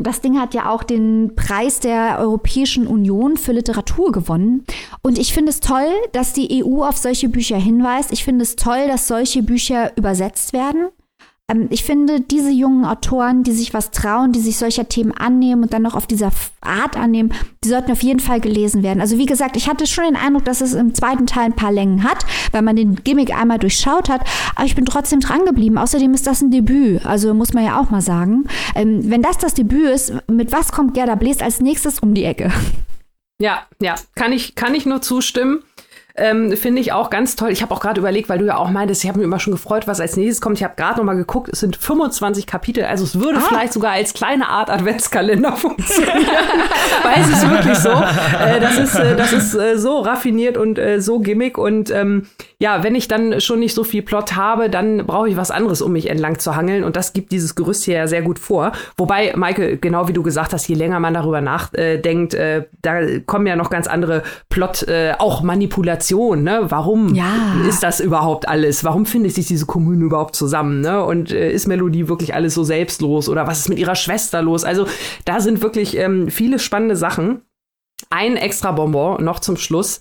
[0.00, 4.64] Das Ding hat ja auch den Preis der Europäischen Union für Literatur gewonnen.
[5.02, 8.12] Und ich finde es toll, dass die EU auf solche Bücher hinweist.
[8.12, 10.90] Ich finde es toll, dass solche Bücher übersetzt werden.
[11.50, 15.62] Ähm, ich finde, diese jungen Autoren, die sich was trauen, die sich solcher Themen annehmen
[15.62, 17.32] und dann noch auf dieser Art annehmen,
[17.64, 19.00] die sollten auf jeden Fall gelesen werden.
[19.00, 21.72] Also wie gesagt, ich hatte schon den Eindruck, dass es im zweiten Teil ein paar
[21.72, 24.22] Längen hat, weil man den Gimmick einmal durchschaut hat,
[24.54, 25.78] aber ich bin trotzdem dran geblieben.
[25.78, 28.44] Außerdem ist das ein Debüt, also muss man ja auch mal sagen.
[28.74, 32.24] Ähm, wenn das das Debüt ist, mit was kommt Gerda Bläs als nächstes um die
[32.24, 32.52] Ecke?
[33.40, 35.62] Ja, ja, kann ich, kann ich nur zustimmen.
[36.18, 37.50] Ähm, Finde ich auch ganz toll.
[37.50, 39.52] Ich habe auch gerade überlegt, weil du ja auch meintest, ich habe mich immer schon
[39.52, 40.58] gefreut, was als nächstes kommt.
[40.58, 42.84] Ich habe gerade noch mal geguckt, es sind 25 Kapitel.
[42.84, 43.44] Also es würde ah.
[43.48, 46.26] vielleicht sogar als kleine Art Adventskalender funktionieren.
[47.02, 47.90] weil es ist wirklich so.
[47.90, 51.58] Äh, das ist, äh, das ist äh, so raffiniert und äh, so gimmick.
[51.58, 52.26] Und ähm,
[52.58, 55.82] ja, wenn ich dann schon nicht so viel Plot habe, dann brauche ich was anderes,
[55.82, 56.84] um mich entlang zu hangeln.
[56.84, 58.72] Und das gibt dieses Gerüst hier ja sehr gut vor.
[58.96, 63.46] Wobei, Maike, genau wie du gesagt hast, je länger man darüber nachdenkt, äh, da kommen
[63.46, 65.42] ja noch ganz andere Plot, äh, auch
[66.08, 66.42] Manipulation.
[66.42, 66.70] Ne?
[66.70, 67.64] Warum ja.
[67.68, 68.84] ist das überhaupt alles?
[68.84, 70.80] Warum findet sich diese Kommune überhaupt zusammen?
[70.80, 71.04] Ne?
[71.04, 73.28] Und äh, ist Melodie wirklich alles so selbstlos?
[73.28, 74.64] Oder was ist mit ihrer Schwester los?
[74.64, 74.86] Also
[75.24, 77.42] da sind wirklich ähm, viele spannende Sachen.
[78.10, 80.00] Ein extra Bonbon noch zum Schluss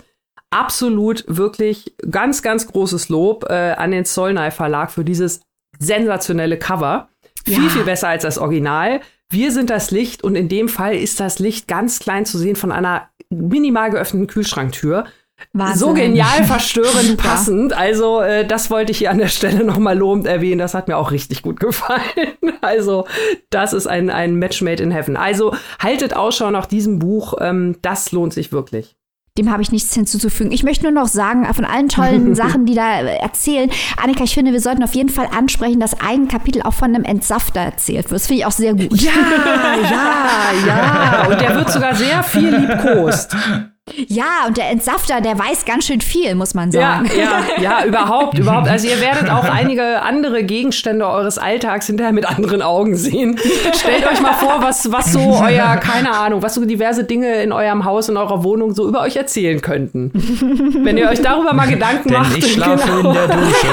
[0.50, 5.42] absolut wirklich ganz, ganz großes Lob äh, an den Zollnei Verlag für dieses
[5.78, 7.10] sensationelle Cover.
[7.46, 7.60] Ja.
[7.60, 9.02] Viel, viel besser als das Original.
[9.30, 12.56] Wir sind das Licht und in dem Fall ist das Licht ganz klein zu sehen
[12.56, 15.06] von einer minimal geöffneten Kühlschranktür.
[15.54, 15.80] Wahnsinn.
[15.80, 17.74] So genial, verstörend, passend.
[17.74, 20.60] Also äh, das wollte ich hier an der Stelle nochmal lobend erwähnen.
[20.60, 22.02] Das hat mir auch richtig gut gefallen.
[22.60, 23.06] Also
[23.50, 25.16] das ist ein, ein Match made in heaven.
[25.16, 27.36] Also haltet Ausschau nach diesem Buch.
[27.40, 28.98] Ähm, das lohnt sich wirklich.
[29.38, 30.52] Dem habe ich nichts hinzuzufügen.
[30.52, 33.70] Ich möchte nur noch sagen, von allen tollen Sachen, die da erzählen,
[34.02, 37.04] Annika, ich finde, wir sollten auf jeden Fall ansprechen, dass ein Kapitel auch von einem
[37.04, 38.20] Entsafter erzählt wird.
[38.20, 39.00] Das finde ich auch sehr gut.
[39.00, 39.12] Ja,
[39.84, 41.28] ja, ja.
[41.30, 43.36] Und der wird sogar sehr viel liebkost.
[43.96, 47.10] Ja, und der Entsafter, der weiß ganz schön viel, muss man sagen.
[47.18, 48.68] Ja, ja, ja, überhaupt, überhaupt.
[48.68, 53.40] Also ihr werdet auch einige andere Gegenstände eures Alltags hinterher mit anderen Augen sehen.
[53.74, 57.52] Stellt euch mal vor, was, was so euer, keine Ahnung, was so diverse Dinge in
[57.54, 60.12] eurem Haus, in eurer Wohnung so über euch erzählen könnten.
[60.84, 62.38] Wenn ihr euch darüber mal Gedanken Denn macht.
[62.38, 63.68] Ich schlafe genau, in der Dusche.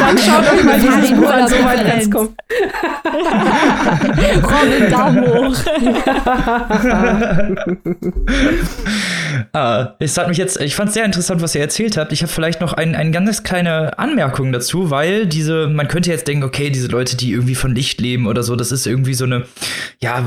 [0.00, 2.30] Dann schaut euch mal dieses Buch an, so weit jetzt kommt.
[4.42, 5.56] Robin, Daumen hoch.
[9.52, 12.12] äh, es hat mich jetzt, ich fand es sehr interessant, was ihr erzählt habt.
[12.12, 16.28] Ich habe vielleicht noch ein, eine ganz kleine Anmerkung dazu, weil diese, man könnte jetzt
[16.28, 19.24] denken, okay, diese Leute, die irgendwie von Licht leben oder so, das ist irgendwie so
[19.24, 19.44] eine,
[20.00, 20.24] ja,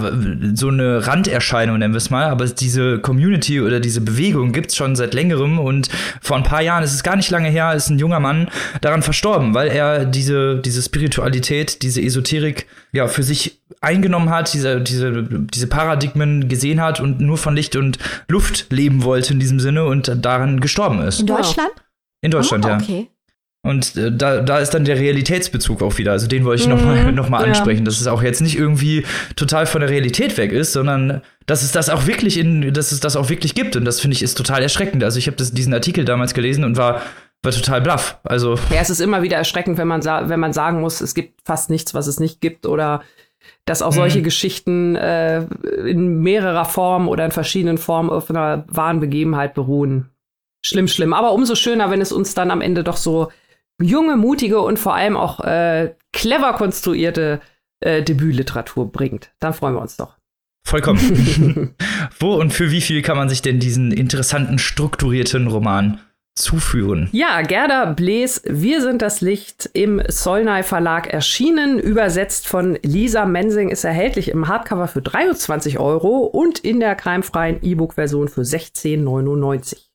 [0.54, 2.26] so eine Randerscheinung, nennen wir es mal.
[2.26, 5.90] Aber diese Community oder diese Bewegung gibt es schon seit längerem und
[6.22, 8.50] vor ein paar Jahren, es ist gar nicht lange her, ist ein junger Mann
[8.82, 14.82] daran verstorben, weil er diese, diese Spiritualität, diese Esoterik, ja, für sich eingenommen hat, diese,
[14.82, 19.60] diese, diese Paradigmen gesehen hat und nur von Licht und Luft leben wollte in diesem
[19.60, 21.22] Sinne und daran gestorben ist.
[21.22, 21.72] In Deutschland?
[22.22, 22.78] In Deutschland, oh, ja.
[22.78, 23.08] Okay.
[23.64, 26.12] Und äh, da, da ist dann der Realitätsbezug auch wieder.
[26.12, 27.86] Also den wollte ich mhm, nochmal noch mal ansprechen, ja.
[27.86, 31.72] dass es auch jetzt nicht irgendwie total von der Realität weg ist, sondern dass es
[31.72, 33.76] das auch wirklich in, dass es das auch wirklich gibt.
[33.76, 35.04] Und das finde ich ist total erschreckend.
[35.04, 37.02] Also ich habe diesen Artikel damals gelesen und war
[37.44, 38.20] war total blaff.
[38.24, 41.42] Also ja, es ist immer wieder erschreckend, wenn man wenn man sagen muss, es gibt
[41.46, 43.02] fast nichts, was es nicht gibt oder
[43.66, 44.24] dass auch solche mhm.
[44.24, 45.44] Geschichten äh,
[45.86, 50.10] in mehrerer Form oder in verschiedenen Formen auf einer wahren Begebenheit beruhen.
[50.64, 51.14] Schlimm, schlimm.
[51.14, 53.32] Aber umso schöner, wenn es uns dann am Ende doch so
[53.82, 57.42] junge, mutige und vor allem auch äh, clever konstruierte
[57.80, 59.32] äh, Debütliteratur bringt.
[59.40, 60.18] Dann freuen wir uns doch.
[60.64, 61.76] Vollkommen.
[62.20, 66.00] Wo und für wie viel kann man sich denn diesen interessanten, strukturierten Roman
[66.36, 67.10] zuführen.
[67.12, 73.70] Ja, Gerda Blees, Wir sind das Licht im Solnay Verlag erschienen, übersetzt von Lisa Mensing,
[73.70, 79.92] ist erhältlich im Hardcover für 23 Euro und in der cremefreien E-Book-Version für 16,99.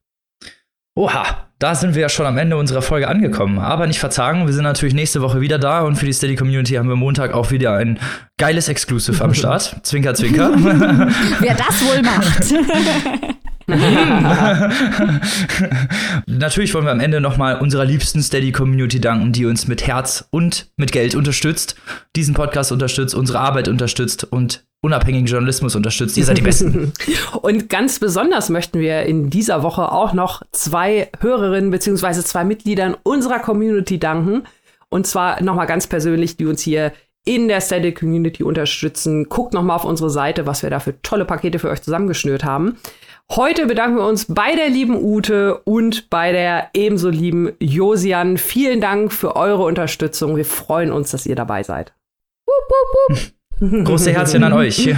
[0.99, 3.59] Oha, da sind wir ja schon am Ende unserer Folge angekommen.
[3.59, 6.75] Aber nicht verzagen, wir sind natürlich nächste Woche wieder da und für die Steady Community
[6.75, 7.99] haben wir Montag auch wieder ein
[8.39, 9.77] geiles Exclusive am Start.
[9.83, 10.53] zwinker, zwinker.
[10.55, 13.35] Wer das wohl macht.
[16.27, 20.29] Natürlich wollen wir am Ende nochmal unserer liebsten Steady Community danken, die uns mit Herz
[20.31, 21.75] und mit Geld unterstützt,
[22.15, 26.17] diesen Podcast unterstützt, unsere Arbeit unterstützt und unabhängigen Journalismus unterstützt.
[26.17, 26.93] Ihr seid die Besten.
[27.43, 32.23] und ganz besonders möchten wir in dieser Woche auch noch zwei Hörerinnen bzw.
[32.23, 34.45] zwei Mitgliedern unserer Community danken.
[34.89, 36.93] Und zwar nochmal ganz persönlich, die uns hier
[37.25, 39.29] in der Steady Community unterstützen.
[39.29, 42.77] Guckt nochmal auf unsere Seite, was wir da für tolle Pakete für euch zusammengeschnürt haben.
[43.33, 48.39] Heute bedanken wir uns bei der lieben Ute und bei der ebenso lieben Josian.
[48.39, 50.37] Vielen Dank für eure Unterstützung.
[50.37, 51.93] Wir freuen uns, dass ihr dabei seid.
[52.47, 53.85] Wupp, wupp, wupp.
[53.85, 54.89] Große Herzchen an euch.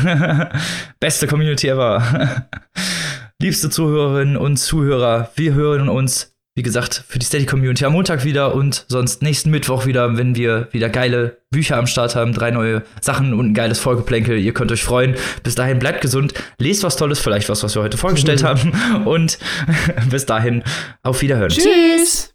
[1.01, 2.49] Beste Community ever.
[3.43, 8.25] Liebste Zuhörerinnen und Zuhörer, wir hören uns wie gesagt, für die Steady Community am Montag
[8.25, 12.51] wieder und sonst nächsten Mittwoch wieder, wenn wir wieder geile Bücher am Start haben, drei
[12.51, 14.37] neue Sachen und ein geiles Folgeplänkel.
[14.37, 15.15] Ihr könnt euch freuen.
[15.45, 18.73] Bis dahin bleibt gesund, lest was Tolles, vielleicht was, was wir heute vorgestellt haben
[19.05, 19.39] und
[20.11, 20.65] bis dahin
[21.05, 21.51] auf Wiederhören.
[21.51, 22.35] Tschüss.